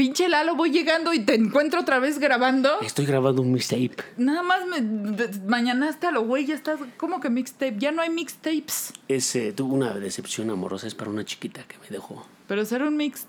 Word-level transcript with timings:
Pinche 0.00 0.30
Lalo, 0.30 0.56
voy 0.56 0.70
llegando 0.70 1.12
y 1.12 1.18
te 1.20 1.34
encuentro 1.34 1.82
otra 1.82 1.98
vez 1.98 2.18
grabando. 2.18 2.80
Estoy 2.80 3.04
grabando 3.04 3.42
un 3.42 3.52
mixtape. 3.52 3.96
Nada 4.16 4.42
más 4.42 4.60
me 4.66 4.80
mañanaste 5.46 6.06
a 6.06 6.10
lo 6.10 6.22
güey, 6.24 6.46
ya 6.46 6.54
estás. 6.54 6.80
¿Cómo 6.96 7.20
que 7.20 7.28
mixtape? 7.28 7.74
Ya 7.78 7.92
no 7.92 8.00
hay 8.00 8.08
mixtapes. 8.08 8.94
Es, 9.08 9.36
eh, 9.36 9.52
tuve 9.54 9.74
una 9.74 9.92
decepción 9.92 10.48
amorosa. 10.48 10.86
Es 10.86 10.94
para 10.94 11.10
una 11.10 11.26
chiquita 11.26 11.64
que 11.68 11.76
me 11.82 11.88
dejó. 11.90 12.26
Pero 12.48 12.64
será 12.64 12.88
un 12.88 12.96
mix 12.96 13.26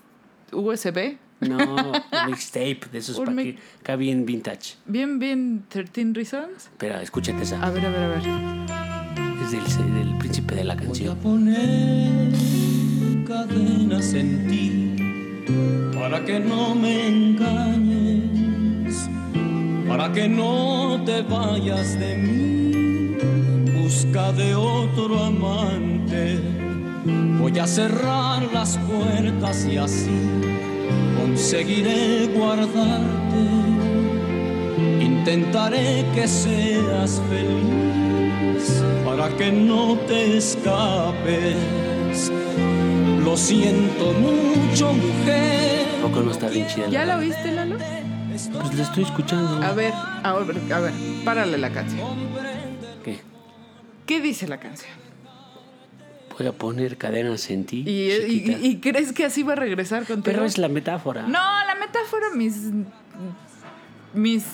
USB. 0.50 1.18
No, 1.40 1.58
un 1.58 1.92
mixtape 2.30 2.80
de 2.90 2.98
esos 3.00 3.18
para 3.18 3.32
mi- 3.32 3.52
que 3.52 3.58
acá 3.80 3.96
bien 3.96 4.24
vintage. 4.24 4.76
Bien, 4.86 5.18
bien, 5.18 5.66
13 5.68 6.12
Reasons. 6.14 6.56
Espera, 6.56 7.02
escúchate 7.02 7.42
esa. 7.42 7.62
A 7.62 7.68
ver, 7.70 7.84
a 7.84 7.90
ver, 7.90 8.00
a 8.00 8.08
ver. 8.08 8.22
Es 9.44 9.50
del, 9.76 9.94
del 9.94 10.16
príncipe 10.16 10.54
de 10.54 10.64
la 10.64 10.74
Voy 10.74 10.82
a 10.84 10.86
canción. 10.86 11.18
poner 11.18 12.32
cadenas 13.28 14.14
en 14.14 14.48
ti 14.48 14.91
para 15.94 16.24
que 16.24 16.40
no 16.40 16.74
me 16.74 17.08
engañes, 17.08 19.08
para 19.88 20.12
que 20.12 20.28
no 20.28 21.00
te 21.04 21.22
vayas 21.22 21.98
de 21.98 22.16
mí. 22.16 22.52
Busca 23.82 24.32
de 24.32 24.54
otro 24.54 25.18
amante. 25.18 26.38
Voy 27.40 27.58
a 27.58 27.66
cerrar 27.66 28.42
las 28.52 28.78
puertas 28.78 29.66
y 29.66 29.76
así 29.76 30.20
conseguiré 31.18 32.28
guardarte. 32.36 33.42
Intentaré 35.00 36.06
que 36.14 36.28
seas 36.28 37.20
feliz 37.28 38.82
para 39.04 39.28
que 39.36 39.52
no 39.52 39.96
te 40.06 40.38
escapes. 40.38 41.91
Lo 43.32 43.38
siento 43.38 44.12
mucho, 44.12 44.92
mujer. 44.92 45.86
¿Poco 46.02 46.20
no 46.20 46.32
está 46.32 46.50
bien 46.50 46.66
chida? 46.66 46.86
¿Ya 46.90 47.06
la 47.06 47.16
oíste, 47.16 47.50
Lalo? 47.50 47.78
Pues 48.28 48.74
la 48.74 48.82
estoy 48.82 49.04
escuchando. 49.04 49.66
A 49.66 49.72
ver, 49.72 49.94
a 50.22 50.34
ver, 50.34 50.70
a 50.70 50.80
ver, 50.80 50.92
párale 51.24 51.56
la 51.56 51.72
canción. 51.72 52.06
¿Qué? 53.02 53.20
¿Qué 54.04 54.20
dice 54.20 54.46
la 54.46 54.60
canción? 54.60 54.92
Voy 56.38 56.46
a 56.46 56.52
poner 56.52 56.98
cadenas 56.98 57.48
en 57.48 57.64
ti. 57.64 57.82
¿Y, 57.86 58.66
y 58.66 58.80
crees 58.80 59.14
que 59.14 59.24
así 59.24 59.42
va 59.42 59.54
a 59.54 59.56
regresar 59.56 60.00
contigo? 60.00 60.24
Pero 60.24 60.44
es 60.44 60.58
la 60.58 60.68
metáfora. 60.68 61.22
No, 61.22 61.64
la 61.66 61.74
metáfora, 61.80 62.26
mis. 62.36 62.58
mis 64.12 64.44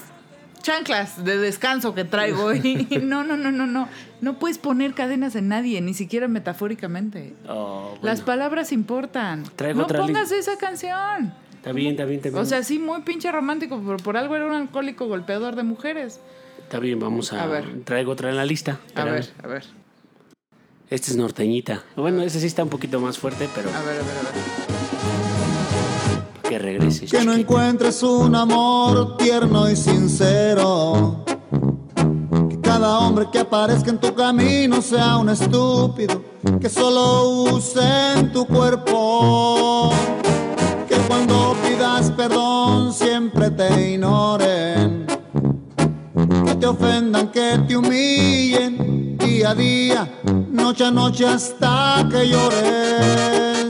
chanclas 0.61 1.25
de 1.25 1.37
descanso 1.39 1.95
que 1.95 2.05
traigo 2.05 2.45
hoy. 2.45 2.87
No, 3.03 3.25
no, 3.25 3.37
no, 3.37 3.51
no, 3.51 3.67
no. 3.67 3.89
No 4.20 4.39
puedes 4.39 4.59
poner 4.59 4.95
cadenas 4.95 5.34
en 5.37 5.48
nadie, 5.48 5.81
ni 5.81 5.95
siquiera 5.95 6.28
metafóricamente. 6.28 7.34
Oh, 7.48 7.91
bueno. 7.91 8.01
Las 8.03 8.20
palabras 8.23 8.73
importan. 8.73 9.45
Traigo 9.56 9.81
no 9.83 9.86
pongas 9.86 10.31
esa 10.33 10.56
canción. 10.59 11.33
Está 11.56 11.73
bien, 11.73 11.92
está 11.92 12.05
bien, 12.05 12.19
está 12.19 12.29
bien. 12.31 12.41
O 12.41 12.45
sea, 12.45 12.62
sí, 12.62 12.79
muy 12.79 13.03
pinche 13.03 13.31
romántico, 13.33 13.81
pero 13.84 13.97
por 13.98 14.17
algo 14.17 14.36
era 14.36 14.47
un 14.47 14.55
alcohólico 14.55 15.06
golpeador 15.06 15.56
de 15.56 15.62
mujeres. 15.64 16.20
está 16.62 16.79
bien, 16.79 16.98
vamos 17.01 17.33
a. 17.33 17.42
A 17.42 17.47
ver. 17.47 17.64
Traigo 17.84 18.12
otra 18.12 18.31
en 18.31 18.36
la 18.36 18.45
lista. 18.45 18.73
A 18.73 18.86
Espérame. 18.86 19.12
ver, 19.14 19.29
a 19.42 19.47
ver, 19.48 19.64
Este 20.91 21.11
es 21.11 21.17
norteñita. 21.17 21.83
Bueno, 21.97 22.23
ese 22.23 22.41
sí 22.41 22.47
está 22.47 22.62
un 22.62 22.70
poquito 22.70 23.01
más 23.01 23.19
fuerte, 23.19 23.48
pero 23.55 23.69
a 23.70 23.83
ver, 23.83 24.01
a 24.01 24.03
ver, 24.03 24.17
a 24.19 24.23
ver. 24.23 24.77
Que 26.48 26.58
regreses. 26.58 27.10
Que 27.10 27.24
no 27.24 27.32
encuentres 27.34 28.02
un 28.02 28.34
amor 28.34 29.16
tierno 29.18 29.70
y 29.70 29.77
sincero. 29.77 31.24
Que 32.48 32.60
cada 32.60 33.00
hombre 33.00 33.28
que 33.30 33.40
aparezca 33.40 33.90
en 33.90 33.98
tu 33.98 34.14
camino 34.14 34.80
sea 34.80 35.18
un 35.18 35.28
estúpido. 35.28 36.22
Que 36.60 36.68
solo 36.68 37.55
use 37.55 38.14
en 38.16 38.32
tu 38.32 38.46
cuerpo. 38.46 39.92
Que 40.88 40.96
cuando 41.06 41.55
pidas 41.62 42.10
perdón 42.12 42.92
siempre 42.92 43.50
te 43.50 43.92
ignoren. 43.92 45.06
Que 46.44 46.55
te 46.55 46.66
ofendan, 46.66 47.30
que 47.30 47.58
te 47.68 47.77
humillen 47.77 49.16
día 49.18 49.50
a 49.50 49.55
día, 49.55 50.08
noche 50.50 50.84
a 50.84 50.90
noche 50.90 51.27
hasta 51.27 52.06
que 52.11 52.28
llores. 52.28 53.68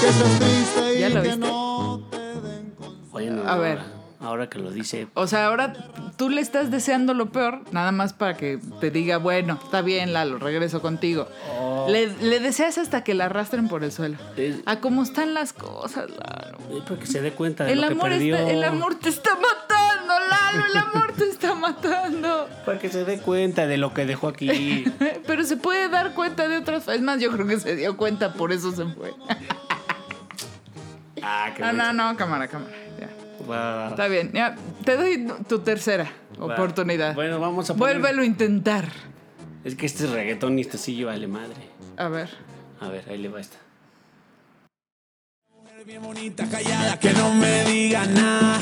Que 0.00 0.12
seas 0.12 0.38
triste 0.38 1.00
¿Ya 1.00 1.08
y 1.08 1.12
que 1.22 1.36
no. 1.36 1.61
Bueno, 3.30 3.48
A 3.50 3.56
ver. 3.56 3.78
Ahora, 4.20 4.48
que 4.48 4.60
lo 4.60 4.70
dice. 4.70 5.08
O 5.14 5.26
sea, 5.26 5.46
ahora 5.48 5.72
tú 6.16 6.30
le 6.30 6.40
estás 6.40 6.70
deseando 6.70 7.12
lo 7.12 7.30
peor, 7.32 7.62
nada 7.72 7.90
más 7.90 8.12
para 8.12 8.36
que 8.36 8.60
te 8.80 8.92
diga, 8.92 9.16
bueno, 9.16 9.58
está 9.64 9.82
bien, 9.82 10.12
Lalo, 10.12 10.38
regreso 10.38 10.80
contigo. 10.80 11.26
Le, 11.88 12.06
le 12.06 12.38
deseas 12.38 12.78
hasta 12.78 13.02
que 13.02 13.14
la 13.14 13.24
arrastren 13.24 13.66
por 13.66 13.82
el 13.82 13.90
suelo. 13.90 14.18
Es- 14.36 14.60
A 14.64 14.76
cómo 14.78 15.02
están 15.02 15.34
las 15.34 15.52
cosas, 15.52 16.08
Lalo. 16.08 16.58
eh, 16.70 16.82
Para 16.86 17.00
que 17.00 17.06
se 17.08 17.20
dé 17.20 17.32
cuenta 17.32 17.64
de 17.64 17.72
El 17.72 17.80
lo 17.80 17.88
que 17.88 17.94
amor, 17.94 18.10
perdió. 18.10 18.36
está- 18.36 18.50
el 18.52 18.62
amor 18.62 18.94
te 18.94 19.08
está 19.08 19.30
matando, 19.34 20.14
Lalo, 20.30 20.66
el 20.70 20.76
amor 20.78 21.12
te 21.18 21.24
está 21.24 21.54
matando. 21.56 22.48
Para 22.64 22.78
que 22.78 22.90
se 22.90 23.04
dé 23.04 23.18
cuenta 23.18 23.66
de 23.66 23.76
lo 23.76 23.92
que 23.92 24.06
dejó 24.06 24.28
aquí. 24.28 24.84
Pero 25.26 25.42
se 25.42 25.56
puede 25.56 25.88
dar 25.88 26.14
cuenta 26.14 26.46
de 26.46 26.58
otras... 26.58 26.86
Es 26.86 27.02
más, 27.02 27.20
yo 27.20 27.32
creo 27.32 27.48
que 27.48 27.58
se 27.58 27.74
dio 27.74 27.96
cuenta, 27.96 28.34
por 28.34 28.52
eso 28.52 28.70
se 28.70 28.84
fue. 28.84 29.12
ah, 31.22 31.50
qué 31.56 31.62
No, 31.62 31.72
no, 31.72 31.84
bueno. 31.84 31.92
no, 32.12 32.16
cámara, 32.16 32.46
cámara. 32.46 32.72
Está 33.90 34.08
bien, 34.08 34.30
ya. 34.32 34.56
Te 34.84 34.96
doy 34.96 35.26
tu 35.48 35.58
tercera 35.60 36.10
Va. 36.40 36.54
oportunidad. 36.54 37.14
Bueno, 37.14 37.38
vamos 37.40 37.68
a 37.70 37.74
poner- 37.74 37.98
Vuélvelo 37.98 38.22
a 38.22 38.24
intentar. 38.26 38.88
Es 39.64 39.74
que 39.76 39.86
este 39.86 40.04
es 40.04 40.10
reggaetón 40.10 40.58
y 40.58 40.62
este 40.62 40.78
sí 40.78 41.02
vale 41.04 41.26
madre. 41.26 41.56
A 41.96 42.08
ver. 42.08 42.28
A 42.80 42.88
ver, 42.88 43.04
ahí 43.08 43.18
le 43.18 43.28
va 43.28 43.40
esta. 43.40 43.58
Bien 45.84 46.00
bonita, 46.00 46.46
callada, 46.48 46.96
que 47.00 47.12
no 47.12 47.34
me 47.34 47.64
diga 47.64 48.06
nada. 48.06 48.60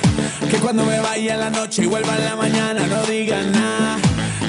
Que 0.50 0.56
cuando 0.56 0.84
me 0.86 0.98
vaya 1.00 1.34
en 1.34 1.40
la 1.40 1.50
noche 1.50 1.84
y 1.84 1.86
vuelva 1.86 2.16
en 2.16 2.24
la 2.24 2.34
mañana 2.36 2.86
no 2.86 3.02
diga 3.02 3.42
nada. 3.42 3.98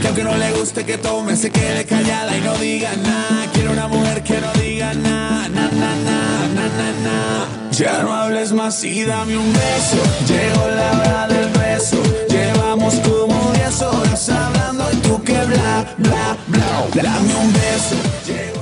Que 0.02 0.08
aunque 0.08 0.24
no 0.24 0.36
le 0.36 0.52
guste 0.54 0.84
que 0.84 0.98
tome, 0.98 1.36
se 1.36 1.52
quede 1.52 1.86
callada 1.86 2.36
y 2.36 2.42
no 2.42 2.56
diga 2.58 2.92
nada. 2.96 3.46
Quiero 3.54 3.72
una 3.72 3.88
mujer 3.88 4.24
que 4.24 4.42
no 4.42 4.52
diga 4.54 4.94
nada, 4.96 5.48
na, 5.50 5.70
na, 5.70 5.96
na, 5.96 6.48
na, 6.56 6.68
na, 6.70 6.92
na. 7.04 7.48
Ya 7.72 8.02
no 8.02 8.12
hables 8.12 8.52
más 8.52 8.84
y 8.84 9.04
dame 9.04 9.38
un 9.38 9.54
beso. 9.54 9.98
Llegó 10.28 10.68
la 10.70 10.92
hora 11.00 11.28
del 11.28 11.50
beso. 11.50 12.02
Llevamos 12.30 12.96
como 12.96 13.52
10 13.54 13.82
horas 13.84 14.30
hablando 14.30 14.92
y 14.92 14.96
tú 14.98 15.24
que 15.24 15.34
bla, 15.46 15.86
bla, 15.98 16.38
bla. 16.48 17.04
Dame 17.04 17.36
un 17.36 17.54
beso. 17.54 17.96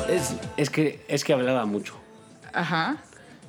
Es, 0.10 0.34
es 0.58 0.70
que 0.70 1.06
es 1.08 1.24
que 1.24 1.32
hablaba 1.32 1.66
mucho. 1.66 1.96
Ajá. 2.54 2.98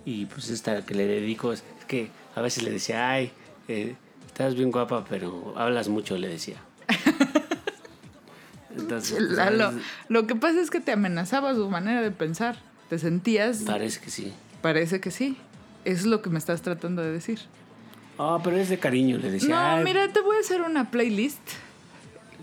Y 0.05 0.27
pues 0.27 0.49
esta 0.51 0.83
que 0.83 0.95
le 0.95 1.07
dedico 1.07 1.53
es, 1.53 1.65
es 1.81 1.85
que 1.87 2.11
a 2.37 2.41
veces 2.41 2.63
le 2.63 2.71
decía, 2.71 3.11
ay, 3.11 3.33
eh, 3.67 3.97
estás 4.27 4.55
bien 4.55 4.71
guapa, 4.71 5.05
pero 5.09 5.55
hablas 5.57 5.89
mucho, 5.89 6.17
le 6.17 6.29
decía. 6.29 6.57
Entonces, 8.77 9.19
lo 10.09 10.27
que 10.27 10.35
pasa 10.37 10.61
es 10.61 10.71
que 10.71 10.81
te 10.81 10.93
amenazaba 10.93 11.55
su 11.55 11.69
manera 11.71 12.03
de 12.03 12.11
pensar. 12.11 12.57
Te 12.89 12.99
sentías. 12.99 13.59
parece 13.67 14.01
que 14.01 14.11
sí. 14.11 14.33
Parece 14.63 15.01
que 15.01 15.11
sí. 15.11 15.37
Es 15.85 16.05
lo 16.07 16.23
que 16.23 16.31
me 16.31 16.39
estás 16.39 16.63
tratando 16.63 17.03
de 17.03 17.11
decir. 17.13 17.41
Ah, 18.19 18.39
pero 18.45 18.57
es 18.57 18.69
de 18.69 18.79
cariño, 18.79 19.17
le 19.19 19.31
decía. 19.31 19.49
No, 19.49 19.57
"Ay, 19.79 19.85
mira, 19.85 20.13
te 20.13 20.21
voy 20.21 20.37
a 20.37 20.41
hacer 20.41 20.61
una 20.63 20.91
playlist 20.91 21.41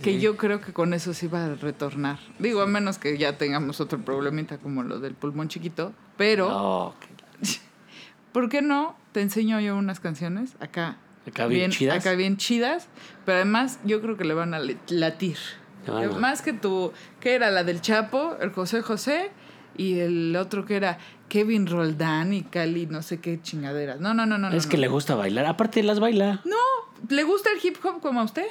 que 0.02 0.14
Sí. 0.16 0.20
yo 0.22 0.38
creo 0.38 0.60
que 0.62 0.74
con 0.74 0.94
eso 0.94 1.14
sí 1.14 1.28
va 1.28 1.46
a 1.46 1.56
retornar. 1.56 2.18
Digo, 2.40 2.62
a 2.62 2.66
menos 2.68 2.98
que 2.98 3.18
ya 3.18 3.38
tengamos 3.38 3.80
otro 3.82 4.00
problemita 4.00 4.58
como 4.58 4.84
lo 4.84 5.00
del 5.00 5.14
pulmón 5.14 5.50
chiquito. 5.50 5.94
Pero, 6.18 6.50
no, 6.50 6.96
que- 7.00 7.08
¿por 8.32 8.50
qué 8.50 8.62
no? 8.62 8.96
Te 9.12 9.22
enseño 9.22 9.60
yo 9.60 9.76
unas 9.76 10.00
canciones 10.00 10.52
acá. 10.60 10.98
Acá 11.28 11.46
bien 11.48 11.72
chidas. 11.72 11.98
Acá 12.00 12.14
bien 12.14 12.38
chidas. 12.38 12.88
Pero 13.26 13.36
además 13.38 13.80
yo 13.84 14.02
creo 14.02 14.16
que 14.18 14.24
le 14.24 14.34
van 14.34 14.54
a 14.54 14.60
latir. 14.88 15.38
Le 15.94 16.08
van 16.08 16.16
a- 16.18 16.20
Más 16.20 16.42
que 16.42 16.54
tu... 16.54 16.92
que 17.20 17.36
era 17.36 17.52
la 17.52 17.64
del 17.64 17.82
Chapo, 17.82 18.38
el 18.42 18.52
José 18.52 18.82
José, 18.82 19.32
y 19.76 20.00
el 20.00 20.36
otro 20.36 20.66
que 20.66 20.76
era 20.76 20.98
Kevin 21.30 21.68
Roldán 21.68 22.34
y 22.34 22.44
Cali, 22.44 22.86
no 22.88 23.02
sé 23.02 23.20
qué 23.20 23.42
chingaderas. 23.42 24.00
No, 24.00 24.14
no, 24.14 24.26
no, 24.26 24.38
no. 24.38 24.50
es 24.50 24.66
no, 24.66 24.72
que 24.72 24.78
le 24.78 24.88
gusta 24.88 25.16
bailar. 25.16 25.46
Aparte, 25.46 25.84
las 25.84 26.00
baila. 26.00 26.42
No, 26.46 26.56
¿le 27.10 27.24
gusta 27.24 27.50
el 27.52 27.60
hip 27.66 27.78
hop 27.86 28.02
como 28.02 28.22
a 28.22 28.24
usted? 28.24 28.48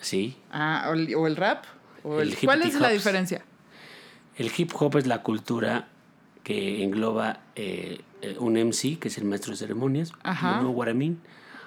Sí. 0.00 0.36
Ah, 0.50 0.86
o 0.90 0.94
el, 0.94 1.14
o 1.14 1.26
el 1.26 1.36
rap. 1.36 1.64
O 2.02 2.20
el- 2.20 2.30
El 2.30 2.38
¿Cuál 2.38 2.62
es 2.62 2.74
la 2.80 2.88
diferencia? 2.90 3.44
El 4.36 4.50
hip 4.56 4.72
hop 4.74 4.96
es 4.96 5.06
la 5.06 5.22
cultura 5.22 5.88
que 6.42 6.82
engloba 6.82 7.38
eh, 7.54 8.00
eh, 8.22 8.36
un 8.40 8.54
MC, 8.56 8.98
que 8.98 9.08
es 9.08 9.18
el 9.18 9.24
maestro 9.24 9.52
de 9.52 9.58
ceremonias. 9.58 10.12
Ajá. 10.24 10.60
¿no? 10.60 10.70
What 10.70 10.88
I 10.88 10.94
mean. 10.94 11.20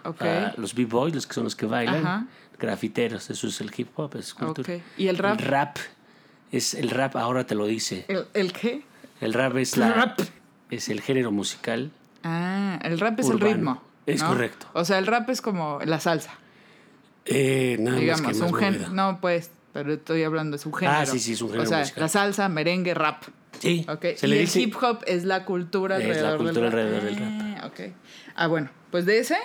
Ok. 0.06 0.22
Ah, 0.22 0.54
los 0.58 0.74
b-boys, 0.76 1.14
los 1.16 1.28
que 1.28 1.34
son 1.34 1.44
los 1.46 1.56
que 1.56 1.66
bailan. 1.66 2.06
Ajá. 2.06 2.26
Grafiteros, 2.60 3.30
eso 3.30 3.48
es 3.48 3.60
el 3.62 3.72
hip 3.76 3.90
hop, 4.00 4.16
es 4.16 4.34
cultura. 4.34 4.78
¿Y 4.98 5.08
el 5.08 5.18
rap? 5.18 5.40
El 5.40 5.46
rap. 5.46 5.78
Es 6.52 6.74
el 6.74 6.90
rap, 6.90 7.16
ahora 7.18 7.46
te 7.46 7.54
lo 7.56 7.66
dice. 7.66 8.06
¿El, 8.08 8.26
el 8.34 8.54
qué? 8.54 8.84
El 9.20 9.34
rap 9.34 9.58
es 9.58 9.76
la. 9.78 9.92
Rap. 9.92 10.20
Es 10.70 10.88
el 10.90 11.02
género 11.02 11.32
musical. 11.32 11.92
Ah, 12.24 12.80
el 12.84 13.00
rap 13.00 13.20
es 13.20 13.26
Urbano. 13.28 13.46
el 13.48 13.54
ritmo. 13.56 13.84
Es 14.06 14.22
¿no? 14.22 14.30
correcto. 14.30 14.68
O 14.74 14.86
sea, 14.86 14.98
el 15.00 15.08
rap 15.08 15.30
es 15.30 15.42
como 15.42 15.80
la 15.84 16.00
salsa, 16.00 16.32
Eh, 17.26 17.78
nada 17.80 17.98
digamos, 17.98 18.22
más 18.22 18.34
que 18.34 18.40
más 18.40 18.52
un 18.52 18.58
género. 18.58 18.90
No, 18.90 19.20
pues, 19.20 19.50
pero 19.74 19.94
estoy 19.94 20.24
hablando, 20.24 20.56
es 20.56 20.66
un 20.66 20.74
género. 20.74 20.98
Ah, 21.00 21.06
sí, 21.06 21.20
sí, 21.20 21.34
es 21.34 21.42
un 21.42 21.50
género 21.50 21.64
O 21.64 21.68
sea, 21.68 21.80
musical. 21.80 22.02
la 22.04 22.08
salsa, 22.10 22.50
merengue, 22.50 22.94
rap. 22.94 23.24
Sí, 23.60 23.86
Ok. 23.90 24.02
se 24.16 24.28
y 24.28 24.30
le 24.30 24.36
el 24.40 24.46
dice- 24.46 24.62
hip 24.62 24.76
hop 24.82 25.00
es 25.08 25.24
la 25.26 25.44
cultura 25.46 25.98
Es 25.98 26.04
la 26.04 26.10
alrededor 26.34 26.38
cultura 26.38 26.70
del 26.70 26.72
rap. 26.74 26.86
alrededor 26.86 27.04
del 27.16 27.56
Ah, 27.58 27.68
ok. 27.68 27.80
Ah, 28.36 28.48
bueno, 28.48 28.70
pues 28.92 29.06
de 29.06 29.20
ese, 29.20 29.38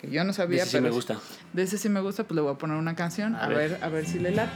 que 0.00 0.10
yo 0.10 0.24
no 0.24 0.32
sabía, 0.32 0.62
Ese 0.62 0.66
sí 0.66 0.76
pero 0.78 0.84
me 0.84 0.90
gusta. 0.90 1.18
De 1.52 1.62
ese 1.62 1.76
sí 1.78 1.88
me 1.88 2.00
gusta, 2.00 2.24
pues 2.24 2.34
le 2.36 2.40
voy 2.42 2.52
a 2.54 2.58
poner 2.58 2.76
una 2.76 2.94
canción. 2.94 3.34
A, 3.34 3.44
A 3.44 3.48
ver. 3.48 3.70
ver. 3.72 3.84
a 3.84 3.88
ver 3.88 4.06
si 4.06 4.18
le 4.18 4.30
late. 4.30 4.50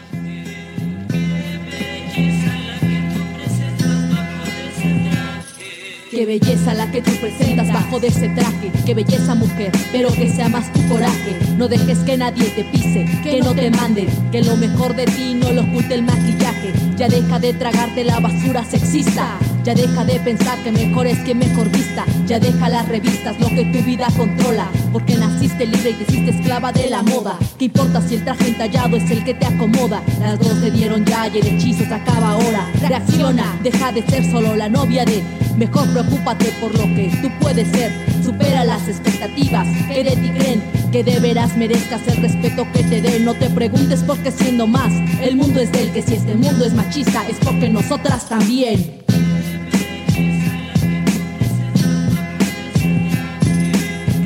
Qué 6.11 6.26
belleza 6.26 6.75
la 6.75 6.88
que 6.93 7.02
tú 7.02 7.11
presentas 7.20 7.73
bajo 7.73 7.99
de 7.99 8.06
ese 8.06 8.29
traje. 8.29 8.70
Qué 8.87 8.94
belleza 8.94 9.35
mujer, 9.35 9.73
pero 9.91 10.12
que 10.12 10.31
sea 10.31 10.49
más 10.49 10.73
tu 10.73 10.81
coraje. 10.88 11.37
No 11.56 11.67
dejes 11.67 11.99
que 12.00 12.17
nadie 12.17 12.50
te 12.50 12.62
pise, 12.64 13.05
que 13.25 13.40
no 13.40 13.52
te 13.52 13.69
manden. 13.73 14.06
Que 14.31 14.43
lo 14.43 14.56
mejor 14.56 14.94
de 14.94 15.06
ti 15.06 15.35
no 15.35 15.50
lo 15.50 15.62
oculte 15.62 15.94
el 15.94 16.05
maquillaje. 16.05 16.73
Ya 16.97 17.08
deja 17.08 17.40
de 17.40 17.52
tragarte 17.55 18.05
la 18.05 18.20
basura 18.20 18.64
sexista. 18.64 19.37
Ya 19.64 19.75
deja 19.75 20.05
de 20.05 20.20
pensar 20.20 20.58
que 20.62 20.70
mejor 20.70 21.06
es 21.06 21.19
que 21.20 21.34
mejor 21.34 21.70
vista. 21.70 22.05
Ya 22.26 22.38
deja 22.38 22.69
las 22.69 22.87
revistas, 22.87 23.40
lo 23.40 23.49
que 23.49 23.64
tu 23.64 23.82
vida 23.82 24.08
controla. 24.14 24.69
Porque 24.93 25.16
naciste 25.16 25.64
libre 25.64 25.90
y 25.90 25.94
te 25.94 26.02
hiciste 26.02 26.32
esclava 26.32 26.70
de 26.70 26.90
la 26.90 27.02
moda. 27.02 27.38
¿Qué 27.58 27.64
importa 27.64 28.02
si 28.06 28.16
el 28.16 28.25
traje 28.25 28.49
entallado 28.49 28.99
es 28.99 29.11
el 29.11 29.25
que 29.25 29.32
te 29.32 29.46
acomoda? 29.46 30.02
Las 30.20 30.38
dos 30.38 30.61
te 30.61 30.70
dieron 30.70 31.06
ya 31.06 31.28
y 31.28 31.38
el 31.38 31.46
hechizo 31.46 31.87
se 31.87 31.94
acaba 31.94 32.32
ahora. 32.32 32.70
Reacciona, 32.87 33.58
deja 33.62 33.90
de 33.90 34.02
ser 34.02 34.31
solo 34.31 34.55
la 34.55 34.69
novia 34.69 35.06
de. 35.06 35.22
Mejor 35.56 35.88
preocúpate 35.88 36.52
por 36.61 36.70
lo 36.75 36.84
que 36.94 37.11
tú 37.22 37.31
puedes 37.40 37.66
ser. 37.69 37.90
Supera 38.22 38.66
las 38.66 38.87
expectativas 38.87 39.66
que 39.88 40.05
de 40.05 40.11
ti 40.11 40.28
creen. 40.28 40.62
Que 40.93 41.02
de 41.02 41.20
veras 41.20 41.56
merezcas 41.56 42.02
el 42.06 42.19
respeto 42.19 42.66
que 42.75 42.82
te 42.82 43.00
den. 43.00 43.25
No 43.25 43.32
te 43.32 43.49
preguntes 43.49 44.02
por 44.02 44.19
qué 44.19 44.31
siendo 44.31 44.66
más. 44.66 44.93
El 45.22 45.37
mundo 45.37 45.58
es 45.58 45.72
del 45.72 45.90
que 45.90 46.02
si 46.02 46.16
este 46.16 46.34
mundo 46.34 46.66
es 46.66 46.75
machista 46.75 47.26
es 47.26 47.38
porque 47.43 47.70
nosotras 47.70 48.28
también. 48.28 49.05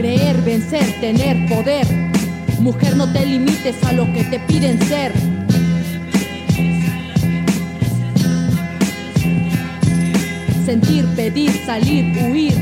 Creer, 0.09 0.41
vencer, 0.41 1.01
tener 1.03 1.37
poder. 1.51 1.87
Mujer, 2.61 2.97
no 2.97 3.13
te 3.13 3.27
limites 3.27 3.77
a 3.85 3.93
lo 3.93 4.11
que 4.15 4.25
te 4.25 4.41
piden 4.41 4.81
ser. 4.89 5.13
Sentir, 10.65 11.05
pedir, 11.15 11.53
salir, 11.67 12.17
huir. 12.25 12.55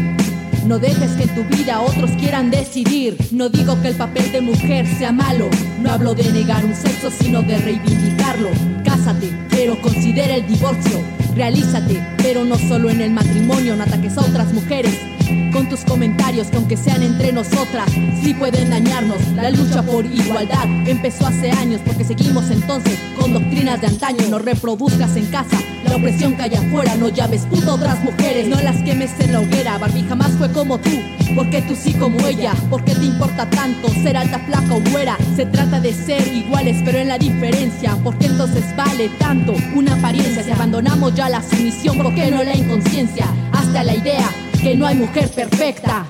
No 0.66 0.80
dejes 0.80 1.12
que 1.12 1.22
en 1.22 1.34
tu 1.36 1.44
vida 1.56 1.80
otros 1.82 2.10
quieran 2.18 2.50
decidir. 2.50 3.16
No 3.30 3.48
digo 3.48 3.80
que 3.80 3.88
el 3.90 3.94
papel 3.94 4.32
de 4.32 4.40
mujer 4.40 4.84
sea 4.98 5.12
malo. 5.12 5.48
No 5.80 5.92
hablo 5.92 6.16
de 6.16 6.24
negar 6.32 6.64
un 6.64 6.74
sexo, 6.74 7.12
sino 7.12 7.42
de 7.42 7.58
reivindicarlo. 7.58 8.48
Cásate, 8.84 9.30
pero 9.50 9.80
considera 9.80 10.34
el 10.34 10.48
divorcio. 10.48 11.00
Realízate, 11.36 12.02
pero 12.16 12.44
no 12.44 12.58
solo 12.58 12.90
en 12.90 13.02
el 13.02 13.12
matrimonio. 13.12 13.76
No 13.76 13.84
ataques 13.84 14.18
a 14.18 14.22
otras 14.22 14.52
mujeres. 14.52 15.15
Con 15.52 15.68
tus 15.68 15.80
comentarios, 15.80 16.48
que 16.48 16.56
aunque 16.56 16.76
sean 16.76 17.02
entre 17.02 17.32
nosotras, 17.32 17.90
sí 18.22 18.34
pueden 18.34 18.70
dañarnos. 18.70 19.18
La 19.34 19.50
lucha 19.50 19.82
por 19.82 20.04
igualdad 20.04 20.66
empezó 20.86 21.26
hace 21.26 21.50
años, 21.50 21.80
porque 21.84 22.04
seguimos 22.04 22.50
entonces 22.50 22.98
con 23.18 23.32
doctrinas 23.32 23.80
de 23.80 23.88
antaño. 23.88 24.26
No 24.28 24.38
reproduzcas 24.38 25.16
en 25.16 25.26
casa 25.26 25.58
la 25.88 25.96
opresión 25.96 26.34
que 26.36 26.42
hay 26.42 26.54
afuera. 26.54 26.96
No 26.96 27.08
llaves 27.08 27.42
puto 27.46 27.74
otras 27.74 28.02
mujeres, 28.04 28.48
no 28.48 28.60
las 28.60 28.76
quemes 28.82 29.10
en 29.20 29.32
la 29.32 29.40
hoguera. 29.40 29.78
Barbie 29.78 30.04
jamás 30.08 30.32
fue 30.32 30.50
como 30.52 30.78
tú, 30.78 30.90
porque 31.34 31.62
tú 31.62 31.74
sí 31.74 31.92
como 31.94 32.18
ella. 32.26 32.52
¿Por 32.70 32.84
qué 32.84 32.94
te 32.94 33.04
importa 33.04 33.48
tanto 33.50 33.88
ser 33.88 34.16
alta, 34.16 34.38
flaca 34.40 34.74
o 34.74 34.80
güera? 34.90 35.16
Se 35.36 35.46
trata 35.46 35.80
de 35.80 35.92
ser 35.92 36.26
iguales, 36.28 36.82
pero 36.84 36.98
en 36.98 37.08
la 37.08 37.18
diferencia. 37.18 37.96
¿Por 38.02 38.16
qué 38.18 38.26
entonces 38.26 38.64
vale 38.76 39.08
tanto 39.18 39.54
una 39.74 39.94
apariencia? 39.94 40.42
Si 40.42 40.50
abandonamos 40.50 41.14
ya 41.14 41.28
la 41.28 41.42
sumisión, 41.42 41.98
¿por 41.98 42.14
qué 42.14 42.30
no 42.30 42.42
la 42.42 42.54
inconsciencia? 42.54 43.26
Hasta 43.52 43.82
la 43.84 43.94
idea 43.94 44.28
que 44.66 44.74
no 44.74 44.84
hay 44.84 44.96
mujer 44.96 45.28
perfecta. 45.28 46.04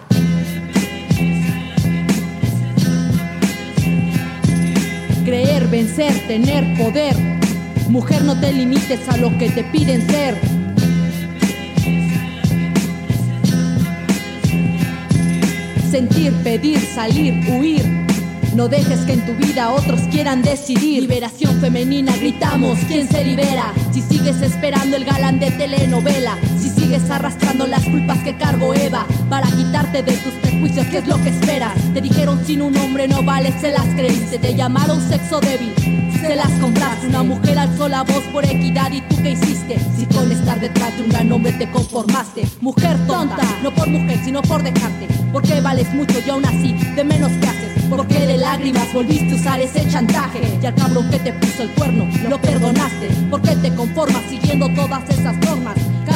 Creer, 5.27 5.69
vencer, 5.69 6.15
tener 6.27 6.65
poder. 6.79 7.15
Mujer, 7.91 8.25
no 8.25 8.41
te 8.41 8.55
limites 8.55 9.07
a 9.11 9.19
lo 9.19 9.37
que 9.37 9.51
te 9.51 9.63
piden 9.63 10.07
ser. 10.09 10.39
Sentir, 15.91 16.33
pedir, 16.43 16.81
salir, 16.81 17.35
huir. 17.51 17.85
No 18.55 18.69
dejes 18.69 19.01
que 19.01 19.13
en 19.13 19.27
tu 19.27 19.35
vida 19.35 19.71
otros 19.71 20.01
quieran 20.11 20.41
decidir. 20.41 21.03
Liberación 21.03 21.61
femenina, 21.61 22.17
gritamos, 22.17 22.79
¿quién 22.89 23.07
se 23.07 23.23
libera? 23.23 23.75
Si 23.93 24.01
sigues 24.01 24.41
esperando 24.41 24.97
el 24.97 25.05
galán 25.05 25.39
de 25.39 25.51
telenovela, 25.51 26.39
sigues 26.87 27.11
arrastrando 27.11 27.67
las 27.67 27.83
culpas 27.85 28.19
que 28.19 28.37
cargo 28.37 28.73
Eva, 28.73 29.05
para 29.29 29.49
quitarte 29.49 30.05
de 30.05 30.13
tus 30.13 30.33
prejuicios, 30.35 30.87
¿qué 30.87 30.99
es 30.99 31.09
lo 31.09 31.21
que 31.21 31.31
esperas? 31.31 31.75
Te 31.93 32.01
dijeron 32.01 32.41
sin 32.47 32.63
un 32.63 32.77
hombre 32.77 33.09
no 33.09 33.25
vale, 33.25 33.53
se 33.61 33.73
las 33.73 33.87
creíste, 33.97 34.39
te 34.39 34.55
llamaron 34.55 35.01
sexo 35.09 35.41
débil. 35.41 35.75
Se 36.21 36.37
las 36.37 36.51
compraste, 36.61 37.09
una 37.09 37.25
mujer 37.25 37.59
alzó 37.59 37.89
la 37.89 38.05
voz 38.05 38.23
por 38.33 38.45
equidad 38.45 38.93
y 38.93 39.01
tú 39.01 39.17
qué 39.21 39.31
hiciste? 39.33 39.81
Si 39.97 40.07
con 40.07 40.31
estar 40.31 40.61
detrás 40.61 40.97
de 40.97 41.03
un 41.03 41.09
gran 41.09 41.33
hombre 41.33 41.53
te 41.55 41.69
conformaste, 41.73 42.47
mujer 42.61 42.97
tonta, 43.09 43.43
no 43.65 43.75
por 43.75 43.89
mujer 43.89 44.21
sino 44.25 44.41
por 44.43 44.63
dejarte, 44.63 45.09
porque 45.33 45.61
vales 45.61 45.93
mucho 45.93 46.15
y 46.25 46.31
aún 46.31 46.45
así 46.45 46.73
de 46.95 47.03
menos 47.03 47.33
que 47.33 47.49
haces. 47.49 47.67
Porque 47.91 48.27
de 48.27 48.37
lágrimas 48.37 48.93
volviste 48.93 49.33
a 49.33 49.37
usar 49.37 49.61
ese 49.61 49.89
chantaje 49.89 50.41
Y 50.61 50.67
al 50.67 50.75
cabrón 50.75 51.09
que 51.09 51.21
te 51.21 51.33
puso 51.35 51.63
el 51.63 51.71
cuerno 51.71 52.09
lo 52.29 52.41
perdonaste 52.41 53.09
Porque 53.31 53.55
te 53.55 53.73
conformas 53.77 54.23
siguiendo 54.29 54.69
todas 54.71 55.09
esas 55.09 55.37
normas 55.37 55.56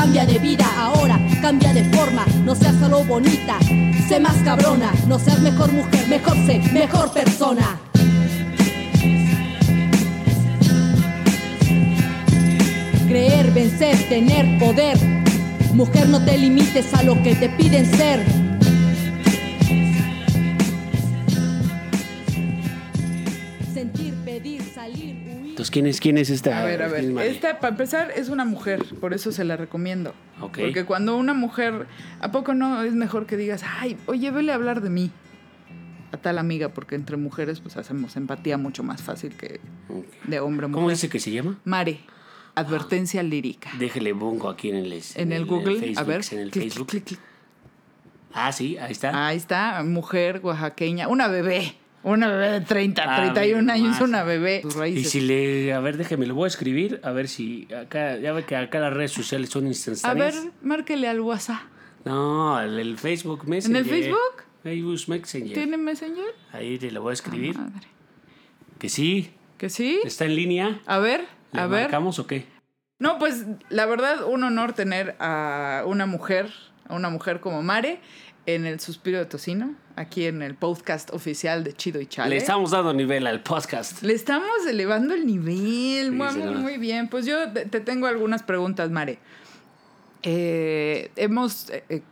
Cambia 0.00 0.24
de 0.24 0.38
vida 0.38 0.64
ahora, 0.78 1.20
cambia 1.42 1.74
de 1.74 1.84
forma 1.84 2.24
No 2.42 2.54
seas 2.54 2.74
solo 2.76 3.04
bonita, 3.04 3.58
sé 4.08 4.18
más 4.18 4.34
cabrona 4.42 4.90
No 5.06 5.18
seas 5.18 5.40
mejor 5.40 5.70
mujer, 5.72 6.08
mejor 6.08 6.36
sé, 6.46 6.58
mejor 6.72 7.12
persona. 7.12 7.78
Creer, 13.06 13.50
vencer, 13.50 14.08
tener 14.08 14.58
poder. 14.58 14.96
Mujer 15.74 16.08
no 16.08 16.24
te 16.24 16.38
limites 16.38 16.94
a 16.94 17.02
lo 17.02 17.22
que 17.22 17.34
te 17.34 17.50
piden 17.50 17.84
ser 17.84 18.39
¿quién 25.68 25.86
es, 25.86 26.00
quién 26.00 26.16
es 26.16 26.30
esta? 26.30 26.60
A 26.60 26.64
ver, 26.64 26.82
a 26.82 26.88
¿Quién 26.88 27.14
ver. 27.14 27.26
Esta, 27.26 27.58
para 27.58 27.72
empezar, 27.72 28.12
es 28.16 28.28
una 28.28 28.44
mujer, 28.44 28.82
por 29.00 29.12
eso 29.12 29.32
se 29.32 29.44
la 29.44 29.56
recomiendo. 29.56 30.14
Ok. 30.40 30.58
Porque 30.60 30.84
cuando 30.84 31.16
una 31.16 31.34
mujer, 31.34 31.86
¿a 32.20 32.30
poco 32.30 32.54
no 32.54 32.82
es 32.82 32.94
mejor 32.94 33.26
que 33.26 33.36
digas, 33.36 33.62
ay, 33.66 33.98
oye, 34.06 34.30
vele 34.30 34.52
a 34.52 34.54
hablar 34.54 34.80
de 34.80 34.90
mí? 34.90 35.10
A 36.12 36.16
tal 36.16 36.38
amiga, 36.38 36.70
porque 36.70 36.94
entre 36.94 37.16
mujeres 37.16 37.60
pues 37.60 37.76
hacemos 37.76 38.16
empatía 38.16 38.56
mucho 38.56 38.82
más 38.82 39.02
fácil 39.02 39.34
que 39.36 39.60
de 40.24 40.40
hombre 40.40 40.64
a 40.64 40.68
mujer. 40.68 40.80
¿Cómo 40.80 40.90
dice 40.90 41.08
que 41.08 41.20
se 41.20 41.30
llama? 41.30 41.58
Mare, 41.64 42.00
advertencia 42.54 43.22
lírica. 43.22 43.70
Déjele 43.78 44.12
bongo 44.12 44.48
aquí 44.48 44.70
en 44.70 44.76
el, 44.76 45.02
En 45.14 45.32
el 45.32 45.46
Google, 45.46 45.78
Facebook, 45.78 45.98
a 45.98 46.02
ver. 46.04 46.22
En 46.30 46.38
el 46.38 46.50
clic, 46.50 46.64
Facebook. 46.64 46.86
clic, 46.88 47.04
clic. 47.04 47.20
Ah, 48.32 48.52
sí, 48.52 48.76
ahí 48.78 48.92
está. 48.92 49.26
Ahí 49.26 49.36
está, 49.36 49.82
mujer 49.82 50.40
oaxaqueña, 50.42 51.08
una 51.08 51.28
bebé. 51.28 51.74
Una 52.02 52.28
bebé 52.28 52.48
de 52.52 52.60
30, 52.62 53.02
Ah, 53.06 53.16
31 53.32 53.60
mira 53.60 53.74
años, 53.74 54.00
una 54.00 54.22
bebé. 54.22 54.62
Y 54.88 55.04
si 55.04 55.20
le. 55.20 55.72
A 55.74 55.80
ver, 55.80 55.96
déjeme, 55.98 56.26
lo 56.26 56.34
voy 56.34 56.44
a 56.44 56.48
escribir. 56.48 57.00
A 57.04 57.10
ver 57.10 57.28
si. 57.28 57.68
Acá, 57.74 58.16
ya 58.16 58.32
ve 58.32 58.44
que 58.44 58.56
acá 58.56 58.80
las 58.80 58.92
redes 58.94 59.12
sociales 59.12 59.50
son 59.50 59.64
A 59.66 59.68
instantáneas. 59.68 60.42
ver, 60.42 60.52
márquele 60.62 61.08
al 61.08 61.20
WhatsApp. 61.20 61.60
No, 62.06 62.58
el, 62.60 62.78
el 62.78 62.96
Facebook 62.96 63.46
Messenger. 63.46 63.84
Facebook? 63.84 64.44
Facebook 64.62 65.00
Messenger. 65.08 65.52
¿Tiene 65.52 65.76
Messenger? 65.76 66.34
Ahí 66.52 66.78
le 66.78 66.90
lo 66.90 67.02
voy 67.02 67.10
a 67.10 67.14
escribir. 67.14 67.58
Madre. 67.58 67.86
Que 68.78 68.88
sí. 68.88 69.30
¿Que 69.58 69.68
sí? 69.68 70.00
¿Está 70.04 70.24
en 70.24 70.36
línea? 70.36 70.80
A 70.86 70.98
ver, 70.98 71.26
¿Le 71.52 71.60
a 71.60 71.66
ver. 71.66 71.82
marcamos 71.82 72.18
o 72.18 72.26
qué? 72.26 72.46
No, 72.98 73.18
pues 73.18 73.44
la 73.68 73.84
verdad, 73.84 74.24
un 74.26 74.42
honor 74.44 74.72
tener 74.72 75.16
a 75.20 75.84
una 75.86 76.06
mujer, 76.06 76.50
a 76.88 76.94
una 76.94 77.10
mujer 77.10 77.40
como 77.40 77.62
Mare 77.62 78.00
en 78.46 78.64
el 78.64 78.80
Suspiro 78.80 79.18
de 79.18 79.26
Tocino, 79.26 79.74
aquí 80.00 80.24
en 80.24 80.42
el 80.42 80.54
podcast 80.54 81.12
oficial 81.12 81.62
de 81.62 81.74
Chido 81.74 82.00
y 82.00 82.06
Chale. 82.06 82.30
Le 82.30 82.36
estamos 82.38 82.70
dando 82.70 82.92
nivel 82.94 83.26
al 83.26 83.42
podcast. 83.42 84.02
Le 84.02 84.14
estamos 84.14 84.48
elevando 84.66 85.14
el 85.14 85.26
nivel. 85.26 86.18
Sí, 86.32 86.40
muy, 86.40 86.78
bien. 86.78 87.08
Pues 87.08 87.26
yo 87.26 87.52
te, 87.52 87.66
te 87.66 87.80
tengo 87.80 88.06
algunas 88.06 88.42
preguntas, 88.42 88.90
Mare. 88.90 89.18
Eh, 90.22 91.10
hemos. 91.16 91.70
eh, 91.70 91.84
eh, 91.88 92.02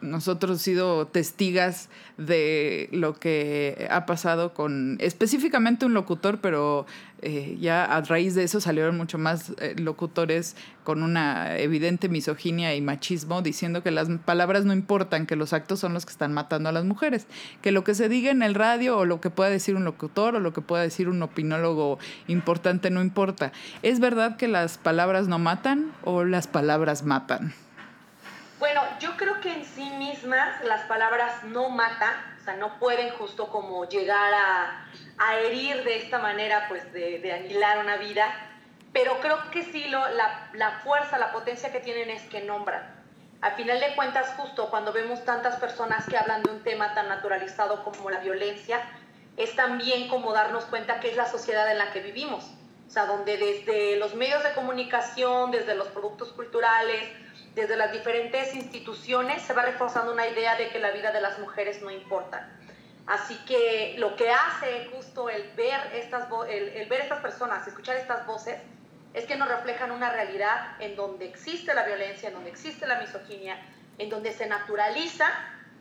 nosotros 0.00 0.60
sido 0.60 1.06
testigas 1.06 1.88
de 2.18 2.88
lo 2.92 3.14
que 3.14 3.88
ha 3.90 4.06
pasado 4.06 4.54
con 4.54 4.96
específicamente 5.00 5.86
un 5.86 5.94
locutor, 5.94 6.40
pero 6.40 6.86
eh, 7.22 7.56
ya 7.60 7.84
a 7.84 8.02
raíz 8.02 8.34
de 8.34 8.44
eso 8.44 8.60
salieron 8.60 8.96
mucho 8.96 9.16
más 9.16 9.52
eh, 9.58 9.74
locutores 9.78 10.54
con 10.84 11.02
una 11.02 11.58
evidente 11.58 12.08
misoginia 12.08 12.74
y 12.74 12.80
machismo 12.80 13.42
diciendo 13.42 13.82
que 13.82 13.90
las 13.90 14.08
palabras 14.24 14.64
no 14.64 14.72
importan, 14.72 15.26
que 15.26 15.36
los 15.36 15.52
actos 15.52 15.80
son 15.80 15.94
los 15.94 16.04
que 16.04 16.12
están 16.12 16.32
matando 16.32 16.68
a 16.68 16.72
las 16.72 16.84
mujeres, 16.84 17.26
que 17.62 17.72
lo 17.72 17.84
que 17.84 17.94
se 17.94 18.08
diga 18.08 18.30
en 18.30 18.42
el 18.42 18.54
radio 18.54 18.98
o 18.98 19.04
lo 19.04 19.20
que 19.20 19.30
pueda 19.30 19.50
decir 19.50 19.76
un 19.76 19.84
locutor 19.84 20.36
o 20.36 20.40
lo 20.40 20.52
que 20.52 20.60
pueda 20.60 20.82
decir 20.82 21.08
un 21.08 21.22
opinólogo 21.22 21.98
importante 22.28 22.90
no 22.90 23.00
importa. 23.00 23.52
¿Es 23.82 23.98
verdad 23.98 24.36
que 24.36 24.48
las 24.48 24.78
palabras 24.78 25.26
no 25.26 25.38
matan 25.38 25.92
o 26.04 26.24
las 26.24 26.46
palabras 26.46 27.02
matan? 27.02 27.54
Bueno, 28.58 28.80
yo 29.00 29.16
creo 29.18 29.40
que 29.40 29.52
en 29.52 29.64
sí 29.66 29.90
mismas 29.98 30.64
las 30.64 30.82
palabras 30.82 31.44
no 31.44 31.68
matan, 31.68 32.14
o 32.40 32.44
sea, 32.44 32.54
no 32.54 32.78
pueden 32.78 33.10
justo 33.10 33.48
como 33.48 33.86
llegar 33.86 34.32
a, 34.32 34.86
a 35.18 35.36
herir 35.36 35.84
de 35.84 35.98
esta 35.98 36.18
manera, 36.18 36.66
pues 36.68 36.90
de, 36.94 37.18
de, 37.18 37.32
aniquilar 37.32 37.78
una 37.78 37.98
vida, 37.98 38.26
pero 38.94 39.20
creo 39.20 39.50
que 39.50 39.62
sí 39.62 39.88
lo, 39.88 40.08
la, 40.08 40.48
la 40.54 40.70
fuerza, 40.78 41.18
la 41.18 41.32
potencia 41.32 41.70
que 41.70 41.80
tienen 41.80 42.08
es 42.08 42.22
que 42.30 42.40
nombran. 42.40 42.82
Al 43.42 43.52
final 43.52 43.78
de 43.78 43.94
cuentas, 43.94 44.34
justo 44.38 44.70
cuando 44.70 44.90
vemos 44.90 45.22
tantas 45.26 45.56
personas 45.56 46.06
que 46.06 46.16
hablan 46.16 46.42
de 46.42 46.50
un 46.50 46.62
tema 46.62 46.94
tan 46.94 47.08
naturalizado 47.08 47.84
como 47.84 48.08
la 48.08 48.20
violencia, 48.20 48.80
es 49.36 49.54
también 49.54 50.08
como 50.08 50.32
darnos 50.32 50.64
cuenta 50.64 50.98
que 51.00 51.10
es 51.10 51.16
la 51.16 51.26
sociedad 51.26 51.70
en 51.70 51.76
la 51.76 51.92
que 51.92 52.00
vivimos. 52.00 52.44
O 52.88 52.90
sea, 52.90 53.04
donde 53.04 53.36
desde 53.36 53.96
los 53.96 54.14
medios 54.14 54.42
de 54.42 54.54
comunicación, 54.54 55.50
desde 55.50 55.74
los 55.74 55.88
productos 55.88 56.32
culturales, 56.32 57.10
desde 57.56 57.74
las 57.74 57.90
diferentes 57.90 58.54
instituciones 58.54 59.40
se 59.40 59.54
va 59.54 59.62
reforzando 59.62 60.12
una 60.12 60.28
idea 60.28 60.56
de 60.56 60.68
que 60.68 60.78
la 60.78 60.90
vida 60.90 61.10
de 61.10 61.22
las 61.22 61.38
mujeres 61.38 61.80
no 61.80 61.90
importa. 61.90 62.50
Así 63.06 63.34
que 63.46 63.94
lo 63.96 64.14
que 64.14 64.30
hace 64.30 64.90
justo 64.92 65.30
el 65.30 65.42
ver 65.56 65.80
estas, 65.94 66.28
el, 66.50 66.86
ver 66.86 67.00
estas 67.00 67.20
personas, 67.20 67.66
escuchar 67.66 67.96
estas 67.96 68.26
voces, 68.26 68.60
es 69.14 69.24
que 69.24 69.36
nos 69.36 69.48
reflejan 69.48 69.90
una 69.90 70.10
realidad 70.10 70.76
en 70.80 70.96
donde 70.96 71.24
existe 71.24 71.72
la 71.72 71.84
violencia, 71.84 72.28
en 72.28 72.34
donde 72.34 72.50
existe 72.50 72.86
la 72.86 73.00
misoginia, 73.00 73.58
en 73.96 74.10
donde 74.10 74.32
se 74.32 74.46
naturaliza, 74.46 75.26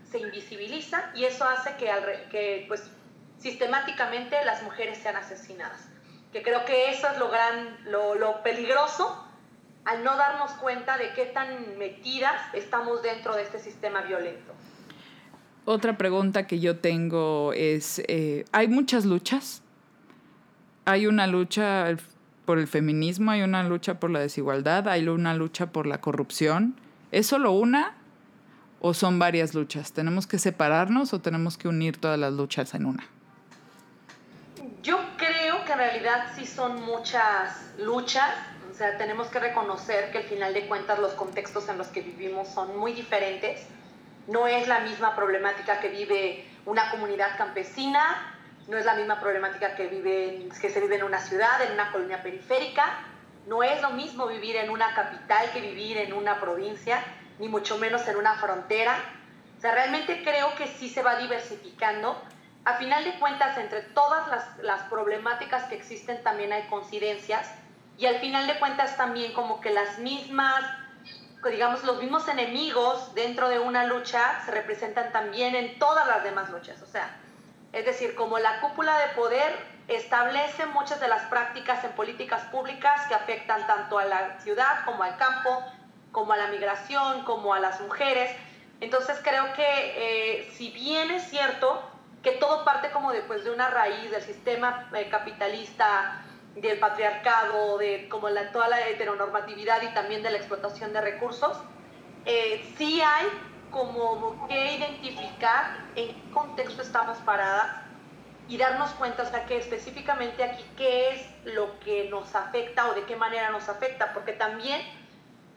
se 0.10 0.20
invisibiliza 0.20 1.12
y 1.14 1.26
eso 1.26 1.44
hace 1.44 1.76
que, 1.76 2.64
pues, 2.70 2.90
sistemáticamente 3.38 4.42
las 4.46 4.64
mujeres 4.64 4.98
sean 5.00 5.18
asesinadas. 5.18 5.90
Que 6.32 6.42
creo 6.42 6.64
que 6.64 6.92
eso 6.92 7.10
es 7.10 7.18
lo, 7.18 7.30
gran, 7.30 7.78
lo 7.84 8.42
peligroso 8.44 9.25
al 9.86 10.04
no 10.04 10.18
darnos 10.18 10.52
cuenta 10.52 10.98
de 10.98 11.14
qué 11.14 11.26
tan 11.28 11.78
metidas 11.78 12.42
estamos 12.54 13.02
dentro 13.04 13.36
de 13.36 13.44
este 13.44 13.60
sistema 13.60 14.02
violento. 14.02 14.54
Otra 15.64 15.98
pregunta 15.98 16.48
que 16.48 16.60
yo 16.60 16.78
tengo 16.78 17.54
es, 17.54 18.02
eh, 18.08 18.46
¿hay 18.52 18.68
muchas 18.68 19.06
luchas? 19.06 19.62
¿Hay 20.86 21.08
una 21.08 21.28
lucha 21.28 21.88
por 22.46 22.60
el 22.60 22.68
feminismo? 22.68 23.32
¿Hay 23.32 23.42
una 23.42 23.64
lucha 23.64 24.00
por 24.00 24.12
la 24.12 24.20
desigualdad? 24.20 24.88
¿Hay 24.88 25.08
una 25.08 25.34
lucha 25.34 25.72
por 25.72 25.88
la 25.88 26.02
corrupción? 26.02 26.76
¿Es 27.12 27.28
solo 27.28 27.52
una 27.52 27.96
o 28.80 28.94
son 28.94 29.18
varias 29.18 29.56
luchas? 29.56 29.94
¿Tenemos 29.94 30.28
que 30.28 30.38
separarnos 30.38 31.14
o 31.14 31.22
tenemos 31.22 31.58
que 31.58 31.68
unir 31.68 31.98
todas 31.98 32.20
las 32.20 32.34
luchas 32.34 32.74
en 32.76 32.86
una? 32.86 33.08
Yo 34.84 35.00
creo 35.18 35.66
que 35.66 35.72
en 35.72 35.78
realidad 35.80 36.28
sí 36.36 36.46
son 36.46 36.84
muchas 36.86 37.74
luchas 37.80 38.36
o 38.76 38.78
sea, 38.78 38.98
tenemos 38.98 39.30
que 39.30 39.40
reconocer 39.40 40.12
que 40.12 40.18
al 40.18 40.26
final 40.26 40.54
de 40.54 40.68
cuentas 40.68 41.00
los 41.00 41.14
contextos 41.14 41.70
en 41.70 41.78
los 41.78 41.88
que 41.88 42.02
vivimos 42.02 42.50
son 42.50 42.78
muy 42.78 42.92
diferentes. 42.92 43.66
No 44.28 44.48
es 44.48 44.68
la 44.68 44.82
misma 44.82 45.16
problemática 45.16 45.80
que 45.80 45.88
vive 45.88 46.46
una 46.66 46.92
comunidad 46.92 47.38
campesina, 47.38 48.36
no 48.68 48.78
es 48.78 48.84
la 48.84 48.96
misma 48.96 49.22
problemática 49.22 49.76
que, 49.76 49.88
vive, 49.88 50.50
que 50.60 50.70
se 50.70 50.82
vive 50.82 50.98
en 50.98 51.04
una 51.04 51.22
ciudad, 51.22 51.62
en 51.62 51.72
una 51.72 51.90
colonia 51.90 52.22
periférica. 52.22 53.00
No 53.48 53.64
es 53.64 53.82
lo 53.82 53.92
mismo 53.92 54.28
vivir 54.28 54.58
en 54.58 54.70
una 54.70 54.94
capital 54.94 55.52
que 55.54 55.62
vivir 55.62 55.98
en 55.98 56.12
una 56.12 56.42
provincia, 56.42 57.02
ni 57.40 57.48
mucho 57.48 57.78
menos 57.78 58.06
en 58.10 58.18
una 58.18 58.36
frontera. 58.36 58.98
O 59.58 59.62
sea, 59.62 59.72
realmente 59.72 60.22
creo 60.22 60.54
que 60.58 60.68
sí 60.68 60.90
se 60.90 61.02
va 61.02 61.16
diversificando. 61.16 62.22
A 62.66 62.74
final 62.74 63.06
de 63.06 63.18
cuentas, 63.20 63.58
entre 63.58 63.84
todas 63.84 64.28
las, 64.28 64.58
las 64.58 64.82
problemáticas 64.90 65.64
que 65.70 65.76
existen 65.76 66.22
también 66.24 66.52
hay 66.52 66.64
coincidencias 66.64 67.50
y 67.98 68.06
al 68.06 68.20
final 68.20 68.48
de 68.48 68.60
cuentas 68.60 68.98
también 68.98 69.34
como 69.34 69.62
que 69.62 69.70
las 69.72 70.00
mismas, 70.00 70.62
digamos, 71.50 71.84
los 71.84 72.02
mismos 72.02 72.28
enemigos 72.28 73.14
dentro 73.16 73.48
de 73.50 73.60
una 73.60 73.86
lucha 73.86 74.42
se 74.46 74.52
representan 74.52 75.12
también 75.12 75.56
en 75.56 75.80
todas 75.80 76.08
las 76.08 76.24
demás 76.24 76.50
luchas. 76.50 76.82
O 76.82 76.88
sea, 76.88 77.16
es 77.72 77.86
decir, 77.86 78.16
como 78.16 78.40
la 78.40 78.60
cúpula 78.62 78.98
de 79.00 79.08
poder 79.16 79.56
establece 79.88 80.66
muchas 80.68 81.00
de 81.00 81.08
las 81.08 81.24
prácticas 81.24 81.84
en 81.84 81.92
políticas 81.92 82.42
públicas 82.46 83.06
que 83.08 83.14
afectan 83.14 83.66
tanto 83.68 84.00
a 84.00 84.06
la 84.06 84.40
ciudad 84.42 84.84
como 84.86 85.04
al 85.04 85.16
campo, 85.18 85.64
como 86.12 86.34
a 86.34 86.38
la 86.38 86.48
migración, 86.48 87.24
como 87.24 87.54
a 87.54 87.60
las 87.60 87.80
mujeres. 87.82 88.36
Entonces 88.82 89.20
creo 89.24 89.54
que 89.54 89.64
eh, 89.66 90.52
si 90.54 90.72
bien 90.72 91.12
es 91.12 91.30
cierto 91.30 91.82
que 92.24 92.32
todo 92.32 92.66
parte 92.66 92.90
como 92.92 93.12
después 93.12 93.44
de 93.44 93.52
una 93.52 93.70
raíz 93.70 94.10
del 94.10 94.22
sistema 94.22 94.90
eh, 94.96 95.10
capitalista 95.10 96.25
del 96.56 96.80
patriarcado, 96.80 97.78
de 97.78 98.08
como 98.10 98.30
la, 98.30 98.52
toda 98.52 98.68
la 98.68 98.88
heteronormatividad 98.88 99.82
y 99.82 99.94
también 99.94 100.24
de 100.24 100.32
la 100.32 100.38
explotación 100.38 100.94
de 100.94 101.02
recursos, 101.02 101.58
eh, 102.26 102.66
sí 102.78 103.02
hay 103.02 103.28
como 103.72 104.48
que 104.48 104.76
identificar 104.76 105.78
en 105.96 106.08
qué 106.08 106.32
contexto 106.32 106.82
estamos 106.82 107.18
paradas 107.20 107.68
y 108.48 108.58
darnos 108.58 108.92
cuenta, 108.92 109.24
o 109.24 109.26
sea, 109.26 109.46
que 109.46 109.58
específicamente 109.58 110.44
aquí 110.44 110.64
qué 110.78 111.10
es 111.10 111.54
lo 111.54 111.78
que 111.80 112.10
nos 112.10 112.34
afecta 112.36 112.90
o 112.90 112.94
de 112.94 113.04
qué 113.04 113.16
manera 113.16 113.50
nos 113.50 113.68
afecta, 113.68 114.14
porque 114.14 114.34
también 114.34 114.82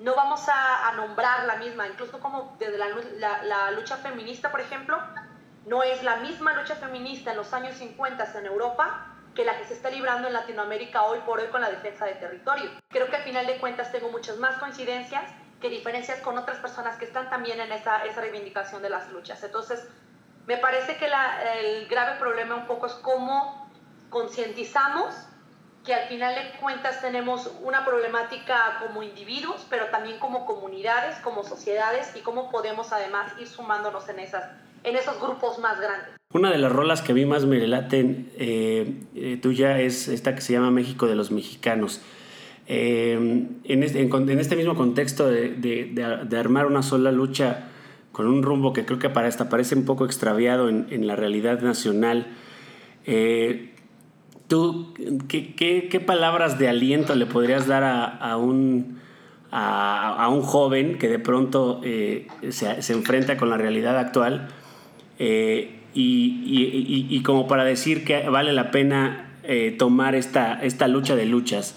no 0.00 0.14
vamos 0.14 0.48
a, 0.48 0.88
a 0.88 0.92
nombrar 0.92 1.44
la 1.44 1.56
misma, 1.56 1.86
incluso 1.86 2.18
como 2.18 2.56
desde 2.58 2.78
la, 2.78 2.86
la, 3.18 3.42
la, 3.42 3.70
lucha 3.72 3.98
feminista, 3.98 4.50
por 4.50 4.60
ejemplo, 4.60 4.98
no 5.66 5.82
es 5.82 6.02
la 6.02 6.16
misma 6.16 6.54
lucha 6.54 6.76
feminista 6.76 7.32
en 7.32 7.36
los 7.36 7.52
años 7.52 7.76
50 7.76 8.38
en 8.38 8.46
Europa 8.46 9.17
que 9.38 9.44
la 9.44 9.56
que 9.56 9.66
se 9.66 9.74
está 9.74 9.88
librando 9.88 10.26
en 10.26 10.34
Latinoamérica 10.34 11.04
hoy 11.04 11.20
por 11.20 11.38
hoy 11.38 11.46
con 11.46 11.60
la 11.60 11.70
defensa 11.70 12.04
de 12.06 12.14
territorio. 12.14 12.72
Creo 12.88 13.08
que 13.08 13.14
al 13.14 13.22
final 13.22 13.46
de 13.46 13.58
cuentas 13.58 13.92
tengo 13.92 14.10
muchas 14.10 14.36
más 14.38 14.56
coincidencias 14.56 15.30
que 15.60 15.68
diferencias 15.68 16.18
con 16.22 16.36
otras 16.36 16.58
personas 16.58 16.96
que 16.96 17.04
están 17.04 17.30
también 17.30 17.60
en 17.60 17.70
esa, 17.70 18.04
esa 18.04 18.20
reivindicación 18.20 18.82
de 18.82 18.90
las 18.90 19.08
luchas. 19.12 19.40
Entonces, 19.44 19.86
me 20.46 20.56
parece 20.56 20.96
que 20.96 21.06
la, 21.06 21.54
el 21.54 21.86
grave 21.86 22.18
problema 22.18 22.56
un 22.56 22.66
poco 22.66 22.88
es 22.88 22.94
cómo 22.94 23.70
concientizamos 24.10 25.14
que 25.84 25.94
al 25.94 26.08
final 26.08 26.34
de 26.34 26.58
cuentas 26.58 27.00
tenemos 27.00 27.48
una 27.62 27.84
problemática 27.84 28.80
como 28.80 29.04
individuos, 29.04 29.64
pero 29.70 29.86
también 29.90 30.18
como 30.18 30.46
comunidades, 30.46 31.16
como 31.20 31.44
sociedades 31.44 32.10
y 32.16 32.22
cómo 32.22 32.50
podemos 32.50 32.92
además 32.92 33.30
ir 33.38 33.46
sumándonos 33.46 34.08
en, 34.08 34.18
esas, 34.18 34.50
en 34.84 34.96
esos 34.96 35.20
grupos 35.20 35.58
más 35.58 35.80
grandes. 35.80 36.18
Una 36.34 36.50
de 36.50 36.58
las 36.58 36.70
rolas 36.70 37.00
que 37.00 37.14
mí 37.14 37.24
más 37.24 37.46
me 37.46 37.58
relaten 37.58 38.30
eh, 38.36 39.00
eh, 39.14 39.38
tuya 39.40 39.80
es 39.80 40.08
esta 40.08 40.34
que 40.34 40.42
se 40.42 40.52
llama 40.52 40.70
México 40.70 41.06
de 41.06 41.14
los 41.14 41.30
Mexicanos. 41.30 42.02
Eh, 42.66 43.46
en, 43.64 43.82
este, 43.82 44.56
mismo 44.56 44.74
contexto 44.74 45.26
de, 45.26 46.28
armar 46.38 46.66
una 46.66 46.82
sola 46.82 47.12
lucha 47.12 47.70
con 48.12 48.26
un 48.26 48.42
rumbo 48.42 48.74
que 48.74 48.84
creo 48.84 48.98
que 48.98 49.08
para 49.08 49.26
esta 49.26 49.48
parece 49.48 49.74
un 49.74 49.86
poco 49.86 50.04
extraviado 50.04 50.68
en, 50.68 51.06
la 51.06 51.16
realidad 51.16 51.62
nacional, 51.62 52.26
¿tú 54.48 54.92
qué, 55.28 56.02
palabras 56.06 56.58
de 56.58 56.68
aliento 56.68 57.14
le 57.14 57.24
podrías 57.24 57.66
dar 57.66 57.84
a, 57.84 58.36
un, 58.36 59.00
a, 59.50 60.28
un 60.30 60.42
joven 60.42 60.98
que 60.98 61.08
de 61.08 61.18
pronto 61.18 61.80
se, 62.50 62.92
enfrenta 62.92 63.38
con 63.38 63.48
la 63.48 63.56
realidad 63.56 63.98
actual? 63.98 64.48
Eh, 65.18 65.74
y, 65.94 67.06
y, 67.10 67.22
como 67.22 67.48
para 67.48 67.64
decir 67.64 68.04
que 68.04 68.28
vale 68.28 68.52
la 68.52 68.70
pena 68.70 69.28
eh, 69.42 69.74
tomar 69.78 70.14
esta, 70.14 70.62
esta 70.62 70.88
lucha 70.88 71.16
de 71.16 71.24
luchas. 71.24 71.74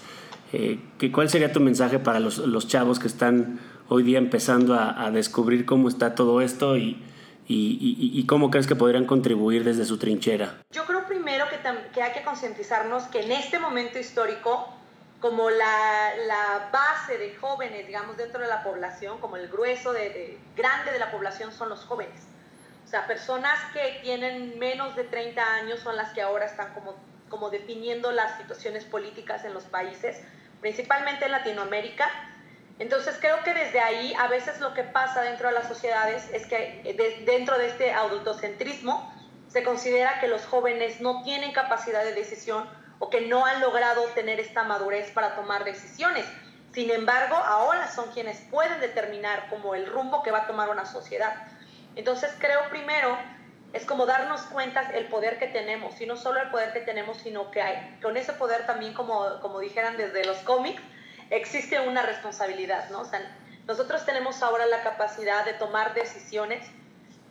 Eh, 0.52 0.78
¿Cuál 1.10 1.30
sería 1.30 1.52
tu 1.52 1.60
mensaje 1.60 1.98
para 1.98 2.20
los, 2.20 2.68
chavos 2.68 2.98
que 2.98 3.06
están 3.06 3.58
hoy 3.88 4.02
día 4.02 4.18
empezando 4.18 4.74
a, 4.74 5.10
descubrir 5.10 5.64
cómo 5.64 5.88
está 5.88 6.14
todo 6.14 6.42
esto 6.42 6.76
y, 6.76 7.02
cómo 8.28 8.50
crees 8.50 8.66
que 8.66 8.76
podrían 8.76 9.06
contribuir 9.06 9.64
desde 9.64 9.86
su 9.86 9.96
trinchera? 9.98 10.62
Yo 10.70 10.84
creo 10.84 11.06
primero 11.06 11.46
que, 11.48 12.02
hay 12.02 12.12
que 12.12 12.22
concientizarnos 12.22 13.04
que 13.04 13.22
en 13.22 13.32
este 13.32 13.58
momento 13.58 13.98
histórico, 13.98 14.68
como 15.20 15.48
la, 15.48 16.68
base 16.70 17.16
de 17.16 17.34
jóvenes, 17.36 17.86
digamos, 17.86 18.16
dentro 18.18 18.40
de 18.40 18.48
la 18.48 18.62
población, 18.62 19.18
como 19.18 19.36
el 19.36 19.48
grueso 19.48 19.92
de, 19.94 20.38
grande 20.54 20.92
de 20.92 20.98
la 20.98 21.10
población 21.10 21.50
son 21.52 21.70
los 21.70 21.80
jóvenes 21.80 22.31
sea, 22.92 23.06
personas 23.06 23.58
que 23.72 24.00
tienen 24.02 24.58
menos 24.58 24.94
de 24.96 25.04
30 25.04 25.42
años 25.54 25.80
son 25.80 25.96
las 25.96 26.12
que 26.12 26.20
ahora 26.20 26.44
están 26.44 26.74
como, 26.74 26.94
como 27.30 27.48
definiendo 27.48 28.12
las 28.12 28.36
situaciones 28.36 28.84
políticas 28.84 29.46
en 29.46 29.54
los 29.54 29.64
países, 29.64 30.20
principalmente 30.60 31.24
en 31.24 31.32
Latinoamérica. 31.32 32.10
Entonces 32.78 33.16
creo 33.18 33.42
que 33.44 33.54
desde 33.54 33.80
ahí 33.80 34.12
a 34.18 34.28
veces 34.28 34.60
lo 34.60 34.74
que 34.74 34.82
pasa 34.82 35.22
dentro 35.22 35.48
de 35.48 35.54
las 35.54 35.68
sociedades 35.68 36.28
es 36.34 36.46
que 36.46 37.22
dentro 37.24 37.56
de 37.56 37.68
este 37.68 37.92
adultocentrismo 37.92 39.10
se 39.48 39.62
considera 39.62 40.20
que 40.20 40.28
los 40.28 40.44
jóvenes 40.44 41.00
no 41.00 41.22
tienen 41.22 41.52
capacidad 41.52 42.04
de 42.04 42.12
decisión 42.12 42.68
o 42.98 43.08
que 43.08 43.22
no 43.22 43.46
han 43.46 43.62
logrado 43.62 44.04
tener 44.14 44.38
esta 44.38 44.64
madurez 44.64 45.10
para 45.12 45.34
tomar 45.34 45.64
decisiones. 45.64 46.26
Sin 46.74 46.90
embargo, 46.90 47.36
ahora 47.36 47.90
son 47.90 48.12
quienes 48.12 48.38
pueden 48.50 48.80
determinar 48.80 49.48
como 49.48 49.74
el 49.74 49.86
rumbo 49.86 50.22
que 50.22 50.30
va 50.30 50.40
a 50.40 50.46
tomar 50.46 50.68
una 50.68 50.84
sociedad. 50.84 51.46
Entonces 51.96 52.34
creo 52.38 52.60
primero 52.70 53.16
es 53.72 53.86
como 53.86 54.04
darnos 54.06 54.42
cuenta 54.42 54.82
el 54.94 55.06
poder 55.06 55.38
que 55.38 55.46
tenemos, 55.46 56.00
y 56.00 56.06
no 56.06 56.16
solo 56.16 56.40
el 56.40 56.50
poder 56.50 56.72
que 56.72 56.80
tenemos, 56.80 57.18
sino 57.18 57.50
que 57.50 57.62
hay, 57.62 57.98
con 58.02 58.16
ese 58.16 58.34
poder 58.34 58.66
también, 58.66 58.92
como, 58.92 59.40
como 59.40 59.60
dijeran 59.60 59.96
desde 59.96 60.24
los 60.24 60.38
cómics, 60.38 60.82
existe 61.30 61.80
una 61.80 62.02
responsabilidad, 62.02 62.90
¿no? 62.90 63.00
O 63.00 63.04
sea, 63.04 63.20
nosotros 63.66 64.04
tenemos 64.04 64.42
ahora 64.42 64.66
la 64.66 64.82
capacidad 64.82 65.44
de 65.44 65.54
tomar 65.54 65.94
decisiones 65.94 66.68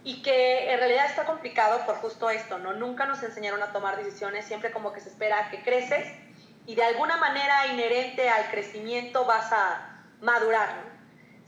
y 0.04 0.24
que 0.24 0.72
en 0.72 0.80
realidad 0.80 1.06
está 1.06 1.26
complicado 1.26 1.86
por 1.86 1.96
justo 1.98 2.30
esto, 2.30 2.58
¿no? 2.58 2.74
Nunca 2.74 3.06
nos 3.06 3.22
enseñaron 3.22 3.62
a 3.62 3.72
tomar 3.72 3.98
decisiones, 3.98 4.46
siempre 4.46 4.72
como 4.72 4.94
que 4.94 5.00
se 5.00 5.10
espera 5.10 5.50
que 5.52 5.62
creces 5.62 6.08
y 6.66 6.76
de 6.76 6.84
alguna 6.84 7.18
manera 7.18 7.68
inherente 7.68 8.30
al 8.30 8.50
crecimiento 8.50 9.26
vas 9.26 9.52
a 9.52 10.04
madurar. 10.22 10.70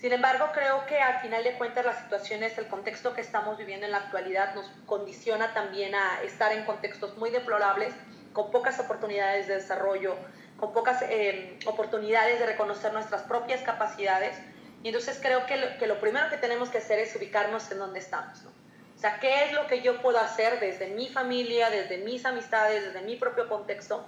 Sin 0.04 0.12
embargo, 0.12 0.50
creo 0.54 0.86
que 0.86 1.00
al 1.00 1.22
final 1.22 1.46
de 1.46 1.54
cuentas 1.54 1.86
las 1.86 1.98
situaciones, 2.00 2.58
el 2.58 2.68
contexto 2.68 3.14
que 3.14 3.22
estamos 3.22 3.58
viviendo 3.58 3.86
en 3.86 3.94
la 3.94 4.00
actualidad 4.00 4.54
nos 4.54 4.70
condiciona 4.86 5.54
también 5.54 5.96
a 5.96 6.22
estar 6.24 6.52
en 6.52 6.66
contextos 6.66 7.16
muy 7.16 7.30
deplorables, 7.30 7.94
con 8.34 8.52
pocas 8.52 8.78
oportunidades 8.82 9.48
de 9.48 9.56
desarrollo, 9.56 10.18
con 10.60 10.74
pocas 10.74 11.02
eh, 11.04 11.58
oportunidades 11.66 12.38
de 12.38 12.46
reconocer 12.48 12.92
nuestras 12.92 13.22
propias 13.22 13.62
capacidades. 13.62 14.38
Y 14.84 14.90
entonces 14.90 15.20
creo 15.22 15.46
que 15.46 15.56
lo, 15.56 15.78
que 15.78 15.88
lo, 15.88 15.98
primero 16.02 16.30
que 16.30 16.36
tenemos 16.36 16.68
que 16.68 16.80
hacer 16.80 17.00
es 17.00 17.16
ubicarnos 17.16 17.72
en 17.72 17.80
dónde 17.80 18.00
estamos. 18.00 18.44
¿no? 18.44 18.50
O 18.50 19.00
sea, 19.00 19.22
¿qué 19.22 19.46
es 19.46 19.54
lo 19.54 19.68
que 19.68 19.84
yo 19.84 20.02
puedo 20.02 20.20
hacer 20.20 20.60
desde 20.60 20.88
mi 20.88 21.08
familia, 21.08 21.70
desde 21.70 22.00
mis 22.00 22.26
amistades, 22.26 22.84
desde 22.84 23.06
mi 23.06 23.16
propio 23.16 23.48
contexto? 23.48 24.06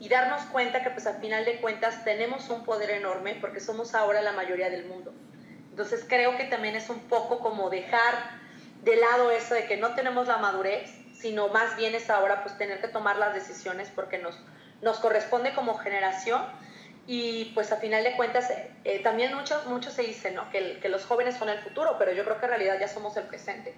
Y 0.00 0.08
darnos 0.08 0.40
cuenta 0.46 0.82
que 0.82 0.88
pues 0.88 1.06
al 1.06 1.20
final 1.20 1.44
de 1.44 1.60
cuentas 1.60 2.04
tenemos 2.04 2.48
un 2.48 2.64
poder 2.64 2.88
enorme 2.88 3.36
porque 3.38 3.60
somos 3.60 3.94
ahora 3.94 4.22
la 4.22 4.32
mayoría 4.32 4.70
del 4.70 4.86
mundo. 4.86 5.12
Entonces 5.76 6.06
creo 6.08 6.38
que 6.38 6.44
también 6.44 6.74
es 6.74 6.88
un 6.88 7.00
poco 7.00 7.38
como 7.40 7.68
dejar 7.68 8.14
de 8.82 8.96
lado 8.96 9.30
eso 9.30 9.52
de 9.52 9.66
que 9.66 9.76
no 9.76 9.94
tenemos 9.94 10.26
la 10.26 10.38
madurez, 10.38 10.90
sino 11.12 11.48
más 11.48 11.76
bien 11.76 11.94
es 11.94 12.08
ahora 12.08 12.42
pues 12.42 12.56
tener 12.56 12.80
que 12.80 12.88
tomar 12.88 13.18
las 13.18 13.34
decisiones 13.34 13.90
porque 13.94 14.16
nos, 14.16 14.40
nos 14.80 14.98
corresponde 15.00 15.52
como 15.52 15.76
generación 15.76 16.40
y 17.06 17.52
pues 17.52 17.72
a 17.72 17.76
final 17.76 18.04
de 18.04 18.16
cuentas 18.16 18.50
eh, 18.84 19.00
también 19.02 19.34
mucho, 19.34 19.62
mucho 19.66 19.90
se 19.90 20.00
dice 20.00 20.30
¿no? 20.30 20.48
que, 20.48 20.78
que, 20.80 20.88
los 20.88 21.04
jóvenes 21.04 21.36
son 21.36 21.50
el 21.50 21.58
futuro, 21.58 21.96
pero 21.98 22.10
yo 22.12 22.24
creo 22.24 22.38
que 22.38 22.46
en 22.46 22.50
realidad 22.52 22.78
ya 22.80 22.88
somos 22.88 23.14
el 23.18 23.24
presente. 23.24 23.74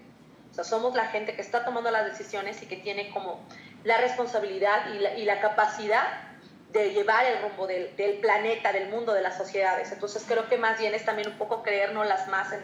O 0.52 0.55
sea, 0.55 0.62
somos 0.62 0.95
la 0.95 1.07
gente 1.07 1.35
que 1.35 1.43
está 1.43 1.64
tomando 1.64 1.90
las 1.90 2.05
decisiones 2.05 2.62
y 2.62 2.67
que 2.67 2.76
tiene 2.76 3.11
como 3.11 3.40
la 3.83 3.99
responsabilidad 3.99 4.95
y 4.95 5.00
la, 5.00 5.14
y 5.14 5.25
la 5.25 5.40
capacidad 5.40 6.28
de 6.73 6.91
llevar 6.91 7.25
el 7.27 7.43
rumbo 7.43 7.67
del, 7.67 7.89
planeta, 8.21 8.73
del 8.73 8.91
mundo, 8.91 9.15
de 9.15 9.23
las 9.23 9.39
sociedades. 9.39 9.91
Entonces 9.93 10.25
creo 10.27 10.49
que 10.49 10.59
más 10.59 10.79
bien 10.79 10.95
es 10.95 11.05
también 11.05 11.29
un 11.29 11.39
poco 11.39 11.63
creernos 11.63 12.07
las 12.07 12.29
más 12.29 12.53
en, 12.53 12.61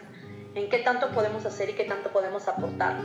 en 0.55 0.69
qué 0.69 0.79
tanto 0.79 1.11
podemos 1.11 1.45
hacer 1.47 1.71
y 1.71 1.73
qué 1.73 1.85
tanto 1.85 2.11
podemos 2.11 2.47
aportar. 2.47 2.97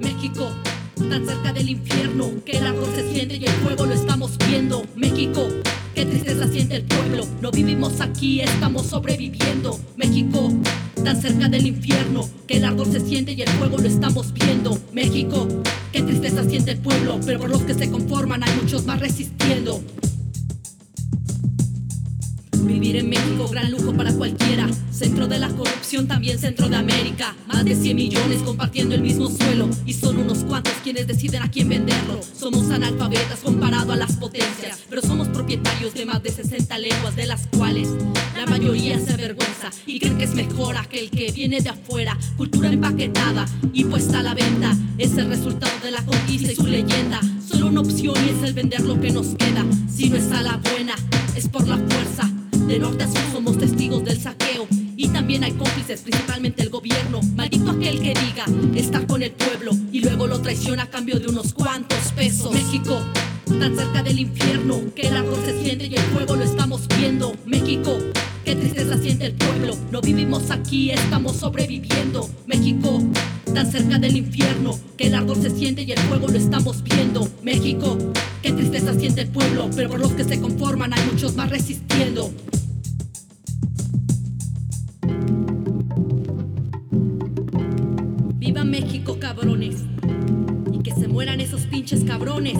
México, 0.00 0.48
tan 0.96 1.26
cerca 1.26 1.52
del 1.52 1.68
infierno, 1.68 2.30
que 2.44 2.58
el 2.58 2.66
árbol 2.66 2.88
se 2.94 3.02
siente 3.12 3.36
y 3.36 3.44
el 3.44 3.52
fuego 3.52 3.86
lo 3.86 3.94
estamos 3.94 4.38
viendo. 4.38 4.84
México, 4.94 5.48
qué 5.94 6.06
tristeza 6.06 6.46
siente 6.46 6.76
el 6.76 6.84
pueblo, 6.84 7.24
no 7.40 7.50
vivimos 7.50 8.00
aquí, 8.00 8.40
estamos 8.40 8.86
sobreviviendo. 8.86 9.78
México, 9.96 10.50
tan 11.04 11.20
cerca 11.20 11.48
del 11.48 11.66
infierno, 11.66 12.26
que 12.46 12.56
el 12.56 12.64
árbol 12.64 12.90
se 12.90 12.98
siente 12.98 13.32
y 13.32 13.42
el 13.42 13.48
fuego 13.50 13.76
lo 13.76 13.86
estamos 13.86 14.32
viendo. 14.32 14.78
México, 14.92 15.46
qué 15.92 16.02
tristeza 16.02 16.42
siente 16.44 16.72
el 16.72 16.78
pueblo, 16.78 17.20
pero 17.26 17.40
por 17.40 17.50
los 17.50 17.62
que 17.62 17.74
se 17.74 17.90
conforman 17.90 18.42
hay 18.42 18.56
muchos 18.56 18.86
más 18.86 18.98
resistiendo. 19.00 19.82
Vivir 22.66 22.96
en 22.96 23.10
México, 23.10 23.46
gran 23.48 23.70
lujo 23.70 23.92
para 23.92 24.12
cualquiera. 24.14 24.68
Centro 24.90 25.26
de 25.26 25.38
la 25.38 25.48
corrupción, 25.48 26.08
también 26.08 26.38
centro 26.38 26.68
de 26.68 26.76
América. 26.76 27.36
Más 27.46 27.64
de 27.64 27.74
100 27.74 27.96
millones 27.96 28.42
compartiendo 28.42 28.94
el 28.94 29.02
mismo 29.02 29.28
suelo. 29.28 29.68
Y 29.84 29.92
son 29.92 30.18
unos 30.18 30.44
cuantos 30.44 30.72
quienes 30.82 31.06
deciden 31.06 31.42
a 31.42 31.50
quién 31.50 31.68
venderlo. 31.68 32.20
Somos 32.38 32.70
analfabetas 32.70 33.40
comparado 33.40 33.92
a 33.92 33.96
las 33.96 34.16
potencias. 34.16 34.82
Pero 34.88 35.02
somos 35.02 35.28
propietarios 35.28 35.92
de 35.94 36.06
más 36.06 36.22
de 36.22 36.30
60 36.30 36.78
lenguas, 36.78 37.14
de 37.16 37.26
las 37.26 37.46
cuales 37.48 37.88
la 38.36 38.46
mayoría 38.46 38.98
se 38.98 39.12
avergüenza. 39.12 39.70
Y 39.86 40.00
creen 40.00 40.16
que 40.16 40.24
es 40.24 40.34
mejor 40.34 40.76
aquel 40.76 41.10
que 41.10 41.32
viene 41.32 41.60
de 41.60 41.68
afuera. 41.68 42.16
Cultura 42.36 42.72
empaquetada 42.72 43.46
y 43.72 43.84
puesta 43.84 44.20
a 44.20 44.22
la 44.22 44.34
venta. 44.34 44.74
Es 44.96 45.16
el 45.18 45.28
resultado 45.28 45.72
de 45.82 45.90
la 45.90 46.04
conquista 46.04 46.52
y 46.52 46.56
su 46.56 46.66
leyenda. 46.66 47.20
Solo 47.46 47.66
una 47.66 47.82
opción 47.82 48.16
y 48.24 48.30
es 48.30 48.42
el 48.42 48.54
vender 48.54 48.80
lo 48.80 48.98
que 49.00 49.10
nos 49.10 49.34
queda. 49.34 49.64
Si 49.94 50.08
no 50.08 50.16
es 50.16 50.32
a 50.32 50.42
la 50.42 50.56
buena, 50.56 50.94
es 51.36 51.48
por 51.48 51.68
la 51.68 51.76
fuerza. 51.76 52.33
De 52.66 52.78
norte 52.78 53.04
a 53.04 53.06
sur 53.08 53.20
somos 53.30 53.58
testigos 53.58 54.04
del 54.04 54.20
saqueo 54.20 54.66
y 54.96 55.08
también 55.08 55.44
hay 55.44 55.52
cómplices, 55.52 56.00
principalmente 56.00 56.62
el 56.62 56.70
gobierno. 56.70 57.20
Maldito 57.36 57.70
aquel 57.70 58.00
que 58.00 58.14
diga 58.14 58.46
está 58.74 59.06
con 59.06 59.22
el 59.22 59.32
pueblo 59.32 59.72
y 59.92 60.00
luego 60.00 60.26
lo 60.26 60.40
traiciona 60.40 60.84
a 60.84 60.90
cambio 60.90 61.20
de 61.20 61.28
unos 61.28 61.52
cuantos 61.52 62.12
pesos. 62.16 62.52
México, 62.52 62.98
tan 63.58 63.76
cerca 63.76 64.02
del 64.02 64.18
infierno 64.18 64.80
que 64.94 65.08
el 65.08 65.16
árbol 65.16 65.38
se 65.44 65.62
siente 65.62 65.86
y 65.86 65.94
el 65.94 66.02
fuego 66.02 66.36
lo 66.36 66.44
estamos 66.44 66.86
viendo. 66.88 67.34
México, 67.46 67.96
qué 68.44 68.56
tristeza 68.56 68.98
siente 68.98 69.26
el 69.26 69.34
pueblo. 69.34 69.76
No 69.90 70.00
vivimos 70.00 70.50
aquí, 70.50 70.90
estamos 70.90 71.36
sobreviviendo. 71.36 72.28
México, 72.46 73.02
tan 73.52 73.70
cerca 73.70 73.98
del 73.98 74.16
infierno 74.16 74.78
que 74.96 75.06
el 75.06 75.14
árbol 75.14 75.40
se 75.40 75.50
siente 75.50 75.82
y 75.82 75.92
el 75.92 75.98
fuego 76.00 76.28
lo 76.28 76.36
estamos 76.36 76.82
viendo. 76.82 77.28
México, 77.42 77.96
qué 78.42 78.52
tristeza 78.52 78.94
siente 78.94 79.22
el 79.22 79.28
pueblo, 79.28 79.70
pero 79.74 79.90
por 79.90 80.00
los 80.00 80.12
que 80.12 80.24
se 80.24 80.40
conforman 80.40 80.92
hay 80.92 81.04
muchos 81.10 81.34
más 81.36 81.50
resistiendo. 81.50 82.30
Pinches 91.84 92.04
cabrones 92.04 92.56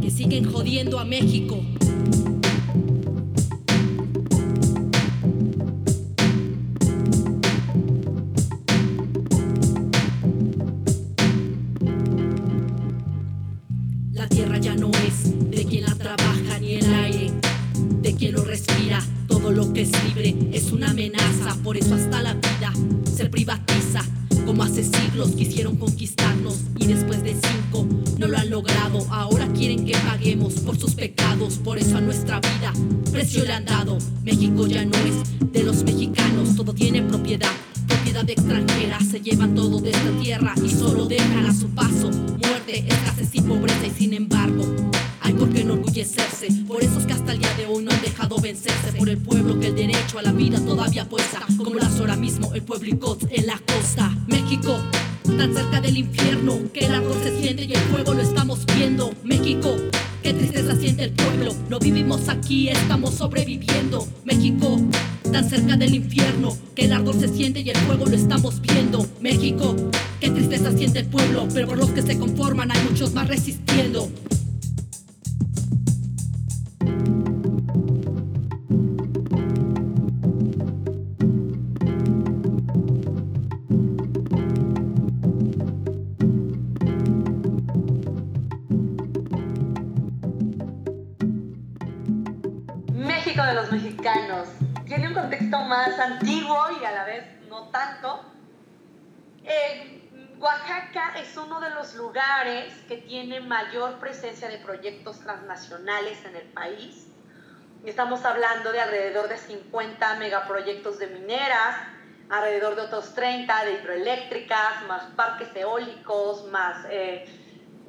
que 0.00 0.08
siguen 0.08 0.44
jodiendo 0.44 1.00
a 1.00 1.04
México. 1.04 1.64
Qué 60.22 60.32
tristeza 60.32 60.76
siente 60.76 61.04
el 61.04 61.10
pueblo. 61.12 61.54
No 61.68 61.78
vivimos 61.78 62.28
aquí, 62.28 62.68
estamos 62.68 63.14
sobreviviendo. 63.14 64.06
México, 64.24 64.80
tan 65.32 65.48
cerca 65.48 65.76
del 65.76 65.94
infierno 65.94 66.56
que 66.74 66.84
el 66.84 66.92
árbol 66.92 67.18
se 67.18 67.28
siente 67.28 67.60
y 67.60 67.70
el 67.70 67.76
fuego 67.78 68.06
lo 68.06 68.14
estamos 68.14 68.60
viendo. 68.60 69.06
México, 69.20 69.74
qué 70.20 70.30
tristeza 70.30 70.70
siente 70.72 71.00
el 71.00 71.06
pueblo, 71.06 71.48
pero 71.52 71.68
por 71.68 71.78
los 71.78 71.90
que 71.90 72.02
se 72.02 72.18
conforman 72.18 72.70
hay 72.70 72.82
muchos 72.88 73.12
más 73.14 73.26
resistiendo. 73.26 74.08
Eh, 99.44 100.02
Oaxaca 100.38 101.14
es 101.18 101.36
uno 101.36 101.60
de 101.60 101.70
los 101.70 101.94
lugares 101.94 102.74
que 102.88 102.96
tiene 102.96 103.40
mayor 103.40 103.98
presencia 103.98 104.48
de 104.48 104.58
proyectos 104.58 105.20
transnacionales 105.20 106.24
en 106.24 106.36
el 106.36 106.48
país. 106.48 107.06
Estamos 107.84 108.24
hablando 108.24 108.72
de 108.72 108.80
alrededor 108.80 109.28
de 109.28 109.36
50 109.36 110.16
megaproyectos 110.16 110.98
de 110.98 111.08
mineras, 111.08 111.76
alrededor 112.28 112.76
de 112.76 112.82
otros 112.82 113.14
30 113.14 113.64
de 113.64 113.72
hidroeléctricas, 113.72 114.82
más 114.88 115.04
parques 115.16 115.54
eólicos, 115.54 116.46
más, 116.46 116.86
eh, 116.90 117.24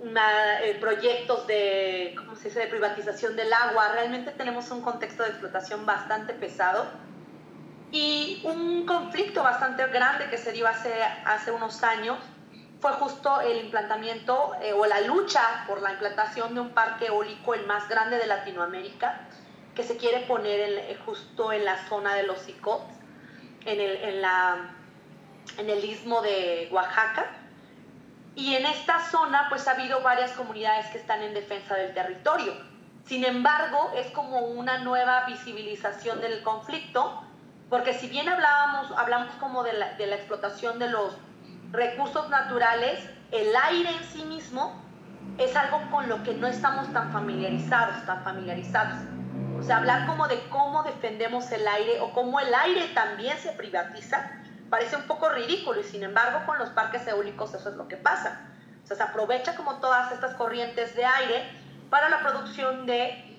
eh, 0.04 0.78
proyectos 0.80 1.48
de, 1.48 2.14
¿cómo 2.18 2.36
se 2.36 2.50
dice?, 2.50 2.60
de 2.60 2.68
privatización 2.68 3.36
del 3.36 3.54
agua. 3.54 3.94
Realmente 3.94 4.32
tenemos 4.32 4.70
un 4.72 4.82
contexto 4.82 5.24
de 5.24 5.30
explotación 5.30 5.86
bastante 5.86 6.34
pesado 6.34 6.86
y 7.94 8.42
un 8.44 8.88
conflicto 8.88 9.44
bastante 9.44 9.86
grande 9.88 10.28
que 10.32 10.40
se 10.40 10.52
dio 10.52 10.68
hace, 10.68 10.92
hace 11.04 11.52
unos 11.52 11.84
años 11.84 12.18
fue 12.82 12.92
justo 12.94 13.40
el 13.40 13.66
implantamiento 13.66 14.54
eh, 14.64 14.74
o 14.74 14.84
la 14.88 15.00
lucha 15.02 15.64
por 15.68 15.80
la 15.80 15.94
implantación 15.94 16.56
de 16.56 16.62
un 16.62 16.72
parque 16.72 17.06
eólico 17.06 17.54
el 17.54 17.68
más 17.68 17.88
grande 17.88 18.18
de 18.18 18.26
Latinoamérica 18.26 19.22
que 19.76 19.84
se 19.84 19.96
quiere 19.96 20.22
poner 20.22 20.60
eh, 20.60 20.98
justo 21.06 21.54
en 21.54 21.66
la 21.66 21.88
zona 21.88 22.16
de 22.16 22.24
los 22.24 22.50
Icots, 22.50 22.84
en 23.66 23.80
el, 23.80 23.96
en, 23.98 24.22
la, 24.24 24.72
en 25.60 25.70
el 25.70 25.86
istmo 25.86 26.24
de 26.24 26.70
Oaxaca. 26.72 27.28
Y 28.36 28.56
en 28.56 28.66
esta 28.66 29.02
zona 29.12 29.46
pues 29.50 29.68
ha 29.68 29.72
habido 29.72 30.02
varias 30.02 30.32
comunidades 30.32 30.88
que 30.88 30.98
están 30.98 31.22
en 31.22 31.36
defensa 31.36 31.76
del 31.76 31.94
territorio. 31.94 32.54
Sin 33.06 33.24
embargo, 33.24 33.92
es 33.96 34.08
como 34.08 34.40
una 34.40 34.80
nueva 34.80 35.26
visibilización 35.26 36.22
del 36.22 36.42
conflicto, 36.42 37.24
porque 37.74 37.96
si 37.96 38.08
bien 38.08 38.30
hablábamos, 38.30 38.92
hablamos 38.96 39.34
como 39.40 39.64
de 39.64 39.74
la, 39.74 39.88
explotación 39.98 40.78
de 40.78 40.90
los 40.90 41.18
recursos 41.72 42.30
naturales, 42.30 43.04
el 43.32 43.48
aire 43.56 43.90
en 43.90 44.04
sí 44.04 44.24
mismo 44.26 44.80
es 45.40 45.56
algo 45.56 45.82
con 45.90 46.08
lo 46.08 46.22
que 46.22 46.36
no 46.36 46.46
estamos 46.46 46.94
tan 46.94 47.12
familiarizados, 47.12 48.06
tan 48.06 48.24
familiarizados. 48.24 49.00
O 49.60 49.64
sea, 49.64 49.78
hablar 49.78 50.06
como 50.06 50.28
de 50.28 50.40
cómo 50.50 50.84
defendemos 50.84 51.52
el 51.52 51.68
aire 51.68 52.00
o 52.02 52.14
cómo 52.14 52.40
el 52.40 52.54
aire 52.54 52.90
también 52.94 53.40
se 53.40 53.54
privatiza, 53.54 54.30
parece 54.70 54.96
un 54.96 55.08
poco 55.08 55.30
ridículo 55.30 55.82
y 55.82 55.84
sin 55.84 56.04
embargo 56.04 56.46
con 56.46 56.60
los 56.60 56.70
parques 56.70 57.08
eólicos 57.08 57.56
eso 57.56 57.70
es 57.70 57.76
lo 57.76 57.88
que 57.88 57.98
pasa. 57.98 58.52
O 58.84 58.86
sea, 58.86 58.98
se 58.98 59.02
aprovecha 59.02 59.56
como 59.56 59.78
todas 59.78 60.12
estas 60.12 60.36
corrientes 60.36 60.96
de 60.96 61.06
aire 61.06 61.50
para 61.90 62.10
la 62.10 62.20
producción 62.20 62.86
de 62.86 63.33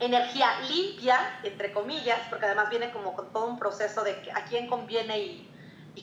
energía 0.00 0.60
limpia, 0.68 1.38
entre 1.42 1.72
comillas, 1.72 2.20
porque 2.28 2.46
además 2.46 2.70
viene 2.70 2.90
como 2.92 3.14
con 3.14 3.32
todo 3.32 3.46
un 3.46 3.58
proceso 3.58 4.04
de 4.04 4.30
a 4.34 4.44
quién 4.44 4.66
conviene 4.66 5.18
y, 5.18 5.52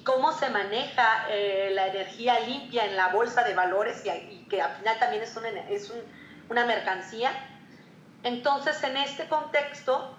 cómo 0.03 0.33
se 0.33 0.49
maneja 0.49 1.27
eh, 1.29 1.69
la 1.73 1.87
energía 1.87 2.39
limpia 2.41 2.85
en 2.85 2.97
la 2.97 3.09
bolsa 3.09 3.43
de 3.43 3.53
valores 3.53 4.03
y, 4.05 4.45
que 4.49 4.59
al 4.61 4.75
final 4.77 4.97
también 4.99 5.21
es, 5.21 5.37
es 5.69 5.93
una 6.49 6.65
mercancía 6.65 7.31
entonces, 8.23 8.81
en 8.83 8.95
este 8.97 9.27
contexto, 9.27 10.15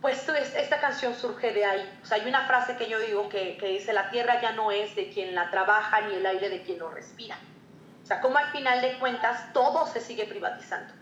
pues 0.00 0.28
esta 0.28 0.80
canción 0.80 1.14
surge 1.14 1.52
de 1.52 1.64
ahí. 1.64 1.98
O 2.02 2.06
sea, 2.06 2.16
hay 2.16 2.28
una 2.28 2.46
frase 2.46 2.76
que 2.76 2.88
yo 2.88 2.98
digo 2.98 3.28
que, 3.28 3.56
dice, 3.60 3.92
la 3.92 4.10
tierra 4.10 4.40
ya 4.42 4.52
no 4.52 4.72
es 4.72 4.94
de 4.96 5.08
quien 5.10 5.34
la 5.34 5.50
trabaja 5.50 6.00
ni 6.02 6.16
el 6.16 6.26
aire 6.26 6.50
de 6.50 6.62
quien 6.62 6.80
lo 6.80 6.90
respira. 6.90 7.38
O 8.02 8.06
sea, 8.06 8.20
como 8.20 8.38
al 8.38 8.50
final 8.50 8.80
de 8.80 8.98
cuentas 8.98 9.52
todo 9.52 9.86
se 9.86 10.00
sigue 10.00 10.24
privatizando. 10.24 10.92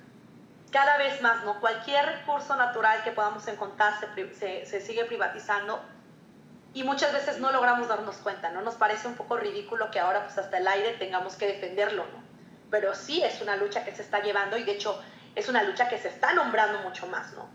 Cada 0.77 0.99
vez 0.99 1.23
más, 1.23 1.43
¿no? 1.43 1.59
Cualquier 1.59 2.05
recurso 2.05 2.55
natural 2.55 3.03
que 3.03 3.11
podamos 3.11 3.49
encontrar 3.49 3.95
se, 3.99 4.67
se 4.67 4.81
sigue 4.83 5.07
privatizando 5.07 5.83
y 6.75 6.85
muchas 6.85 7.15
veces 7.15 7.39
no 7.39 7.51
logramos 7.51 7.89
darnos 7.89 8.17
cuenta, 8.17 8.51
¿no? 8.51 8.61
Nos 8.61 8.75
parece 8.75 9.09
un 9.09 9.15
poco 9.15 9.39
ridículo 9.39 9.91
que 9.91 10.01
ahora 10.01 10.25
pues 10.25 10.37
hasta 10.37 10.59
el 10.59 10.69
aire 10.69 10.93
tengamos 10.99 11.37
que 11.37 11.47
defenderlo, 11.47 12.03
¿no? 12.03 12.23
Pero 12.71 12.95
sí 12.95 13.23
es 13.23 13.41
una 13.41 13.57
lucha 13.57 13.87
que 13.87 13.95
se 13.95 14.03
está 14.03 14.21
llevando 14.21 14.59
y 14.59 14.65
de 14.65 14.73
hecho 14.73 15.03
es 15.35 15.49
una 15.49 15.63
lucha 15.63 15.89
que 15.89 15.97
se 15.97 16.09
está 16.09 16.35
nombrando 16.35 16.81
mucho 16.81 17.07
más, 17.07 17.33
¿no? 17.33 17.49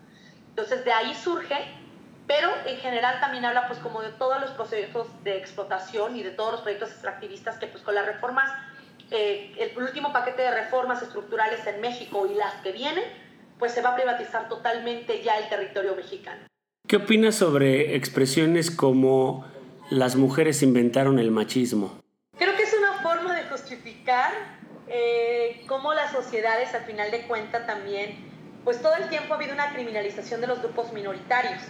Entonces 0.49 0.83
de 0.83 0.91
ahí 0.91 1.13
surge, 1.13 1.57
pero 2.25 2.51
en 2.65 2.77
general 2.77 3.19
también 3.19 3.45
habla 3.45 3.67
pues 3.67 3.77
como 3.77 4.01
de 4.01 4.09
todos 4.13 4.41
los 4.41 4.49
procesos 4.49 5.05
de 5.23 5.37
explotación 5.37 6.15
y 6.15 6.23
de 6.23 6.31
todos 6.31 6.53
los 6.53 6.61
proyectos 6.61 6.89
extractivistas 6.89 7.59
que 7.59 7.67
pues 7.67 7.83
con 7.83 7.93
las 7.93 8.07
reformas, 8.07 8.49
eh, 9.11 9.53
el 9.57 9.77
último 9.77 10.13
paquete 10.13 10.41
de 10.41 10.51
reformas 10.51 11.01
estructurales 11.01 11.67
en 11.67 11.81
México 11.81 12.27
y 12.31 12.35
las 12.35 12.55
que 12.61 12.71
vienen, 12.71 13.03
pues 13.59 13.73
se 13.73 13.81
va 13.81 13.89
a 13.89 13.95
privatizar 13.95 14.47
totalmente 14.47 15.21
ya 15.21 15.37
el 15.37 15.49
territorio 15.49 15.95
mexicano. 15.95 16.47
¿Qué 16.87 16.95
opinas 16.95 17.35
sobre 17.35 17.95
expresiones 17.95 18.71
como 18.71 19.45
las 19.89 20.15
mujeres 20.15 20.63
inventaron 20.63 21.19
el 21.19 21.29
machismo? 21.29 21.99
Creo 22.37 22.55
que 22.55 22.63
es 22.63 22.73
una 22.73 23.03
forma 23.03 23.35
de 23.35 23.43
justificar 23.43 24.31
eh, 24.87 25.63
cómo 25.67 25.93
las 25.93 26.11
sociedades 26.11 26.73
al 26.73 26.85
final 26.85 27.11
de 27.11 27.27
cuentas 27.27 27.67
también, 27.67 28.15
pues 28.63 28.81
todo 28.81 28.95
el 28.95 29.09
tiempo 29.09 29.33
ha 29.33 29.37
habido 29.37 29.53
una 29.53 29.73
criminalización 29.73 30.41
de 30.41 30.47
los 30.47 30.59
grupos 30.59 30.91
minoritarios. 30.93 31.61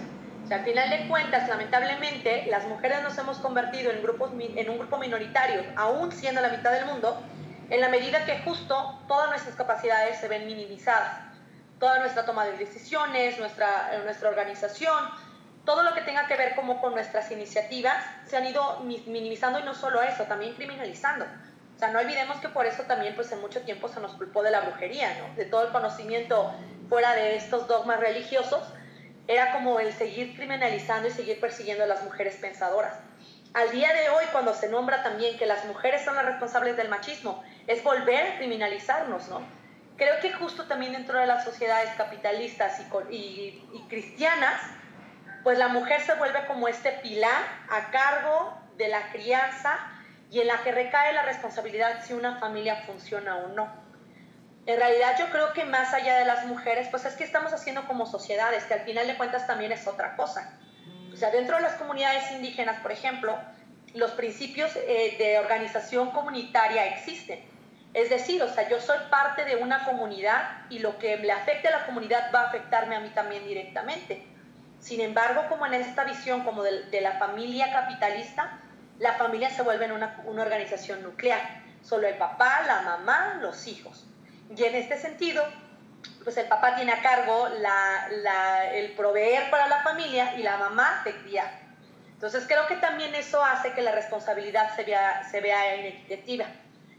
O 0.52 0.54
al 0.54 0.66
final 0.66 0.90
de 0.90 1.08
cuentas, 1.08 1.48
lamentablemente, 1.48 2.46
las 2.48 2.66
mujeres 2.66 3.02
nos 3.04 3.18
hemos 3.18 3.38
convertido 3.38 3.92
en, 3.92 4.70
un 4.70 4.78
grupo 4.78 4.98
minoritario, 4.98 5.64
aún 5.78 6.12
siendo 6.12 6.42
la 6.42 6.50
mitad 6.50 6.72
del 6.74 6.86
mundo, 6.86 7.22
en 7.70 7.80
la 7.80 7.88
medida 7.88 8.26
que 8.26 8.40
justo 8.40 9.00
todas 9.08 9.30
nuestras 9.30 9.56
capacidades 9.56 10.20
se 10.20 10.28
ven 10.28 10.46
minimizadas. 10.46 11.14
Toda 11.80 12.00
nuestra 12.00 12.26
toma 12.26 12.46
de 12.46 12.58
decisiones, 12.58 13.40
nuestra, 13.40 13.92
nuestra 14.04 14.30
organización, 14.30 15.10
todo 15.64 15.84
lo 15.84 15.94
que 15.94 16.02
tenga 16.02 16.28
que 16.28 16.36
ver 16.36 16.56
como 16.56 16.82
con 16.82 16.94
nuestras 16.94 17.32
iniciativas 17.32 17.96
se 18.28 18.36
han 18.36 18.46
ido 18.46 18.82
minimizando 18.82 19.60
y 19.60 19.64
no 19.64 19.74
solo 19.74 20.02
eso, 20.02 20.24
también 20.24 20.54
criminalizando 20.56 21.26
sea, 21.82 21.92
no 21.92 22.00
olvidemos 22.00 22.38
que 22.38 22.50
por 22.50 22.68
eso 22.68 22.84
también, 22.84 23.16
pues 23.16 23.32
en 23.32 23.42
mucho 23.42 23.62
tiempo 23.62 23.88
se 23.88 24.00
nos 24.00 24.14
culpó 24.14 24.44
de 24.44 24.52
la 24.52 24.62
brujería, 24.62 25.18
¿no? 25.18 25.36
De 25.36 25.46
todo 25.46 25.66
el 25.66 25.72
conocimiento 25.72 26.54
fuera 26.88 27.16
de 27.16 27.36
estos 27.38 27.68
dogmas 27.68 28.00
religiosos, 28.00 28.62
era 29.32 29.54
como 29.54 29.80
el 29.80 29.94
seguir 29.94 30.36
criminalizando 30.36 31.08
y 31.08 31.12
seguir 31.12 31.39
persiguiendo 31.39 31.86
a 31.86 31.88
las 31.88 32.04
mujeres 32.04 32.36
pensadoras. 32.36 32.94
Al 33.54 33.72
día 33.72 33.94
de 33.94 34.10
hoy, 34.10 34.26
cuando 34.32 34.54
se 34.54 34.70
nombra 34.70 35.04
también 35.04 35.38
que 35.38 35.46
las 35.46 35.65
mujeres 35.65 36.04
son 36.04 36.15
las 36.15 36.26
responsables 36.26 36.76
del 36.76 36.89
machismo, 36.89 37.44
es 37.67 37.84
volver 37.84 38.26
a 38.26 38.38
criminalizarnos, 38.38 39.30
¿no? 39.30 39.41
Creo 39.98 40.20
que 40.22 40.34
justo 40.34 40.65
también 40.65 40.94
dentro 40.94 41.17
de 41.20 41.28
las 41.28 41.44
sociedades 41.46 41.89
capitalistas 41.96 42.82
y, 43.10 43.63
y, 43.74 43.86
cristianas, 43.88 44.62
pues 45.44 45.58
la 45.58 45.67
mujer 45.67 46.02
se 46.02 46.13
vuelve 46.15 46.46
como 46.48 46.67
este 46.67 46.91
pilar 47.04 47.44
a 47.70 47.91
cargo 47.91 48.54
de 48.78 48.88
la 48.88 49.12
crianza, 49.12 49.78
y 50.32 50.39
en 50.39 50.48
la 50.48 50.63
que 50.63 50.72
recae 50.72 51.13
la 51.13 51.24
responsabilidad 51.24 52.04
si 52.06 52.13
una 52.13 52.38
familia 52.38 52.84
funciona 52.86 53.36
o 53.36 53.50
no. 53.50 53.70
En 54.65 54.78
realidad 54.78 55.15
yo 55.17 55.30
creo 55.32 55.54
que 55.54 55.65
más 55.65 55.93
allá 55.93 56.17
de 56.17 56.26
las 56.26 56.45
mujeres, 56.45 56.88
pues 56.89 57.06
es 57.06 57.15
que 57.15 57.24
estamos 57.24 57.52
haciendo 57.52 57.88
como 57.88 58.06
sociedades, 58.06 58.63
que 58.65 58.76
al 58.76 58.82
final 58.82 59.08
de 59.08 59.17
cuentas 59.17 59.47
también 59.47 59.71
es 59.71 59.88
otra 59.88 60.15
cosa. 60.15 60.54
O 61.12 61.15
sea, 61.15 61.32
dentro 61.32 61.56
de 61.56 61.63
las 61.63 61.74
comunidades 61.74 62.32
indígenas, 62.32 62.80
por 62.82 62.91
ejemplo, 62.91 63.38
los 63.93 64.12
principios 64.12 64.71
eh, 64.76 65.15
de 65.17 65.39
organización 65.39 66.12
comunitaria 66.12 66.86
existen. 66.95 67.43
Es 67.93 68.10
decir, 68.10 68.41
o 68.41 68.47
sea, 68.47 68.69
yo 68.69 68.80
soy 68.80 68.97
parte 69.10 69.43
de 69.45 69.58
una 69.58 69.84
comunidad 69.84 70.65
y 70.69 70.80
lo 70.80 70.97
que 70.97 71.17
le 71.17 71.32
afecte 71.32 71.67
a 71.67 71.80
la 71.80 71.86
comunidad 71.86 72.32
va 72.34 72.41
a 72.41 72.47
afectarme 72.47 72.95
a 72.95 73.02
mí 73.02 73.10
también 73.10 73.45
directamente. 73.45 74.26
Sin 74.80 75.02
embargo, 75.02 75.43
como 75.50 75.65
en 75.65 75.74
esta 75.74 76.06
visión 76.06 76.43
como 76.43 76.63
de 76.63 77.02
la 77.02 77.13
familia 77.19 77.71
capitalista, 77.71 78.60
la 79.00 79.13
familia 79.13 79.50
se 79.50 79.63
vuelve 79.63 79.91
una, 79.91 80.21
una 80.26 80.43
organización 80.43 81.04
nuclear. 81.04 81.62
Solo 81.84 82.08
el 82.08 82.15
papá, 82.15 82.62
la 82.65 82.82
mamá, 82.82 83.39
los 83.41 83.67
hijos. 83.67 84.08
Y 84.56 84.64
en 84.64 84.76
este 84.76 84.98
sentido, 84.98 85.44
pues 86.24 86.38
el 86.38 86.48
papá 86.48 86.76
tiene 86.76 86.92
a 86.92 87.02
cargo 87.02 87.48
el 87.48 88.92
proveer 88.94 89.50
para 89.50 89.68
la 89.68 89.82
familia 89.84 90.36
y 90.36 90.44
la 90.44 90.58
mamá 90.58 91.02
de 91.06 91.16
criar. 91.18 91.62
Entonces 92.14 92.46
creo 92.48 92.68
que 92.68 92.76
también 92.76 93.16
eso 93.16 93.44
hace 93.44 93.74
que 93.74 93.82
la 93.82 93.92
responsabilidad 93.94 94.76
se 94.76 94.84
vea, 94.84 95.24
se 95.30 95.42
vea 95.42 95.76
inequitativa, 95.78 96.46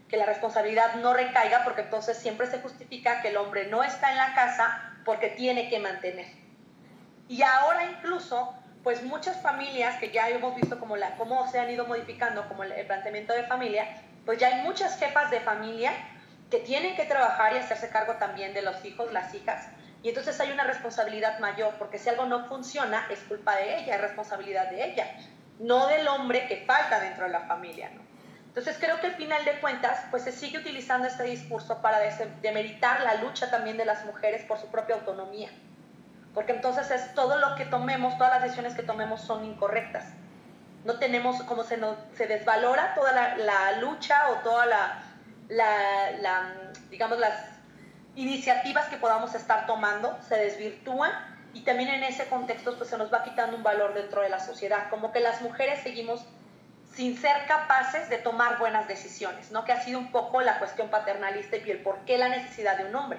que 0.09 0.17
la 0.17 0.27
responsabilidad 0.27 0.95
no 0.97 1.15
recaiga 1.15 1.63
porque 1.63 1.83
entonces 1.83 2.19
siempre 2.19 2.49
se 2.49 2.59
justifica 2.59 3.23
que 3.23 3.29
el 3.29 3.37
hombre 3.37 3.69
no 3.69 3.85
está 3.85 4.11
en 4.11 4.17
la 4.17 4.35
casa 4.35 4.97
porque 5.05 5.29
tiene 5.29 5.69
que 5.71 5.79
mantener. 5.79 6.27
Y 7.29 7.43
ahora 7.43 7.85
incluso 7.85 8.53
pues 8.83 9.05
muchas 9.05 9.41
familias 9.41 9.99
que 10.01 10.11
ya 10.11 10.29
hemos 10.29 10.57
visto 10.57 10.81
como 10.81 10.97
la, 10.97 11.15
cómo 11.17 11.49
se 11.51 11.61
han 11.61 11.71
ido 11.71 11.87
modificando 11.87 12.49
como 12.49 12.65
el, 12.65 12.87
planteamiento 12.87 13.33
de 13.33 13.45
familia, 13.45 13.87
pues 14.27 14.39
ya 14.39 14.49
hay 14.49 14.63
muchas 14.63 14.99
jefas 14.99 15.31
de 15.31 15.41
familia 15.41 15.93
que 16.53 16.59
tienen 16.59 16.95
que 16.95 17.07
trabajar 17.07 17.55
y 17.55 17.59
hacerse 17.59 17.89
cargo 17.89 18.13
también 18.17 18.53
de 18.53 18.61
los 18.61 18.85
hijos, 18.85 19.11
las 19.11 19.33
hijas. 19.33 19.69
Y 20.03 20.11
entonces 20.11 20.39
hay 20.39 20.53
una 20.53 20.65
responsabilidad 20.65 21.39
mayor, 21.39 21.73
porque 21.79 21.99
si 21.99 22.11
algo 22.11 22.27
no 22.27 22.45
funciona, 22.45 23.07
es 23.09 23.21
culpa 23.21 23.57
de 23.57 23.79
ella, 23.79 23.95
es 23.95 24.01
responsabilidad 24.03 24.69
de 24.69 24.85
ella, 24.85 25.07
no 25.59 25.87
del 25.87 26.07
hombre 26.09 26.47
que 26.49 26.65
falta 26.67 27.01
dentro 27.01 27.25
de 27.25 27.31
la 27.31 27.41
familia. 27.41 27.89
¿no? 27.95 28.03
Entonces 28.49 28.77
creo 28.79 29.01
que 29.01 29.07
al 29.07 29.15
final 29.15 29.43
de 29.47 29.61
cuentas, 29.61 30.05
pues 30.11 30.25
se 30.25 30.33
sigue 30.33 30.59
utilizando 30.59 31.09
este 31.09 31.23
discurso 31.23 31.81
para 31.81 32.01
demeritar 32.43 33.01
la 33.01 33.15
lucha 33.15 33.51
también 33.51 33.79
de 33.79 33.87
las 33.87 34.05
mujeres 34.05 34.45
por 34.45 34.59
su 34.59 34.67
propia 34.67 34.97
autonomía. 34.97 35.49
porque 36.35 36.53
entonces 36.53 36.91
es 36.91 37.15
todo 37.15 37.39
lo 37.39 37.57
que 37.57 37.65
tomemos, 37.65 38.19
todas 38.19 38.35
las 38.35 38.43
decisiones 38.43 38.75
que 38.75 38.83
tomemos 38.83 39.23
son 39.23 39.47
incorrectas. 39.47 40.05
No 40.85 40.99
tenemos, 40.99 41.43
como 41.45 41.65
se, 41.65 41.79
se 42.15 42.27
desvalora 42.27 42.95
toda 42.95 43.37
la, 43.37 43.73
lucha 43.81 44.31
o 44.31 44.35
toda 44.43 44.67
la, 44.67 45.12
la, 45.53 46.55
digamos, 46.91 47.19
las 47.19 47.35
iniciativas 48.15 48.89
que 48.89 48.97
podamos 48.97 49.35
estar 49.35 49.67
tomando, 49.67 50.19
se 50.29 50.37
desvirtúan 50.37 51.13
y 51.55 51.63
también 51.63 51.91
en 51.91 52.05
ese 52.05 52.27
contexto 52.27 52.77
pues 52.77 52.91
se 52.91 52.99
nos 52.99 53.13
va 53.13 53.25
quitando 53.25 53.57
un 53.57 53.63
valor 53.63 53.95
dentro 53.95 54.23
de 54.23 54.29
la 54.29 54.41
sociedad, 54.41 54.89
como 54.91 55.13
que 55.13 55.21
las 55.21 55.43
mujeres 55.43 55.83
seguimos 55.83 56.25
sin 56.95 57.17
ser 57.17 57.47
capaces 57.47 58.09
de 58.11 58.19
tomar 58.19 58.59
buenas 58.59 58.87
decisiones, 58.87 59.51
¿no? 59.51 59.65
Que 59.65 59.73
ha 59.73 59.81
sido 59.81 59.99
un 59.99 60.13
poco 60.13 60.43
la 60.43 60.59
cuestión 60.59 60.89
paternalista 60.89 61.57
y 61.57 61.71
el 61.71 61.83
por 61.83 61.99
qué 62.05 62.19
la 62.19 62.29
necesidad 62.29 62.77
de 62.77 62.85
un 62.85 62.95
hombre. 62.95 63.19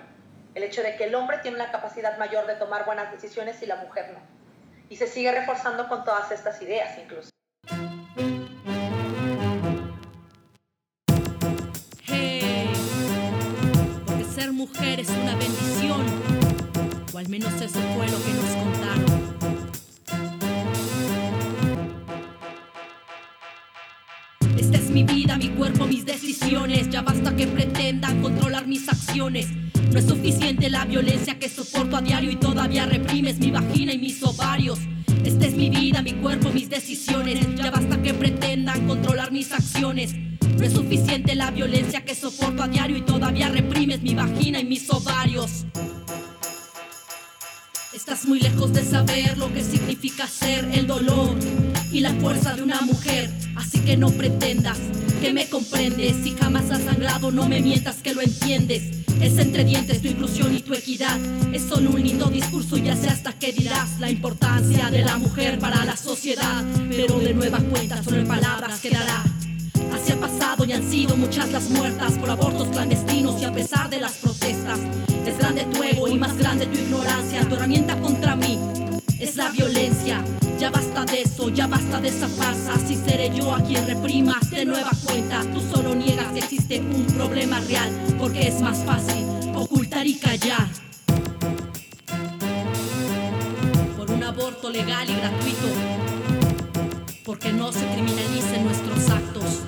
El 0.54 0.62
hecho 0.62 0.84
de 0.84 0.96
que 0.96 1.06
el 1.06 1.16
hombre 1.16 1.40
tiene 1.40 1.58
una 1.58 1.72
capacidad 1.72 2.18
mayor 2.20 2.46
de 2.46 2.56
tomar 2.56 2.86
buenas 2.86 3.12
decisiones 3.12 3.62
y 3.64 3.66
la 3.66 3.78
mujer 3.78 4.12
no. 4.14 4.20
Y 4.90 4.98
se 4.98 5.08
sigue 5.08 5.32
reforzando 5.32 5.88
con 5.88 6.04
todas 6.04 6.32
estas 6.32 6.62
ideas 6.62 6.96
incluso. 7.00 7.33
Mujer 14.54 15.00
es 15.00 15.10
una 15.10 15.36
bendición, 15.36 16.02
o 17.12 17.18
al 17.18 17.28
menos 17.28 17.52
eso 17.56 17.80
fue 17.96 18.06
lo 18.08 18.24
que 18.24 18.34
nos 18.34 18.50
contaron. 18.62 19.34
Esta 24.58 24.78
es 24.78 24.90
mi 24.92 25.04
vida, 25.04 25.38
mi 25.38 25.50
cuerpo, 25.50 25.88
mis 25.88 26.06
decisiones. 26.06 26.90
Ya 26.90 27.02
basta 27.02 27.36
que 27.36 27.48
pretendan 27.48 28.22
controlar 28.22 28.68
mis 28.68 28.88
acciones. 28.88 29.48
No 29.92 29.98
es 30.00 30.06
suficiente 30.06 30.70
la 30.70 30.86
violencia 30.86 31.40
que 31.40 31.50
soporto 31.50 31.98
a 31.98 32.02
diario 32.02 32.32
y 32.32 32.36
todavía 32.36 32.86
reprimes 32.86 33.40
mi 33.40 33.50
vagina 33.50 33.94
y 33.94 33.98
mis 33.98 34.22
ovarios. 34.24 34.80
Mi 35.64 35.70
vida, 35.70 36.02
mi 36.02 36.12
cuerpo, 36.12 36.50
mis 36.50 36.68
decisiones. 36.68 37.40
Ya 37.56 37.72
basta 37.72 38.02
que 38.02 38.14
pretendan 38.14 38.86
controlar 38.86 39.32
mis 39.32 39.54
acciones. 39.54 40.14
No 40.58 40.62
es 40.62 40.74
suficiente 40.74 41.36
la 41.36 41.52
violencia 41.52 42.04
que 42.04 42.16
soporto 42.16 42.64
a 42.64 42.68
diario 42.68 42.98
y 42.98 43.02
todavía 43.02 43.48
reprimes 43.48 44.02
mi 44.02 44.14
vagina 44.14 44.60
y 44.60 44.66
mis 44.66 44.90
ovarios. 44.90 45.64
Estás 47.94 48.26
muy 48.26 48.42
lejos 48.42 48.74
de 48.74 48.84
saber 48.84 49.38
lo 49.38 49.54
que 49.54 49.64
significa 49.64 50.28
ser 50.28 50.70
el 50.74 50.86
dolor 50.86 51.34
y 51.94 52.02
la 52.02 52.12
fuerza 52.16 52.54
de 52.56 52.64
una 52.64 52.82
mujer, 52.82 53.30
así 53.74 53.84
que 53.84 53.98
no 53.98 54.12
pretendas 54.12 54.78
que 55.20 55.34
me 55.34 55.48
comprendes. 55.50 56.16
Si 56.24 56.36
jamás 56.36 56.70
has 56.70 56.84
sangrado, 56.84 57.32
no 57.32 57.48
me 57.48 57.60
mientas 57.60 57.98
que 57.98 58.14
lo 58.14 58.22
entiendes. 58.22 58.84
Es 59.20 59.38
entre 59.40 59.64
dientes 59.64 60.02
tu 60.02 60.10
inclusión 60.10 60.56
y 60.56 60.62
tu 60.62 60.74
equidad. 60.74 61.18
Es 61.54 61.64
solo 61.64 61.92
un 61.92 62.04
lindo 62.04 62.28
discurso, 62.28 62.78
ya 62.78 62.96
sé 62.96 63.10
hasta 63.10 63.34
qué 63.34 63.52
dirás. 63.52 64.00
La 64.00 64.12
importancia 64.12 64.92
de 64.92 65.04
la 65.04 65.18
mujer 65.18 65.58
para 65.60 65.86
la 65.86 65.98
sociedad. 65.98 66.64
Pero 66.90 67.20
de 67.20 67.34
nueva 67.34 67.60
cuenta, 67.60 68.04
solo 68.04 68.18
en 68.18 68.28
palabras 68.28 68.80
quedará. 68.80 69.24
Así 69.92 70.12
ha 70.12 70.20
pasado 70.20 70.66
y 70.66 70.74
han 70.74 70.88
sido 70.90 71.16
muchas 71.16 71.52
las 71.52 71.70
muertas 71.70 72.14
por 72.14 72.30
abortos 72.30 72.68
clandestinos 72.68 73.42
y 73.42 73.46
a 73.46 73.54
pesar 73.54 73.90
de 73.90 74.02
las 74.02 74.14
protestas. 74.14 74.80
Es 75.26 75.38
grande 75.38 75.66
tu 75.66 75.82
ego 75.82 76.08
y 76.08 76.20
más 76.20 76.38
grande 76.38 76.68
tu 76.68 76.78
ignorancia. 76.78 77.48
Tu 77.48 77.56
herramienta 77.56 78.00
contra 78.00 78.36
mí 78.36 78.60
es 79.20 79.36
la 79.36 79.50
violencia. 79.50 80.24
Ya 80.64 80.72
basta 80.72 81.04
de 81.04 81.24
eso, 81.24 81.50
ya 81.50 81.68
basta 81.68 82.00
de 82.00 82.08
esa 82.08 82.26
farsa. 82.26 82.80
Si 82.88 82.96
seré 82.96 83.30
yo 83.36 83.54
a 83.54 83.60
quien 83.60 83.86
reprimas 83.86 84.50
de 84.50 84.64
nueva 84.64 84.92
cuenta, 85.06 85.42
tú 85.54 85.60
solo 85.60 85.94
niegas 85.94 86.32
que 86.32 86.40
existe 86.40 86.80
un 86.80 87.06
problema 87.18 87.60
real, 87.60 87.92
porque 88.18 88.48
es 88.48 88.62
más 88.62 88.78
fácil 88.86 89.26
ocultar 89.54 90.08
y 90.08 90.16
callar. 90.16 90.70
Por 93.98 94.10
un 94.10 94.24
aborto 94.24 94.70
legal 94.70 95.10
y 95.10 95.16
gratuito, 95.16 95.68
porque 97.26 97.52
no 97.52 97.74
se 97.74 97.86
criminalicen 97.86 98.64
nuestros 98.64 99.10
actos. 99.10 99.64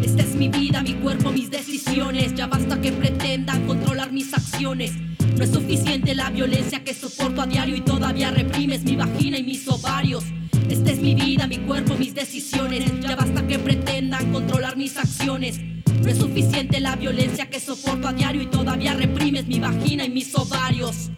Esta 0.00 0.22
es 0.22 0.34
mi 0.36 0.48
vida, 0.48 0.80
mi 0.80 0.94
cuerpo, 0.94 1.32
mis 1.32 1.50
decisiones. 1.50 2.34
Ya 2.34 2.46
basta 2.46 2.80
que 2.80 2.92
pretendan 2.92 3.66
controlar 3.66 4.10
mis 4.10 4.32
acciones. 4.32 4.92
No 5.38 5.44
es 5.44 5.50
suficiente 5.50 6.16
la 6.16 6.30
violencia 6.30 6.82
que 6.82 6.92
soporto 6.92 7.42
a 7.42 7.46
diario 7.46 7.76
y 7.76 7.80
todavía 7.80 8.32
reprimes 8.32 8.82
mi 8.82 8.96
vagina 8.96 9.38
y 9.38 9.44
mis 9.44 9.68
ovarios. 9.68 10.24
Esta 10.68 10.90
es 10.90 10.98
mi 10.98 11.14
vida, 11.14 11.46
mi 11.46 11.58
cuerpo, 11.58 11.94
mis 11.94 12.12
decisiones. 12.12 12.84
Ya 13.00 13.14
basta 13.14 13.46
que 13.46 13.56
pretendan 13.60 14.32
controlar 14.32 14.76
mis 14.76 14.96
acciones. 14.96 15.60
No 16.02 16.08
es 16.08 16.18
suficiente 16.18 16.80
la 16.80 16.96
violencia 16.96 17.48
que 17.48 17.60
soporto 17.60 18.08
a 18.08 18.12
diario 18.12 18.42
y 18.42 18.46
todavía 18.46 18.94
reprimes 18.94 19.46
mi 19.46 19.60
vagina 19.60 20.04
y 20.04 20.10
mis 20.10 20.34
ovarios. 20.34 21.12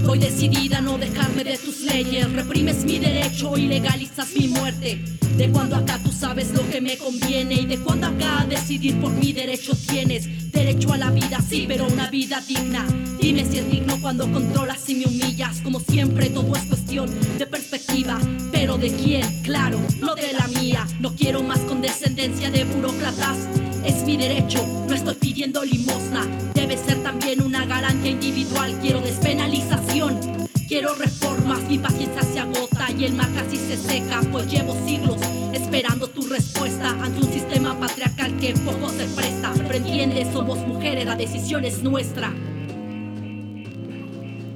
Estoy 0.00 0.18
decidida 0.18 0.78
a 0.78 0.80
no 0.80 0.96
dejarme 0.96 1.44
de 1.44 1.58
tus 1.58 1.82
leyes. 1.82 2.32
Reprimes 2.32 2.84
mi 2.84 2.98
derecho 2.98 3.56
y 3.58 3.66
legalizas 3.66 4.30
mi 4.34 4.48
muerte. 4.48 4.98
De 5.36 5.50
cuando 5.50 5.76
acá 5.76 6.00
tú 6.02 6.10
sabes 6.10 6.52
lo 6.52 6.68
que 6.70 6.80
me 6.80 6.96
conviene 6.96 7.54
y 7.54 7.66
de 7.66 7.78
cuando 7.78 8.06
acá 8.06 8.46
decidir 8.48 8.98
por 8.98 9.12
mi 9.12 9.34
derecho 9.34 9.76
tienes. 9.76 10.50
Derecho 10.50 10.94
a 10.94 10.96
la 10.96 11.10
vida, 11.10 11.38
sí, 11.46 11.66
pero 11.68 11.86
una 11.86 12.08
vida 12.10 12.42
digna. 12.48 12.86
Dime 13.20 13.44
si 13.44 13.58
es 13.58 13.70
digno 13.70 14.00
cuando 14.00 14.30
controlas 14.32 14.88
y 14.88 14.94
me 14.94 15.04
humillas. 15.04 15.60
Como 15.60 15.78
siempre, 15.80 16.30
todo 16.30 16.56
es 16.56 16.64
cuestión 16.64 17.10
de 17.38 17.46
perspectiva. 17.46 18.18
Pero 18.50 18.78
de 18.78 18.90
quién, 18.92 19.42
claro, 19.42 19.78
no 20.00 20.14
de 20.14 20.32
la 20.32 20.48
mía. 20.48 20.86
No 20.98 21.14
quiero 21.14 21.42
más 21.42 21.60
condescendencia 21.60 22.50
de 22.50 22.64
burócratas. 22.64 23.36
Es 23.84 24.02
mi 24.04 24.16
derecho, 24.16 24.66
no 24.88 24.94
estoy 24.94 25.14
pidiendo 25.14 25.64
limosna. 25.64 26.26
Debe 26.54 26.76
ser 26.76 27.02
también 27.02 27.42
una 27.42 27.64
garantía 27.64 28.10
individual. 28.10 28.78
Quiero 28.82 29.00
despenalización, 29.00 29.79
quiero 30.70 30.94
reformas. 30.94 31.62
Mi 31.64 31.78
paciencia 31.78 32.22
se 32.22 32.38
agota 32.38 32.92
y 32.96 33.04
el 33.04 33.14
mar 33.14 33.26
casi 33.34 33.56
se 33.56 33.76
seca. 33.76 34.20
Pues 34.30 34.46
llevo 34.46 34.72
siglos 34.86 35.20
esperando 35.52 36.08
tu 36.08 36.22
respuesta 36.28 36.90
ante 36.90 37.18
un 37.18 37.32
sistema 37.32 37.74
patriarcal 37.74 38.36
que 38.38 38.54
poco 38.64 38.88
se 38.90 39.04
presta. 39.08 39.50
Somos 40.32 40.58
mujeres, 40.58 41.06
la 41.06 41.16
decisión 41.16 41.64
es 41.64 41.82
nuestra. 41.82 42.30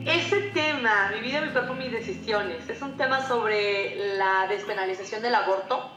Ese 0.07 0.41
tema, 0.53 1.11
mi 1.13 1.21
vida, 1.21 1.41
mi 1.41 1.51
cuerpo, 1.51 1.75
mis 1.75 1.91
decisiones, 1.91 2.69
es 2.69 2.81
un 2.81 2.97
tema 2.97 3.27
sobre 3.27 4.17
la 4.17 4.47
despenalización 4.49 5.21
del 5.21 5.35
aborto 5.35 5.91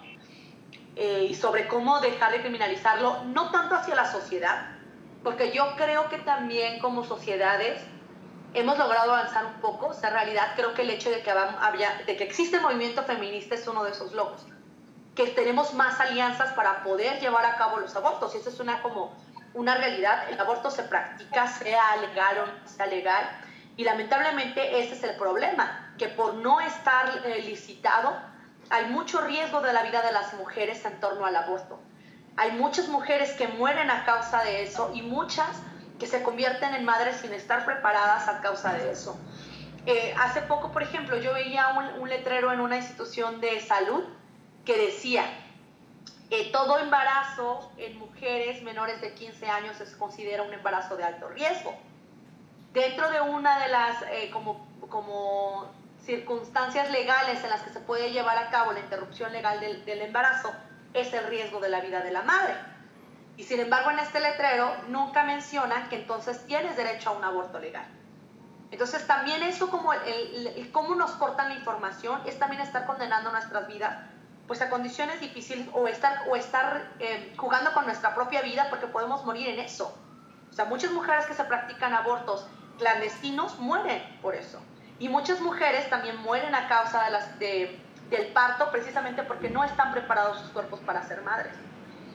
eh, 0.96 1.28
y 1.30 1.36
sobre 1.36 1.68
cómo 1.68 2.00
dejar 2.00 2.32
de 2.32 2.42
criminalizarlo, 2.42 3.24
no 3.26 3.52
tanto 3.52 3.76
hacia 3.76 3.96
la 3.96 4.12
sociedad, 4.12 4.78
porque 5.24 5.52
yo 5.54 5.76
creo 5.78 6.10
que 6.10 6.18
también 6.18 6.80
como 6.80 7.04
sociedades 7.04 7.82
hemos 8.54 8.78
logrado 8.78 9.14
avanzar 9.14 9.46
un 9.46 9.62
poco. 9.62 9.88
O 9.88 9.94
sea, 9.94 10.10
en 10.10 10.16
realidad 10.16 10.54
creo 10.56 10.74
que 10.74 10.84
el 10.84 10.90
hecho 10.90 11.10
de 11.10 11.22
que, 11.22 11.32
había, 11.32 12.02
de 12.06 12.18
que 12.18 12.24
existe 12.24 12.60
movimiento 12.60 13.04
feminista 13.04 13.56
es 13.56 13.68
uno 13.68 13.84
de 13.84 13.92
esos 13.92 14.14
logros. 14.14 14.46
Que 15.16 15.28
tenemos 15.28 15.74
más 15.74 16.00
alianzas 16.00 16.54
para 16.54 16.84
poder 16.84 17.20
llevar 17.20 17.46
a 17.46 17.58
cabo 17.58 17.78
los 17.78 17.96
abortos. 17.96 18.36
Y 18.36 18.38
eso 18.38 18.50
es 18.50 18.60
una, 18.60 18.82
como 18.82 19.14
una 19.54 19.76
realidad. 19.76 20.30
El 20.30 20.40
aborto 20.40 20.70
se 20.70 20.84
practica, 20.84 21.48
sea 21.48 21.98
legal 21.98 22.38
o 22.40 22.46
no 22.46 22.68
sea 22.68 22.86
legal. 22.86 23.28
Y 23.76 23.84
lamentablemente 23.84 24.80
ese 24.80 24.96
es 24.96 25.04
el 25.04 25.16
problema, 25.18 25.94
que 25.98 26.08
por 26.08 26.34
no 26.34 26.60
estar 26.60 27.22
eh, 27.26 27.44
licitado, 27.44 28.18
hay 28.70 28.86
mucho 28.86 29.22
riesgo 29.22 29.62
de 29.62 29.72
la 29.72 29.84
vida 29.84 30.02
de 30.02 30.12
las 30.12 30.34
mujeres 30.34 30.84
en 30.86 31.00
torno 31.00 31.26
al 31.26 31.36
aborto. 31.36 31.80
Hay 32.38 32.52
muchas 32.52 32.88
mujeres 32.88 33.32
que 33.34 33.48
mueren 33.48 33.90
a 33.90 34.04
causa 34.04 34.44
de 34.44 34.64
eso 34.64 34.92
y 34.94 35.02
muchas 35.02 35.48
que 36.00 36.08
se 36.08 36.24
convierten 36.24 36.74
en 36.74 36.86
madres 36.86 37.18
sin 37.18 37.34
estar 37.34 37.66
preparadas 37.66 38.28
a 38.28 38.42
causa 38.42 38.74
de 38.74 38.92
eso. 38.92 39.18
Eh, 39.86 40.14
hace 40.20 40.42
poco, 40.42 40.72
por 40.72 40.84
ejemplo, 40.84 41.18
yo 41.18 41.34
veía 41.34 41.70
un, 42.00 42.10
letrero 42.10 42.52
en 42.52 42.60
una 42.60 42.78
institución 42.78 43.40
de 43.40 43.62
salud 43.62 44.04
que 44.66 44.78
decía, 44.78 45.24
eh, 46.30 46.52
todo 46.52 46.78
embarazo 46.78 47.72
en 47.78 47.98
mujeres 47.98 48.62
menores 48.64 49.00
de 49.00 49.14
15 49.14 49.48
años 49.48 49.78
se 49.78 49.98
considera 49.98 50.44
un 50.44 50.54
embarazo 50.54 50.98
de 50.98 51.06
alto 51.06 51.30
riesgo. 51.30 51.74
Dentro 52.74 53.10
de 53.10 53.22
una 53.22 53.60
de 53.60 53.70
las 53.70 54.02
eh, 54.12 54.30
como, 54.32 54.68
como 54.90 55.72
circunstancias 56.06 56.92
legales 56.92 57.42
en 57.44 57.50
las 57.50 57.62
que 57.62 57.70
se 57.70 57.80
puede 57.80 58.12
llevar 58.12 58.38
a 58.38 58.50
cabo 58.50 58.74
la 58.74 58.82
interrupción 58.82 59.32
legal 59.32 59.62
del, 59.62 59.86
del 59.86 60.02
embarazo 60.02 60.52
es 60.94 61.14
el 61.14 61.28
riesgo 61.28 61.62
de 61.62 61.70
la 61.70 61.80
vida 61.80 62.02
de 62.02 62.12
la 62.12 62.24
madre. 62.24 62.56
Y 63.38 63.44
sin 63.44 63.60
embargo 63.60 63.92
en 63.92 64.00
este 64.00 64.20
letrero 64.20 64.76
nunca 64.90 65.24
mencionan 65.24 65.88
que 65.90 65.96
entonces 65.96 66.46
tienes 66.48 66.76
derecho 66.76 67.12
a 67.12 67.14
un 67.14 67.24
aborto 67.24 67.60
legal. 67.60 67.88
Entonces 68.72 69.06
también 69.08 69.44
eso 69.44 69.70
como 69.70 69.94
el, 69.94 70.72
nos 70.98 71.12
cortan 71.12 71.50
la 71.50 71.56
información 71.56 72.22
es 72.26 72.38
también 72.38 72.62
estar 72.62 72.86
condenando 72.86 73.32
nuestras 73.32 73.68
vidas 73.68 73.98
pues 74.48 74.62
a 74.62 74.70
condiciones 74.70 75.20
difíciles 75.20 75.68
o 75.74 75.88
estar, 75.88 76.24
o 76.30 76.36
estar 76.36 76.92
eh, 77.00 77.34
jugando 77.38 77.74
con 77.74 77.86
nuestra 77.86 78.16
propia 78.16 78.42
vida 78.42 78.68
porque 78.70 78.88
podemos 78.88 79.26
morir 79.26 79.50
en 79.50 79.60
eso. 79.60 79.94
O 80.50 80.54
sea, 80.54 80.66
muchas 80.66 80.92
mujeres 80.92 81.26
que 81.26 81.34
se 81.34 81.44
practican 81.44 81.94
abortos 81.94 82.48
clandestinos 82.78 83.60
mueren 83.60 84.02
por 84.22 84.36
eso. 84.36 84.62
Y 85.00 85.10
muchas 85.10 85.42
mujeres 85.42 85.90
también 85.90 86.18
mueren 86.22 86.56
a 86.56 86.68
causa 86.68 87.04
de, 87.40 87.80
del 88.10 88.28
parto 88.28 88.72
precisamente 88.72 89.24
porque 89.24 89.50
no 89.50 89.64
están 89.64 89.92
preparados 89.92 90.40
sus 90.40 90.50
cuerpos 90.50 90.80
para 90.80 91.04
ser 91.04 91.22
madres. 91.22 91.54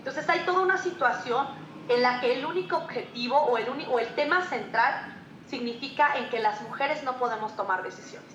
Entonces 0.03 0.29
hay 0.29 0.41
toda 0.41 0.63
una 0.63 0.79
situación 0.79 1.47
en 1.89 2.03
la 2.03 2.21
que 2.21 2.35
el 2.35 2.45
único 2.45 2.77
objetivo 2.77 3.37
o 3.37 3.57
el, 3.57 3.69
o 3.89 4.01
el 4.01 4.09
tema 4.17 4.45
central 4.47 5.15
significa 5.49 6.17
en 6.17 6.29
que 6.29 6.41
las 6.41 6.61
mujeres 6.63 7.05
no 7.05 7.19
podemos 7.19 7.55
tomar 7.55 7.85
decisiones. 7.85 8.29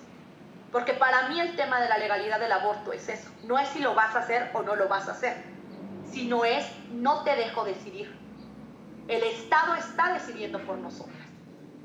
Porque 0.72 0.94
para 0.94 1.28
mí 1.28 1.38
el 1.38 1.56
tema 1.56 1.78
de 1.78 1.90
la 1.90 1.98
legalidad 1.98 2.40
del 2.40 2.52
aborto 2.52 2.94
es 2.94 3.06
eso. 3.10 3.30
No 3.44 3.58
es 3.58 3.68
si 3.68 3.80
lo 3.80 3.94
vas 3.94 4.16
a 4.16 4.20
hacer 4.20 4.50
o 4.54 4.62
no 4.62 4.76
lo 4.76 4.88
vas 4.88 5.08
a 5.08 5.12
hacer, 5.12 5.36
sino 6.10 6.46
es 6.46 6.66
no 6.90 7.22
te 7.22 7.36
dejo 7.36 7.64
decidir. 7.64 8.16
El 9.06 9.22
Estado 9.22 9.74
está 9.74 10.14
decidiendo 10.14 10.60
por 10.60 10.78
nosotras. 10.78 11.18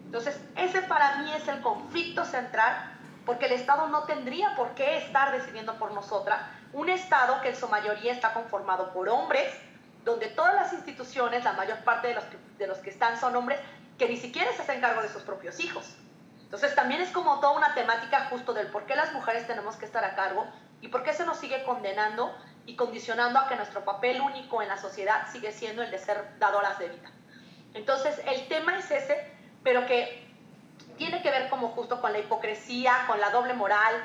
Entonces, 0.05 0.39
ese 0.55 0.81
para 0.83 1.17
mí 1.17 1.33
es 1.33 1.45
el 1.49 1.61
conflicto 1.61 2.23
central, 2.23 2.97
porque 3.25 3.47
el 3.47 3.51
Estado 3.53 3.89
no 3.89 4.03
tendría 4.03 4.55
por 4.55 4.75
qué 4.75 4.97
estar 4.97 5.33
decidiendo 5.33 5.73
por 5.75 5.91
nosotras. 5.91 6.39
Un 6.71 6.89
Estado 6.89 7.41
que 7.41 7.49
en 7.49 7.55
su 7.57 7.67
mayoría 7.67 8.13
está 8.13 8.33
conformado 8.33 8.93
por 8.93 9.09
hombres, 9.09 9.51
donde 10.03 10.27
todas 10.27 10.55
las 10.55 10.73
instituciones, 10.73 11.43
la 11.43 11.53
mayor 11.53 11.79
parte 11.79 12.07
de 12.57 12.67
los 12.67 12.77
que, 12.79 12.89
están 12.89 13.19
son 13.19 13.35
hombres, 13.35 13.59
que 13.97 14.07
ni 14.09 14.17
siquiera 14.17 14.51
se 14.53 14.61
hacen 14.61 14.81
cargo 14.81 15.01
de 15.01 15.09
sus 15.09 15.23
propios 15.23 15.59
hijos. 15.59 15.95
Entonces 16.43 16.75
también 16.75 17.01
es 17.01 17.09
como 17.09 17.39
toda 17.39 17.53
una 17.53 17.73
temática 17.73 18.27
justo 18.29 18.53
del 18.53 18.67
por 18.67 18.85
qué 18.85 18.95
las 18.95 19.13
mujeres 19.13 19.47
tenemos 19.47 19.75
que 19.75 19.85
estar 19.85 20.03
a 20.03 20.15
cargo 20.15 20.45
y 20.81 20.89
por 20.89 21.03
qué 21.03 21.13
se 21.13 21.25
nos 21.25 21.37
sigue 21.37 21.63
condenando 21.63 22.35
y 22.65 22.75
condicionando 22.75 23.39
a 23.39 23.47
que 23.47 23.55
nuestro 23.55 23.83
papel 23.83 24.21
único 24.21 24.61
en 24.61 24.67
la 24.67 24.77
sociedad 24.77 25.27
sigue 25.31 25.51
siendo 25.51 25.81
el 25.81 25.91
de 25.91 25.97
ser 25.97 26.37
dadoras 26.39 26.77
de 26.79 26.89
vida. 26.89 27.11
Entonces 27.73 28.21
el 28.27 28.47
tema 28.47 28.77
es 28.77 28.91
ese, 28.91 29.31
pero 29.63 29.85
que 29.87 30.27
tiene 30.97 31.21
que 31.21 31.31
ver 31.31 31.49
como 31.49 31.69
justo 31.69 32.01
con 32.01 32.13
la 32.13 32.19
hipocresía, 32.19 33.05
con 33.07 33.19
la 33.19 33.31
doble 33.31 33.53
moral, 33.53 33.95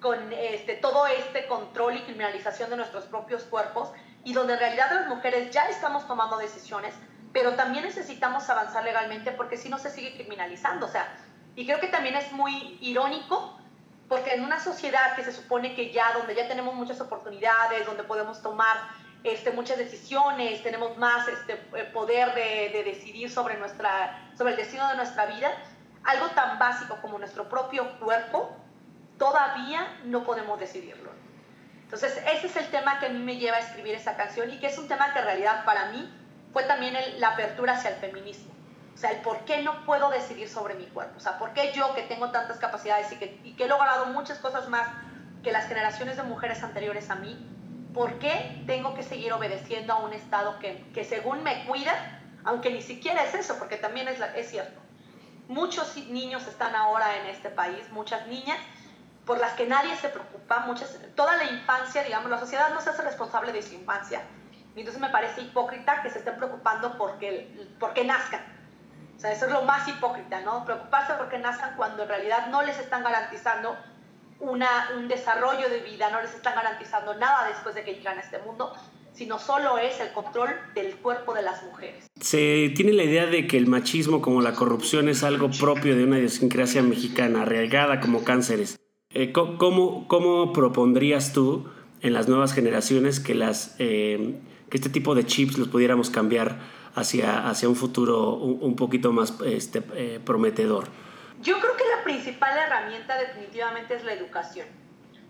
con 0.00 0.32
este, 0.32 0.74
todo 0.74 1.06
este 1.06 1.46
control 1.46 1.96
y 1.96 2.02
criminalización 2.02 2.70
de 2.70 2.76
nuestros 2.76 3.04
propios 3.04 3.44
cuerpos 3.44 3.92
y 4.24 4.32
donde 4.32 4.54
en 4.54 4.58
realidad 4.58 4.90
las 4.92 5.08
mujeres 5.08 5.50
ya 5.50 5.68
estamos 5.68 6.06
tomando 6.06 6.38
decisiones, 6.38 6.94
pero 7.32 7.54
también 7.54 7.84
necesitamos 7.84 8.48
avanzar 8.48 8.84
legalmente 8.84 9.32
porque 9.32 9.56
si 9.56 9.68
no 9.68 9.78
se 9.78 9.90
sigue 9.90 10.14
criminalizando. 10.14 10.86
O 10.86 10.88
sea, 10.88 11.08
y 11.56 11.66
creo 11.66 11.80
que 11.80 11.88
también 11.88 12.14
es 12.14 12.32
muy 12.32 12.78
irónico 12.80 13.58
porque 14.08 14.34
en 14.34 14.44
una 14.44 14.60
sociedad 14.60 15.16
que 15.16 15.24
se 15.24 15.32
supone 15.32 15.74
que 15.74 15.90
ya, 15.90 16.12
donde 16.12 16.34
ya 16.34 16.46
tenemos 16.46 16.74
muchas 16.74 17.00
oportunidades, 17.00 17.86
donde 17.86 18.04
podemos 18.04 18.42
tomar 18.42 18.76
este, 19.24 19.52
muchas 19.52 19.78
decisiones, 19.78 20.62
tenemos 20.62 20.98
más 20.98 21.26
este, 21.28 21.54
eh, 21.74 21.84
poder 21.92 22.34
de, 22.34 22.70
de, 22.72 22.84
decidir 22.84 23.30
sobre, 23.30 23.56
nuestra, 23.56 24.30
sobre 24.36 24.50
el 24.50 24.56
destino 24.56 24.86
de 24.88 24.96
nuestra 24.96 25.26
vida, 25.26 25.50
algo 26.04 26.26
tan 26.34 26.58
básico 26.58 26.98
como 27.00 27.18
nuestro 27.18 27.48
propio 27.48 27.98
cuerpo, 28.00 28.54
todavía 29.18 29.96
no 30.04 30.24
podemos 30.24 30.58
decidirlo. 30.58 31.21
Entonces, 31.92 32.22
ese 32.32 32.46
es 32.46 32.56
el 32.56 32.68
tema 32.68 32.98
que 32.98 33.06
a 33.06 33.08
mí 33.10 33.18
me 33.18 33.36
lleva 33.36 33.58
a 33.58 33.60
escribir 33.60 33.94
esa 33.94 34.16
canción 34.16 34.50
y 34.50 34.58
que 34.58 34.68
es 34.68 34.78
un 34.78 34.88
tema 34.88 35.12
que 35.12 35.18
en 35.18 35.26
realidad 35.26 35.62
para 35.66 35.90
mí 35.90 36.10
fue 36.50 36.64
también 36.64 36.96
la 37.18 37.28
apertura 37.28 37.74
hacia 37.74 37.90
el 37.90 37.96
feminismo. 37.96 38.50
O 38.94 38.96
sea, 38.96 39.10
el 39.10 39.18
por 39.18 39.44
qué 39.44 39.60
no 39.62 39.84
puedo 39.84 40.08
decidir 40.08 40.48
sobre 40.48 40.74
mi 40.74 40.86
cuerpo. 40.86 41.18
O 41.18 41.20
sea, 41.20 41.38
por 41.38 41.52
qué 41.52 41.70
yo 41.74 41.94
que 41.94 42.00
tengo 42.04 42.30
tantas 42.30 42.56
capacidades 42.56 43.12
y 43.12 43.16
que, 43.16 43.38
y 43.44 43.52
que 43.56 43.64
he 43.64 43.68
logrado 43.68 44.06
muchas 44.06 44.38
cosas 44.38 44.70
más 44.70 44.88
que 45.42 45.52
las 45.52 45.68
generaciones 45.68 46.16
de 46.16 46.22
mujeres 46.22 46.62
anteriores 46.62 47.10
a 47.10 47.16
mí, 47.16 47.36
¿por 47.92 48.18
qué 48.18 48.64
tengo 48.66 48.94
que 48.94 49.02
seguir 49.02 49.34
obedeciendo 49.34 49.92
a 49.92 49.98
un 49.98 50.14
Estado 50.14 50.58
que, 50.60 50.82
que 50.94 51.04
según 51.04 51.42
me 51.42 51.66
cuida, 51.66 52.22
aunque 52.42 52.70
ni 52.70 52.80
siquiera 52.80 53.22
es 53.22 53.34
eso, 53.34 53.58
porque 53.58 53.76
también 53.76 54.08
es, 54.08 54.18
es 54.34 54.48
cierto, 54.48 54.80
muchos 55.46 55.94
niños 56.08 56.46
están 56.46 56.74
ahora 56.74 57.18
en 57.18 57.26
este 57.26 57.50
país, 57.50 57.90
muchas 57.90 58.26
niñas, 58.28 58.56
por 59.24 59.38
las 59.38 59.52
que 59.52 59.66
nadie 59.66 59.96
se 59.96 60.08
preocupa, 60.08 60.60
muchas, 60.60 60.98
toda 61.14 61.36
la 61.36 61.44
infancia, 61.44 62.02
digamos, 62.02 62.30
la 62.30 62.38
sociedad 62.38 62.72
no 62.74 62.80
se 62.80 62.90
hace 62.90 63.02
responsable 63.02 63.52
de 63.52 63.62
su 63.62 63.74
infancia. 63.74 64.22
Y 64.74 64.80
entonces 64.80 65.00
me 65.00 65.10
parece 65.10 65.42
hipócrita 65.42 66.02
que 66.02 66.10
se 66.10 66.18
estén 66.18 66.36
preocupando 66.36 66.96
porque, 66.96 67.68
porque 67.78 68.04
nazcan 68.04 68.52
o 69.22 69.24
sea, 69.24 69.34
eso 69.34 69.46
es 69.46 69.52
lo 69.52 69.62
más 69.62 69.86
hipócrita, 69.86 70.40
¿no? 70.40 70.64
Preocuparse 70.64 71.12
porque 71.16 71.38
nazcan 71.38 71.76
cuando 71.76 72.02
en 72.02 72.08
realidad 72.08 72.48
no 72.48 72.62
les 72.62 72.76
están 72.80 73.04
garantizando 73.04 73.76
una, 74.40 74.90
un 74.98 75.06
desarrollo 75.06 75.68
de 75.68 75.78
vida, 75.78 76.10
no 76.10 76.20
les 76.20 76.34
están 76.34 76.56
garantizando 76.56 77.14
nada 77.14 77.46
después 77.46 77.76
de 77.76 77.84
que 77.84 77.94
llegan 77.94 78.18
a 78.18 78.22
este 78.22 78.40
mundo, 78.40 78.72
sino 79.12 79.38
solo 79.38 79.78
es 79.78 80.00
el 80.00 80.12
control 80.12 80.50
del 80.74 80.96
cuerpo 80.96 81.34
de 81.34 81.42
las 81.42 81.62
mujeres. 81.62 82.10
Se 82.20 82.72
tiene 82.74 82.94
la 82.94 83.04
idea 83.04 83.26
de 83.26 83.46
que 83.46 83.58
el 83.58 83.68
machismo 83.68 84.20
como 84.20 84.42
la 84.42 84.54
corrupción 84.54 85.08
es 85.08 85.22
algo 85.22 85.50
propio 85.52 85.94
de 85.94 86.02
una 86.02 86.18
idiosincrasia 86.18 86.82
mexicana, 86.82 87.42
arraigada 87.42 88.00
como 88.00 88.24
cánceres. 88.24 88.76
Eh, 89.14 89.32
¿cómo, 89.32 90.08
¿Cómo 90.08 90.52
propondrías 90.52 91.32
tú 91.32 91.70
en 92.00 92.14
las 92.14 92.28
nuevas 92.28 92.54
generaciones 92.54 93.20
que, 93.20 93.34
las, 93.34 93.76
eh, 93.78 94.40
que 94.70 94.76
este 94.76 94.88
tipo 94.88 95.14
de 95.14 95.26
chips 95.26 95.58
los 95.58 95.68
pudiéramos 95.68 96.08
cambiar 96.08 96.58
hacia, 96.94 97.48
hacia 97.48 97.68
un 97.68 97.76
futuro 97.76 98.34
un, 98.34 98.74
poquito 98.74 99.12
más 99.12 99.34
este, 99.44 99.82
eh, 99.94 100.20
prometedor? 100.24 100.88
Yo 101.42 101.58
creo 101.60 101.76
que 101.76 101.84
la 101.94 102.02
principal 102.04 102.56
herramienta 102.56 103.18
definitivamente 103.18 103.96
es 103.96 104.04
la 104.04 104.14
educación, 104.14 104.66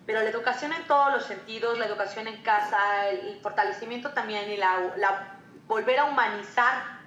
pero 0.07 0.23
la 0.23 0.31
educación 0.31 0.73
en 0.73 0.87
todos 0.87 1.13
los 1.13 1.25
sentidos, 1.25 1.79
la 1.79 1.87
educación 1.87 2.29
en 2.29 2.41
casa, 2.43 3.09
el, 3.09 3.41
fortalecimiento 3.41 4.11
también 4.11 4.49
y 4.49 4.59
la, 4.59 4.95
la, 4.97 5.39
volver 5.67 5.99
a 5.99 6.05
humanizar 6.05 7.01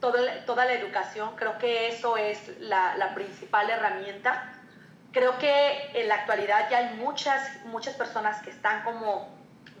toda, 0.00 0.44
toda 0.44 0.64
la 0.64 0.74
educación, 0.74 1.30
creo 1.34 1.58
que 1.58 1.88
eso 1.88 2.16
es 2.16 2.60
la, 2.60 2.96
la 2.96 3.14
principal 3.14 3.68
herramienta. 3.68 4.59
Creo 5.12 5.38
que 5.38 5.90
en 5.94 6.08
la 6.08 6.16
actualidad 6.16 6.70
ya 6.70 6.78
hay 6.78 6.94
muchas, 6.96 7.64
muchas 7.64 7.94
personas 7.94 8.40
que 8.42 8.50
están 8.50 8.84
como 8.84 9.28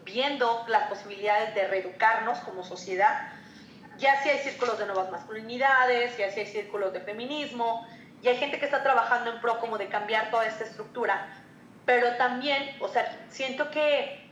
viendo 0.04 0.64
las 0.68 0.88
posibilidades 0.88 1.54
de 1.54 1.68
reeducarnos 1.68 2.38
como 2.40 2.64
sociedad, 2.64 3.28
ya 3.98 4.20
si 4.22 4.30
hay 4.30 4.38
círculos 4.38 4.78
de 4.78 4.86
nuevas 4.86 5.10
masculinidades, 5.10 6.16
ya 6.16 6.30
si 6.30 6.40
hay 6.40 6.46
círculos 6.46 6.92
de 6.92 7.00
feminismo, 7.00 7.86
y 8.22 8.28
hay 8.28 8.36
gente 8.38 8.58
que 8.58 8.64
está 8.64 8.82
trabajando 8.82 9.30
en 9.30 9.40
pro 9.40 9.60
como 9.60 9.78
de 9.78 9.88
cambiar 9.88 10.30
toda 10.30 10.46
esta 10.46 10.64
estructura, 10.64 11.28
pero 11.86 12.16
también, 12.16 12.76
o 12.80 12.88
sea, 12.88 13.18
siento 13.28 13.70
que 13.70 14.28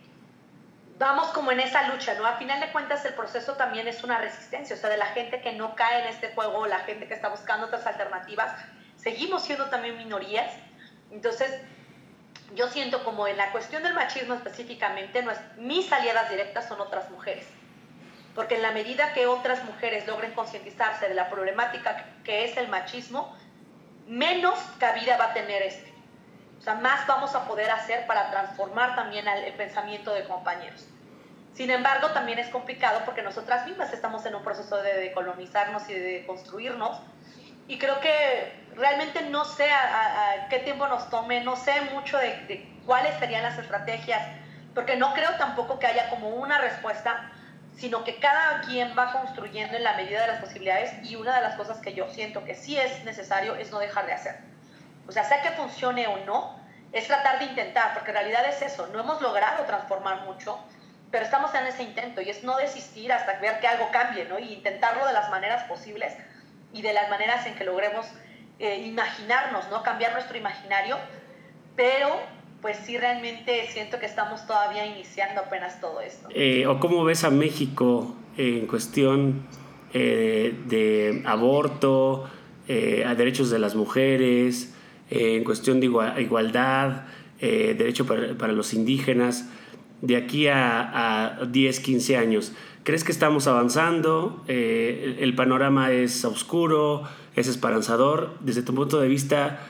vamos 0.99 1.29
como 1.29 1.53
en 1.53 1.61
esa 1.61 1.89
lucha, 1.89 2.15
¿no? 2.15 2.27
A 2.27 2.37
final 2.37 2.61
de 2.61 2.73
cuentas 2.73 3.05
el 3.05 3.15
proceso 3.15 3.55
también 3.55 3.87
es 3.89 4.03
una 4.03 4.19
resistencia, 4.19 4.75
o 4.75 4.79
sea, 4.79 4.91
de 4.91 4.97
la 4.97 5.07
gente 5.07 5.41
que 5.41 5.53
no 5.53 5.75
cae 5.75 6.03
en 6.03 6.09
este 6.09 6.29
juego, 6.35 6.67
la 6.67 6.81
gente 6.81 7.07
que 7.07 7.15
está 7.15 7.29
buscando 7.29 7.67
otras 7.67 7.87
alternativas, 7.87 8.53
seguimos 8.97 9.45
siendo 9.45 9.67
también 9.67 9.97
minorías, 9.97 10.51
entonces 11.11 11.51
yo 12.55 12.69
siento 12.69 13.05
como 13.05 13.27
en 13.27 13.37
la 13.37 13.53
cuestión 13.53 13.83
del 13.83 13.95
machismo 13.95 14.35
específicamente, 14.35 15.25
mis 15.59 15.93
aliadas 15.93 16.31
directas 16.31 16.69
son 16.69 16.81
otras 16.81 17.11
mujeres 17.11 17.47
porque 18.39 18.55
en 18.55 18.63
la 18.63 18.71
medida 18.71 19.13
que 19.15 19.27
otras 19.27 19.65
mujeres 19.65 20.07
logren 20.07 20.33
concientizarse 20.33 21.09
de 21.09 21.15
la 21.17 21.29
problemática 21.29 22.05
que 22.23 22.45
es 22.45 22.57
el 22.57 22.69
machismo, 22.69 23.37
menos 24.07 24.57
cabida 24.79 25.17
va 25.17 25.25
a 25.25 25.35
tener 25.35 25.61
este. 25.61 25.93
O 26.61 26.63
sea, 26.63 26.75
más 26.75 27.05
vamos 27.09 27.35
a 27.35 27.49
poder 27.49 27.69
hacer 27.69 28.07
para 28.07 28.31
transformar 28.31 28.95
también 28.95 29.27
el 29.27 29.53
pensamiento 29.55 30.15
de 30.15 30.23
compañeros. 30.23 30.87
Sin 31.53 31.69
embargo, 31.73 32.11
también 32.11 32.39
es 32.39 32.47
complicado 32.51 33.01
porque 33.05 33.23
nosotras 33.23 33.67
mismas 33.67 33.93
estamos 33.93 34.25
en 34.25 34.37
un 34.37 34.45
proceso 34.45 34.81
de 34.83 34.95
decolonizarnos 34.95 35.91
y 35.91 35.95
de 35.95 36.25
construirnos. 36.25 36.97
Y 37.67 37.77
creo 37.77 37.99
que 37.99 38.53
realmente 38.79 39.23
no 39.23 39.45
sé 39.45 39.71
a, 39.71 40.47
qué 40.49 40.61
tiempo 40.61 40.87
nos 40.89 41.11
tome, 41.11 41.43
no 41.43 41.57
sé 41.57 41.81
mucho 41.93 42.17
de, 42.19 42.29
de 42.47 42.69
cuáles 42.87 43.15
serían 43.19 43.43
las 43.43 43.59
estrategias, 43.59 44.23
porque 44.75 44.97
no 44.97 45.13
creo 45.15 45.35
tampoco 45.37 45.79
que 45.79 45.87
haya 45.87 46.09
como 46.11 46.29
una 46.29 46.59
respuesta 46.59 47.33
sino 47.79 48.03
que 48.03 48.17
cada 48.17 48.63
quien 48.63 48.93
va 48.99 49.13
construyendo 49.13 49.77
en 49.77 49.85
la 49.85 49.95
medida 49.95 50.23
de 50.23 50.27
las 50.27 50.41
posibilidades 50.41 50.93
y 51.05 51.15
una 51.15 51.37
de 51.37 51.43
las 51.43 51.55
cosas 51.55 51.79
que 51.79 51.95
yo 51.95 52.09
siento 52.09 52.45
que 52.45 52.57
sí 52.57 52.77
es 52.77 53.05
necesario 53.05 53.55
es 53.55 53.71
no 53.71 53.79
dejar 53.79 54.07
de 54.07 54.15
hacer. 54.15 54.37
O 55.07 55.13
sea, 55.13 55.23
sea 55.23 55.43
que 55.43 55.51
funcione 55.53 56.09
o 56.09 56.19
no, 56.27 56.59
es 56.93 57.07
tratar 57.07 57.39
de 57.39 57.45
intentar, 57.45 57.95
porque 57.95 58.11
en 58.11 58.17
realidad 58.17 58.45
es 58.49 58.63
eso, 58.63 58.89
no 58.89 58.99
hemos 58.99 59.23
logrado 59.23 59.65
transformar 59.65 60.23
mucho, 60.23 60.59
pero 61.13 61.25
estamos 61.25 61.55
en 61.55 61.67
ese 61.67 61.85
intento 61.85 62.21
y 62.21 62.31
es 62.31 62.43
no 62.43 62.57
desistir 62.57 63.13
hasta 63.13 63.39
ver 63.39 63.61
que 63.61 63.69
algo 63.69 63.89
cambie, 63.93 64.25
¿no? 64.25 64.41
Y 64.41 64.55
intentarlo 64.55 65.07
de 65.07 65.13
las 65.13 65.31
maneras 65.31 65.63
posibles 65.65 66.15
y 66.73 66.83
de 66.83 66.93
las 66.93 67.09
maneras 67.09 67.47
en 67.47 67.55
que 67.55 67.65
logremos 67.65 68.07
eh, 68.59 68.85
imaginarnos, 68.87 69.69
¿no? 69.71 69.83
Cambiar 69.83 70.13
nuestro 70.13 70.37
imaginario, 70.37 70.97
pero 71.77 72.19
pues 72.61 72.77
sí 72.85 72.99
realmente 72.99 73.67
siento 73.69 73.99
que 73.99 74.07
estamos 74.07 74.47
todavía 74.47 74.87
iniciando 74.87 75.43
apenas 75.43 75.81
todo 75.81 76.01
esto. 76.01 76.29
Eh, 76.35 76.67
¿O 76.67 76.81
cómo 76.81 77.05
ves 77.05 77.25
a 77.25 77.31
México 77.31 78.17
en 78.37 78.67
cuestión 78.67 79.47
eh, 79.95 80.55
de 80.67 81.23
aborto, 81.25 82.29
eh, 82.67 83.05
a 83.07 83.15
derechos 83.15 83.51
de 83.51 83.59
las 83.59 83.75
mujeres, 83.75 84.75
en 85.11 85.45
cuestión 85.45 85.81
de 85.81 85.87
igualdad, 85.87 87.05
derecho 87.41 88.07
para, 88.07 88.53
los 88.53 88.75
indígenas, 88.75 89.49
de 90.03 90.17
aquí 90.17 90.49
a, 90.49 91.39
a, 91.41 91.45
10, 91.47 91.81
15 91.81 92.17
años? 92.17 92.53
¿Crees 92.83 93.05
que 93.05 93.13
estamos 93.13 93.47
avanzando? 93.47 94.45
el, 94.49 95.35
panorama 95.35 95.93
es 95.93 96.25
oscuro, 96.25 97.05
es 97.41 97.49
esperanzador. 97.49 98.39
Desde 98.41 98.63
tu 98.63 98.75
punto 98.75 99.01
de 99.01 99.09
vista, 99.09 99.61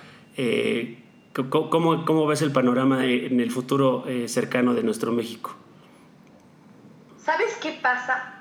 ¿Cómo, 1.50 2.04
cómo 2.04 2.26
ves 2.26 2.42
el 2.42 2.52
panorama 2.52 3.04
en 3.04 3.40
el 3.40 3.50
futuro 3.50 4.04
eh, 4.06 4.28
cercano 4.28 4.74
de 4.74 4.82
nuestro 4.82 5.12
México? 5.12 5.54
¿Sabes 7.16 7.56
qué 7.60 7.78
pasa? 7.82 8.38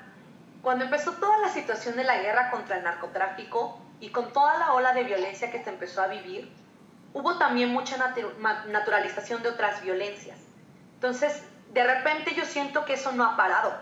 cuando 0.62 0.84
empezó 0.84 1.12
toda 1.12 1.38
la 1.38 1.48
situación 1.48 1.96
de 1.96 2.04
la 2.04 2.20
guerra 2.20 2.50
contra 2.50 2.76
el 2.76 2.84
narcotráfico 2.84 3.80
y 4.00 4.10
con 4.10 4.32
toda 4.32 4.58
la 4.58 4.72
ola 4.74 4.92
de 4.92 5.04
violencia 5.04 5.50
que 5.50 5.62
se 5.62 5.70
empezó 5.70 6.02
a 6.02 6.08
vivir, 6.08 6.52
hubo 7.14 7.38
también 7.38 7.70
mucha 7.70 7.96
naturalización 8.68 9.42
de 9.42 9.48
otras 9.48 9.82
violencias. 9.82 10.38
Entonces, 10.94 11.42
de 11.72 11.84
repente 11.84 12.34
yo 12.34 12.44
siento 12.44 12.84
que 12.84 12.94
eso 12.94 13.12
no 13.12 13.24
ha 13.24 13.36
parado. 13.36 13.72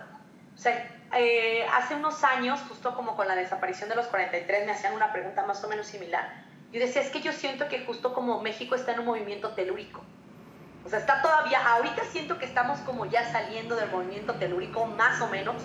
O 0.54 0.58
sea, 0.58 0.95
eh, 1.18 1.66
hace 1.74 1.94
unos 1.94 2.22
años, 2.24 2.60
justo 2.68 2.94
como 2.94 3.16
con 3.16 3.28
la 3.28 3.34
desaparición 3.34 3.88
de 3.88 3.96
los 3.96 4.06
43, 4.06 4.66
me 4.66 4.72
hacían 4.72 4.94
una 4.94 5.12
pregunta 5.12 5.44
más 5.46 5.62
o 5.64 5.68
menos 5.68 5.86
similar. 5.86 6.44
Yo 6.72 6.80
decía, 6.80 7.02
es 7.02 7.10
que 7.10 7.20
yo 7.20 7.32
siento 7.32 7.68
que 7.68 7.84
justo 7.84 8.12
como 8.14 8.40
México 8.42 8.74
está 8.74 8.92
en 8.92 9.00
un 9.00 9.06
movimiento 9.06 9.50
telúrico. 9.50 10.02
O 10.84 10.88
sea, 10.88 10.98
está 11.00 11.20
todavía, 11.20 11.66
ahorita 11.66 12.04
siento 12.04 12.38
que 12.38 12.44
estamos 12.44 12.78
como 12.80 13.06
ya 13.06 13.30
saliendo 13.32 13.74
del 13.74 13.90
movimiento 13.90 14.34
telúrico, 14.34 14.84
más 14.86 15.20
o 15.20 15.28
menos, 15.28 15.56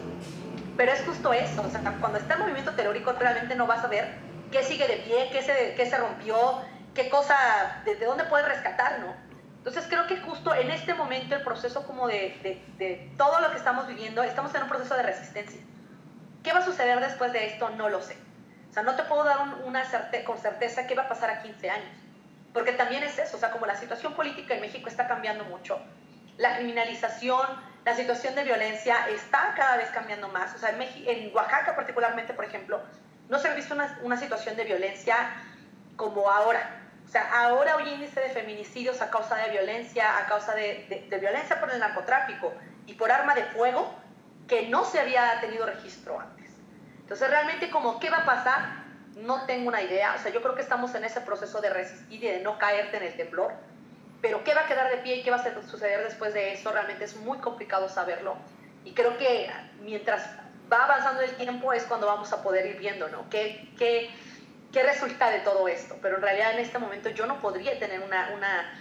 pero 0.77 0.91
es 0.91 1.03
justo 1.03 1.31
eso, 1.31 1.61
o 1.61 1.69
sea, 1.69 1.81
cuando 1.99 2.17
está 2.17 2.33
el 2.35 2.39
movimiento 2.39 2.71
telúrico 2.73 3.11
realmente 3.11 3.55
no 3.55 3.67
vas 3.67 3.83
a 3.83 3.87
ver 3.87 4.15
qué 4.51 4.63
sigue 4.63 4.87
de 4.87 4.97
pie, 4.97 5.29
qué 5.31 5.43
se, 5.43 5.75
qué 5.75 5.85
se 5.85 5.97
rompió, 5.97 6.61
qué 6.95 7.09
cosa, 7.09 7.35
de, 7.85 7.95
dónde 7.97 8.23
puedes 8.25 8.47
rescatar, 8.47 8.99
¿no? 8.99 9.13
Entonces 9.61 9.85
creo 9.87 10.07
que 10.07 10.17
justo 10.17 10.53
en 10.55 10.71
este 10.71 10.95
momento 10.95 11.35
el 11.35 11.43
proceso 11.43 11.85
como 11.85 12.07
de, 12.07 12.61
de, 12.79 13.11
todo 13.15 13.39
lo 13.41 13.51
que 13.51 13.57
estamos 13.57 13.87
viviendo, 13.87 14.23
estamos 14.23 14.53
en 14.55 14.63
un 14.63 14.69
proceso 14.69 14.95
de 14.95 15.03
resistencia. 15.03 15.61
¿Qué 16.43 16.51
va 16.51 16.59
a 16.59 16.65
suceder 16.65 16.99
después 16.99 17.31
de 17.31 17.45
esto? 17.45 17.69
No 17.69 17.87
lo 17.87 18.01
sé. 18.01 18.17
O 18.69 18.73
sea, 18.73 18.81
no 18.81 18.95
te 18.95 19.03
puedo 19.03 19.23
dar 19.23 19.39
una 19.63 19.85
certe 19.85 20.23
con 20.23 20.39
certeza 20.39 20.87
qué 20.87 20.95
va 20.95 21.03
a 21.03 21.09
pasar 21.09 21.29
a 21.29 21.43
15 21.43 21.69
años. 21.69 21.95
Porque 22.53 22.71
también 22.71 23.03
es 23.03 23.19
eso, 23.19 23.37
o 23.37 23.39
sea, 23.39 23.51
como 23.51 23.65
la 23.67 23.75
situación 23.75 24.13
política 24.13 24.55
en 24.55 24.61
México 24.61 24.89
está 24.89 25.07
cambiando 25.07 25.45
mucho, 25.45 25.79
la 26.37 26.55
criminalización, 26.55 27.45
la 27.85 27.95
situación 27.95 28.35
de 28.35 28.43
violencia 28.43 29.07
está 29.09 29.53
cada 29.55 29.77
vez 29.77 29.89
cambiando 29.91 30.27
más. 30.29 30.55
O 30.55 30.57
sea, 30.57 30.69
en, 30.69 30.81
en 30.81 31.35
Oaxaca 31.35 31.75
particularmente, 31.75 32.33
por 32.33 32.45
ejemplo, 32.45 32.81
no 33.31 33.39
se 33.39 33.47
ha 33.47 33.53
visto 33.53 33.75
una, 34.03 34.17
situación 34.17 34.57
de 34.57 34.65
violencia 34.65 35.15
como 35.95 36.29
ahora. 36.29 36.80
O 37.11 37.13
sea, 37.13 37.43
ahora 37.43 37.75
hay 37.75 37.93
índice 37.93 38.21
de 38.21 38.29
feminicidios 38.29 39.01
a 39.01 39.09
causa 39.09 39.35
de 39.35 39.49
violencia, 39.51 40.17
a 40.17 40.27
causa 40.27 40.55
de, 40.55 41.05
violencia 41.19 41.59
por 41.59 41.69
el 41.69 41.77
narcotráfico 41.79 42.53
y 42.87 42.93
por 42.93 43.11
arma 43.11 43.35
de 43.35 43.43
fuego 43.43 43.93
que 44.47 44.69
no 44.69 44.85
se 44.85 45.01
había 45.01 45.37
tenido 45.41 45.65
registro 45.65 46.17
antes. 46.17 46.49
Entonces, 47.01 47.29
realmente 47.29 47.69
como, 47.69 47.99
¿qué 47.99 48.09
va 48.09 48.19
a 48.19 48.25
pasar? 48.25 48.61
No 49.17 49.45
tengo 49.45 49.67
una 49.67 49.81
idea. 49.81 50.15
O 50.17 50.19
sea, 50.19 50.31
yo 50.31 50.41
creo 50.41 50.55
que 50.55 50.61
estamos 50.61 50.95
en 50.95 51.03
ese 51.03 51.19
proceso 51.19 51.59
de 51.59 51.69
resistir 51.69 52.23
y 52.23 52.27
de 52.27 52.39
no 52.39 52.57
caerte 52.57 52.95
en 52.95 53.03
el 53.03 53.17
temblor 53.17 53.51
pero 54.21 54.43
qué 54.43 54.53
va 54.53 54.61
a 54.61 54.67
quedar 54.67 54.89
de 54.89 54.97
pie 54.97 55.17
y 55.17 55.23
qué 55.23 55.31
va 55.31 55.37
a 55.37 55.61
suceder 55.67 56.03
después 56.03 56.33
de 56.33 56.53
eso 56.53 56.71
realmente 56.71 57.03
es 57.03 57.15
muy 57.17 57.39
complicado 57.39 57.89
saberlo. 57.89 58.35
Y 58.85 58.93
creo 58.93 59.17
que 59.17 59.49
mientras 59.81 60.23
va 60.71 60.85
avanzando 60.85 61.21
el 61.21 61.31
tiempo 61.31 61.73
es 61.73 61.83
cuando 61.83 62.07
vamos 62.07 62.31
a 62.31 62.41
poder 62.41 62.65
ir 62.67 62.77
viendo, 62.77 63.09
¿no? 63.09 63.29
¿Qué, 63.29 63.69
qué, 63.77 64.09
qué 64.71 64.83
resulta 64.83 65.29
de 65.29 65.39
todo 65.39 65.67
esto? 65.67 65.97
Pero 66.01 66.17
en 66.17 66.21
realidad 66.21 66.53
en 66.53 66.59
este 66.59 66.79
momento 66.79 67.09
yo 67.09 67.25
no 67.25 67.39
podría 67.39 67.77
tener 67.79 68.01
una, 68.01 68.31
una, 68.35 68.73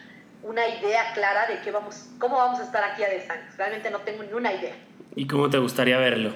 una 0.43 0.69
idea 0.69 1.13
clara 1.13 1.47
de 1.47 1.61
qué 1.61 1.71
vamos, 1.71 2.09
cómo 2.19 2.37
vamos 2.37 2.61
a 2.61 2.65
estar 2.65 2.83
aquí 2.85 3.03
a 3.05 3.09
10 3.09 3.31
años. 3.31 3.57
Realmente 3.57 3.91
no 3.91 4.01
tengo 4.01 4.23
ni 4.23 4.33
una 4.33 4.53
idea. 4.53 4.75
¿Y 5.15 5.27
cómo 5.27 5.51
te 5.51 5.59
gustaría 5.59 5.99
verlo? 5.99 6.33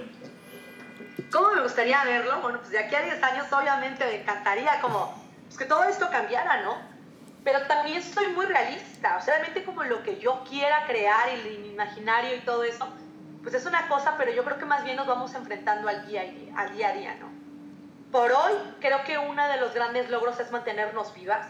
¿Cómo 1.33 1.53
me 1.53 1.63
gustaría 1.63 2.03
verlo? 2.05 2.41
Bueno, 2.41 2.59
pues 2.59 2.71
de 2.71 2.79
aquí 2.79 2.95
a 2.95 3.03
10 3.03 3.23
años 3.23 3.47
obviamente 3.53 4.05
me 4.05 4.21
encantaría 4.21 4.81
como 4.81 5.15
pues, 5.47 5.59
que 5.59 5.65
todo 5.65 5.85
esto 5.85 6.09
cambiara, 6.11 6.63
¿no? 6.63 6.95
pero 7.45 7.61
también 7.67 8.03
soy 8.03 8.29
muy 8.29 8.47
realista, 8.47 9.19
o 9.19 9.21
sea, 9.21 9.35
realmente 9.35 9.65
como 9.65 9.85
lo 9.85 10.03
que 10.03 10.19
yo 10.19 10.43
quiera 10.49 10.87
crear, 10.87 11.29
el 11.29 11.67
imaginario 11.67 12.35
y 12.37 12.41
todo 12.41 12.65
eso, 12.65 12.89
pues 13.43 13.55
es 13.55 13.67
una 13.67 13.87
cosa, 13.87 14.15
pero 14.17 14.33
yo 14.33 14.43
creo 14.45 14.59
que 14.59 14.65
más 14.65 14.83
bien 14.83 14.97
nos 14.97 15.07
vamos 15.07 15.35
enfrentando 15.35 15.87
al 15.89 16.07
día, 16.07 16.23
al 16.57 16.75
día 16.75 16.89
a 16.89 16.93
día, 16.95 17.15
¿no? 17.21 17.44
Por 18.15 18.31
hoy 18.31 18.53
creo 18.79 19.03
que 19.03 19.19
uno 19.19 19.45
de 19.49 19.57
los 19.57 19.75
grandes 19.75 20.09
logros 20.09 20.39
es 20.39 20.53
mantenernos 20.53 21.13
vivas, 21.15 21.49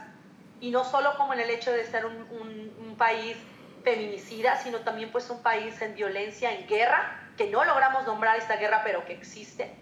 y 0.63 0.71
no 0.71 0.83
solo 0.83 1.15
como 1.19 1.35
en 1.35 1.41
el 1.41 1.51
hecho 1.51 1.71
de 1.71 1.85
ser 1.85 2.07
un, 2.07 2.17
un, 2.31 2.97
país 2.97 3.37
feminicida, 3.83 4.57
sino 4.57 4.79
también 4.79 5.13
pues 5.13 5.29
un 5.29 5.43
país 5.43 5.83
en 5.83 5.95
violencia, 5.95 6.55
en 6.55 6.67
guerra, 6.67 7.21
que 7.37 7.51
no 7.51 7.67
logramos 7.67 8.07
nombrar 8.07 8.39
esta 8.39 8.57
guerra, 8.57 8.81
pero 8.83 9.05
que 9.05 9.13
existe. 9.13 9.75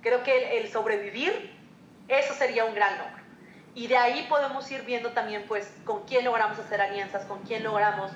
Creo 0.00 0.22
que 0.22 0.56
el, 0.56 0.64
el 0.64 0.72
sobrevivir, 0.72 1.54
eso 2.08 2.32
sería 2.32 2.64
un 2.64 2.74
gran 2.74 2.96
logro. 2.96 3.22
Y 3.74 3.88
de 3.88 3.98
ahí 3.98 4.24
podemos 4.30 4.70
ir 4.70 4.86
viendo 4.86 5.10
también, 5.10 5.44
pues, 5.46 5.70
con 5.84 6.06
quién 6.06 6.24
logramos 6.24 6.58
hacer 6.58 6.80
alianzas, 6.80 7.26
con 7.26 7.42
quién 7.42 7.62
logramos 7.62 8.10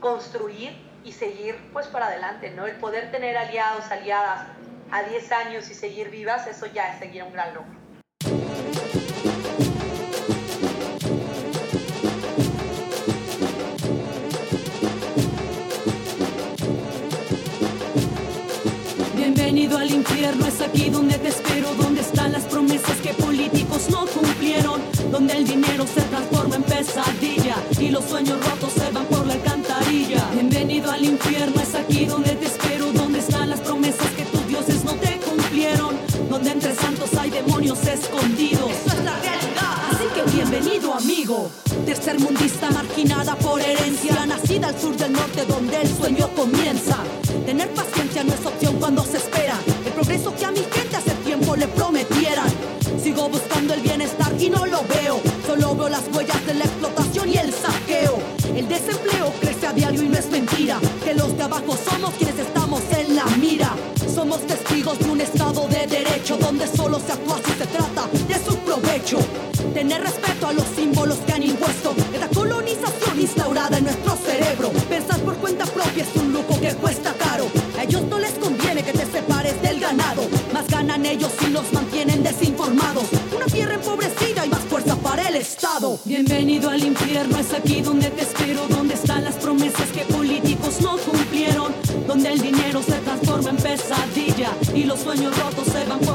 construir 0.00 0.76
y 1.02 1.12
seguir, 1.12 1.56
pues, 1.72 1.86
para 1.86 2.08
adelante, 2.08 2.50
¿no? 2.50 2.66
El 2.66 2.76
poder 2.76 3.10
tener 3.10 3.38
aliados, 3.38 3.90
aliadas 3.90 4.48
a 4.94 5.02
10 5.02 5.32
años 5.32 5.68
y 5.70 5.74
seguir 5.74 6.08
vivas, 6.08 6.46
eso 6.46 6.66
ya 6.72 6.92
es 6.92 7.00
seguir 7.00 7.24
un 7.24 7.32
gran 7.32 7.52
logro. 7.52 7.74
Bienvenido 19.16 19.78
al 19.78 19.90
infierno, 19.90 20.46
es 20.46 20.60
aquí 20.60 20.90
donde 20.90 21.18
te 21.18 21.26
espero, 21.26 21.74
donde 21.74 22.00
están 22.00 22.30
las 22.30 22.44
promesas 22.44 22.96
que 22.98 23.14
políticos 23.14 23.90
no 23.90 24.06
cumplieron, 24.06 24.80
donde 25.10 25.32
el 25.38 25.44
dinero 25.44 25.88
se 25.88 26.02
transforma 26.02 26.54
en 26.54 26.62
pesadilla 26.62 27.56
y 27.80 27.88
los 27.88 28.04
sueños 28.04 28.38
rotos 28.48 28.72
se 28.72 28.88
van 28.92 29.06
por 29.06 29.26
la 29.26 29.32
alcantarilla. 29.32 30.24
Bienvenido 30.34 30.92
al 30.92 31.04
infierno, 31.04 31.60
es 31.60 31.74
aquí 31.74 32.04
donde 32.04 32.33
entre 36.46 36.74
santos 36.74 37.10
hay 37.18 37.30
demonios 37.30 37.78
escondidos. 37.86 38.70
Es 38.86 39.04
la 39.04 39.18
realidad, 39.20 39.74
así 39.90 40.04
que 40.14 40.30
bienvenido 40.36 40.94
amigo. 40.94 41.50
Tercer 41.86 42.18
mundista 42.20 42.70
marginada 42.70 43.34
por 43.36 43.60
herencia, 43.60 44.26
nacida 44.26 44.68
al 44.68 44.80
sur 44.80 44.96
del 44.96 45.12
norte 45.12 45.44
donde 45.46 45.82
el 45.82 45.88
sueño 45.88 46.28
comienza. 46.34 46.98
Tener 47.46 47.68
paciencia 47.70 48.24
no 48.24 48.34
es 48.34 48.44
opción 48.44 48.76
cuando 48.78 49.04
se 49.04 49.18
espera 49.18 49.58
el 49.86 49.92
progreso 49.92 50.34
que 50.34 50.44
a 50.44 50.50
mi 50.50 50.58
gente 50.58 50.96
hace 50.96 51.10
tiempo 51.24 51.56
le 51.56 51.68
prometieran. 51.68 52.48
Sigo 53.02 53.28
buscando 53.28 53.74
el 53.74 53.80
bienestar 53.80 54.32
y 54.38 54.50
no 54.50 54.66
lo 54.66 54.82
veo. 54.84 55.20
Solo 55.46 55.74
veo 55.74 55.88
las 55.88 56.04
huellas 56.12 56.46
de 56.46 56.54
la 56.54 56.64
explotación 56.64 57.28
y 57.28 57.36
el 57.36 57.52
saqueo. 57.52 58.18
El 58.54 58.68
desempleo 58.68 59.32
derecho 66.24 66.36
donde 66.38 66.66
solo 66.66 66.98
se 66.98 67.12
actúa 67.12 67.38
si 67.44 67.52
se 67.52 67.66
trata 67.66 68.08
de 68.26 68.34
su 68.34 68.56
provecho. 68.58 69.18
Tener 69.74 70.02
respeto 70.02 70.46
a 70.46 70.52
los 70.52 70.64
símbolos 70.74 71.18
que 71.18 71.32
han 71.32 71.42
impuesto 71.42 71.94
esta 72.12 72.28
colonización 72.28 73.20
instaurada 73.20 73.76
en 73.78 73.84
nuestro 73.84 74.16
cerebro. 74.16 74.70
Pensar 74.88 75.20
por 75.20 75.34
cuenta 75.36 75.66
propia 75.66 76.04
es 76.04 76.16
un 76.16 76.32
lujo 76.32 76.58
que 76.60 76.74
cuesta 76.74 77.12
caro. 77.14 77.46
A 77.78 77.82
ellos 77.82 78.02
no 78.08 78.18
les 78.18 78.32
conviene 78.32 78.82
que 78.82 78.92
te 78.92 79.04
separes 79.06 79.60
del 79.62 79.80
ganado. 79.80 80.22
Más 80.52 80.66
ganan 80.68 81.04
ellos 81.04 81.30
si 81.38 81.50
nos 81.50 81.70
mantienen 81.72 82.22
desinformados. 82.22 83.04
Una 83.34 83.46
tierra 83.46 83.74
empobrecida 83.74 84.46
y 84.46 84.48
más 84.48 84.60
fuerza 84.60 84.96
para 84.96 85.28
el 85.28 85.36
Estado. 85.36 85.98
Bienvenido 86.04 86.70
al 86.70 86.84
infierno, 86.84 87.38
es 87.38 87.52
aquí 87.52 87.82
donde 87.82 88.10
te 88.10 88.22
espero. 88.22 88.66
Donde 88.68 88.94
están 88.94 89.24
las 89.24 89.34
promesas 89.36 89.88
que 89.90 90.04
políticos 90.12 90.80
no 90.80 90.96
cumplieron. 90.98 91.74
Donde 92.06 92.32
el 92.32 92.40
dinero 92.40 92.82
se 92.82 92.92
transforma 92.92 93.50
en 93.50 93.56
pesadilla 93.56 94.50
y 94.74 94.84
los 94.84 95.00
sueños 95.00 95.36
rotos 95.38 95.66
se 95.66 95.84
van 95.84 95.98
por 96.00 96.13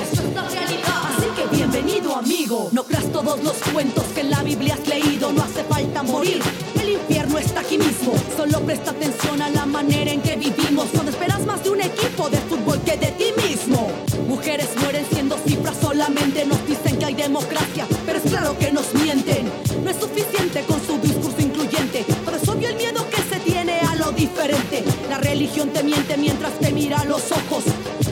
Así 0.00 1.26
que 1.36 1.56
bienvenido, 1.56 2.16
amigo. 2.16 2.68
No 2.72 2.84
creas 2.84 3.04
todos 3.12 3.42
los 3.44 3.56
cuentos 3.72 4.04
que 4.14 4.20
en 4.22 4.30
la 4.30 4.42
Biblia 4.42 4.74
has 4.74 4.88
leído. 4.88 5.30
No 5.32 5.42
hace 5.42 5.62
falta 5.64 6.02
morir. 6.02 6.40
El 6.80 6.90
infierno 6.90 7.38
está 7.38 7.60
aquí 7.60 7.76
mismo. 7.76 8.14
Solo 8.36 8.60
presta 8.60 8.92
atención 8.92 9.42
a 9.42 9.50
la 9.50 9.66
manera 9.66 10.10
en 10.10 10.22
que 10.22 10.36
vivimos. 10.36 10.86
Cuando 10.92 11.10
esperas 11.10 11.44
más 11.44 11.62
de 11.62 11.70
un 11.70 11.82
equipo 11.82 12.30
de 12.30 12.38
fútbol 12.38 12.80
que 12.80 12.96
de 12.96 13.08
ti 13.12 13.26
mismo. 13.46 13.90
Mujeres 14.26 14.68
mueren 14.80 15.04
siendo 15.12 15.36
cifras 15.46 15.76
solamente. 15.80 16.46
Nos 16.46 16.66
dicen 16.66 16.98
que 16.98 17.04
hay 17.04 17.14
democracia, 17.14 17.86
pero 18.06 18.18
es 18.18 18.24
claro 18.24 18.56
que 18.58 18.72
nos 18.72 18.94
mienten. 18.94 19.50
No 19.84 19.90
es 19.90 19.96
suficiente 19.98 20.62
con 20.62 20.80
su 20.86 20.98
discurso 20.98 21.40
incluyente. 21.40 22.06
Pero 22.24 22.36
es 22.38 22.48
obvio 22.48 22.68
el 22.70 22.76
miedo 22.76 23.04
que 23.10 23.22
se 23.34 23.40
tiene 23.40 23.80
a 23.80 23.96
lo 23.96 24.12
diferente. 24.12 24.82
La 25.10 25.18
religión 25.18 25.68
te 25.70 25.82
miente 25.82 26.16
mientras 26.16 26.58
te 26.58 26.72
mira 26.72 27.00
a 27.00 27.04
los 27.04 27.30
ojos. 27.32 27.64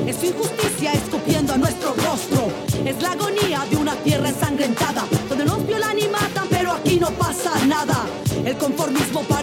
Es 0.06 0.16
su 0.16 0.26
injusticia 0.26 0.92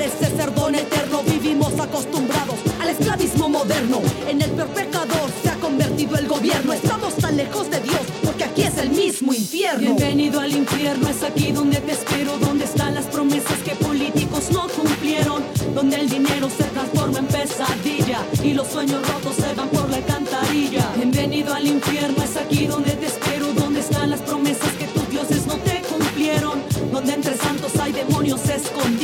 parece 0.05 0.37
ser 0.37 0.53
don 0.53 0.75
eterno, 0.75 1.23
vivimos 1.23 1.73
acostumbrados 1.79 2.55
al 2.79 2.89
esclavismo 2.89 3.49
moderno. 3.49 4.01
En 4.29 4.39
el 4.39 4.51
peor 4.51 4.67
pecador 4.67 5.29
se 5.41 5.49
ha 5.49 5.55
convertido 5.55 6.15
el 6.17 6.27
gobierno, 6.27 6.73
estamos 6.73 7.15
tan 7.15 7.35
lejos 7.35 7.69
de 7.71 7.79
Dios, 7.79 8.01
porque 8.23 8.43
aquí 8.43 8.61
es 8.63 8.77
el 8.77 8.91
mismo 8.91 9.33
infierno. 9.33 9.79
Bienvenido 9.79 10.39
al 10.39 10.55
infierno, 10.55 11.09
es 11.09 11.23
aquí 11.23 11.51
donde 11.51 11.77
te 11.77 11.93
espero, 11.93 12.37
donde 12.37 12.65
están 12.65 12.93
las 12.93 13.05
promesas 13.05 13.57
que 13.63 13.71
políticos 13.71 14.51
no 14.51 14.67
cumplieron, 14.69 15.43
donde 15.73 15.95
el 15.95 16.07
dinero 16.07 16.49
se 16.55 16.65
transforma 16.65 17.19
en 17.19 17.27
pesadilla 17.27 18.19
y 18.43 18.53
los 18.53 18.67
sueños 18.67 19.01
rotos 19.07 19.35
se 19.35 19.55
van 19.55 19.69
por 19.69 19.89
la 19.89 19.97
alcantarilla. 19.97 20.87
Bienvenido 20.97 21.53
al 21.53 21.65
infierno, 21.65 22.23
es 22.23 22.37
aquí 22.37 22.67
donde 22.67 22.91
te 22.91 23.07
espero, 23.07 23.53
donde 23.53 23.79
están 23.79 24.11
las 24.11 24.21
promesas 24.21 24.71
que 24.73 24.85
tus 24.85 25.09
dioses 25.09 25.47
no 25.47 25.55
te 25.57 25.81
cumplieron, 25.89 26.61
donde 26.91 27.13
entre 27.13 27.35
santos 27.37 27.71
hay 27.79 27.91
demonios 27.91 28.47
escondidos. 28.47 28.94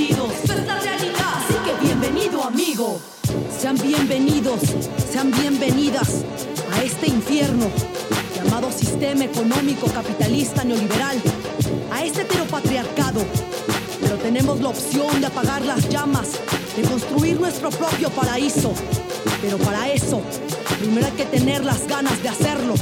Sean 5.11 5.31
bienvenidas 5.31 6.23
a 6.73 6.83
este 6.83 7.07
infierno 7.07 7.69
llamado 8.35 8.71
sistema 8.71 9.25
económico 9.25 9.87
capitalista 9.87 10.63
neoliberal, 10.63 11.21
a 11.91 12.03
este 12.03 12.21
heteropatriarcado. 12.21 13.25
Pero 14.01 14.17
tenemos 14.17 14.59
la 14.61 14.69
opción 14.69 15.21
de 15.21 15.27
apagar 15.27 15.63
las 15.63 15.87
llamas, 15.89 16.39
de 16.75 16.81
construir 16.83 17.39
nuestro 17.39 17.69
propio 17.69 18.09
paraíso. 18.09 18.73
Pero 19.41 19.57
para 19.57 19.91
eso, 19.91 20.21
primero 20.79 21.05
hay 21.05 21.13
que 21.13 21.25
tener 21.25 21.63
las 21.63 21.87
ganas 21.87 22.21
de 22.23 22.29
hacerlo 22.29 22.73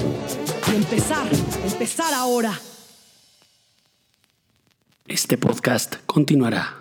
y 0.72 0.76
empezar, 0.76 1.28
empezar 1.66 2.14
ahora. 2.14 2.60
Este 5.08 5.38
podcast 5.38 5.96
continuará. 6.06 6.79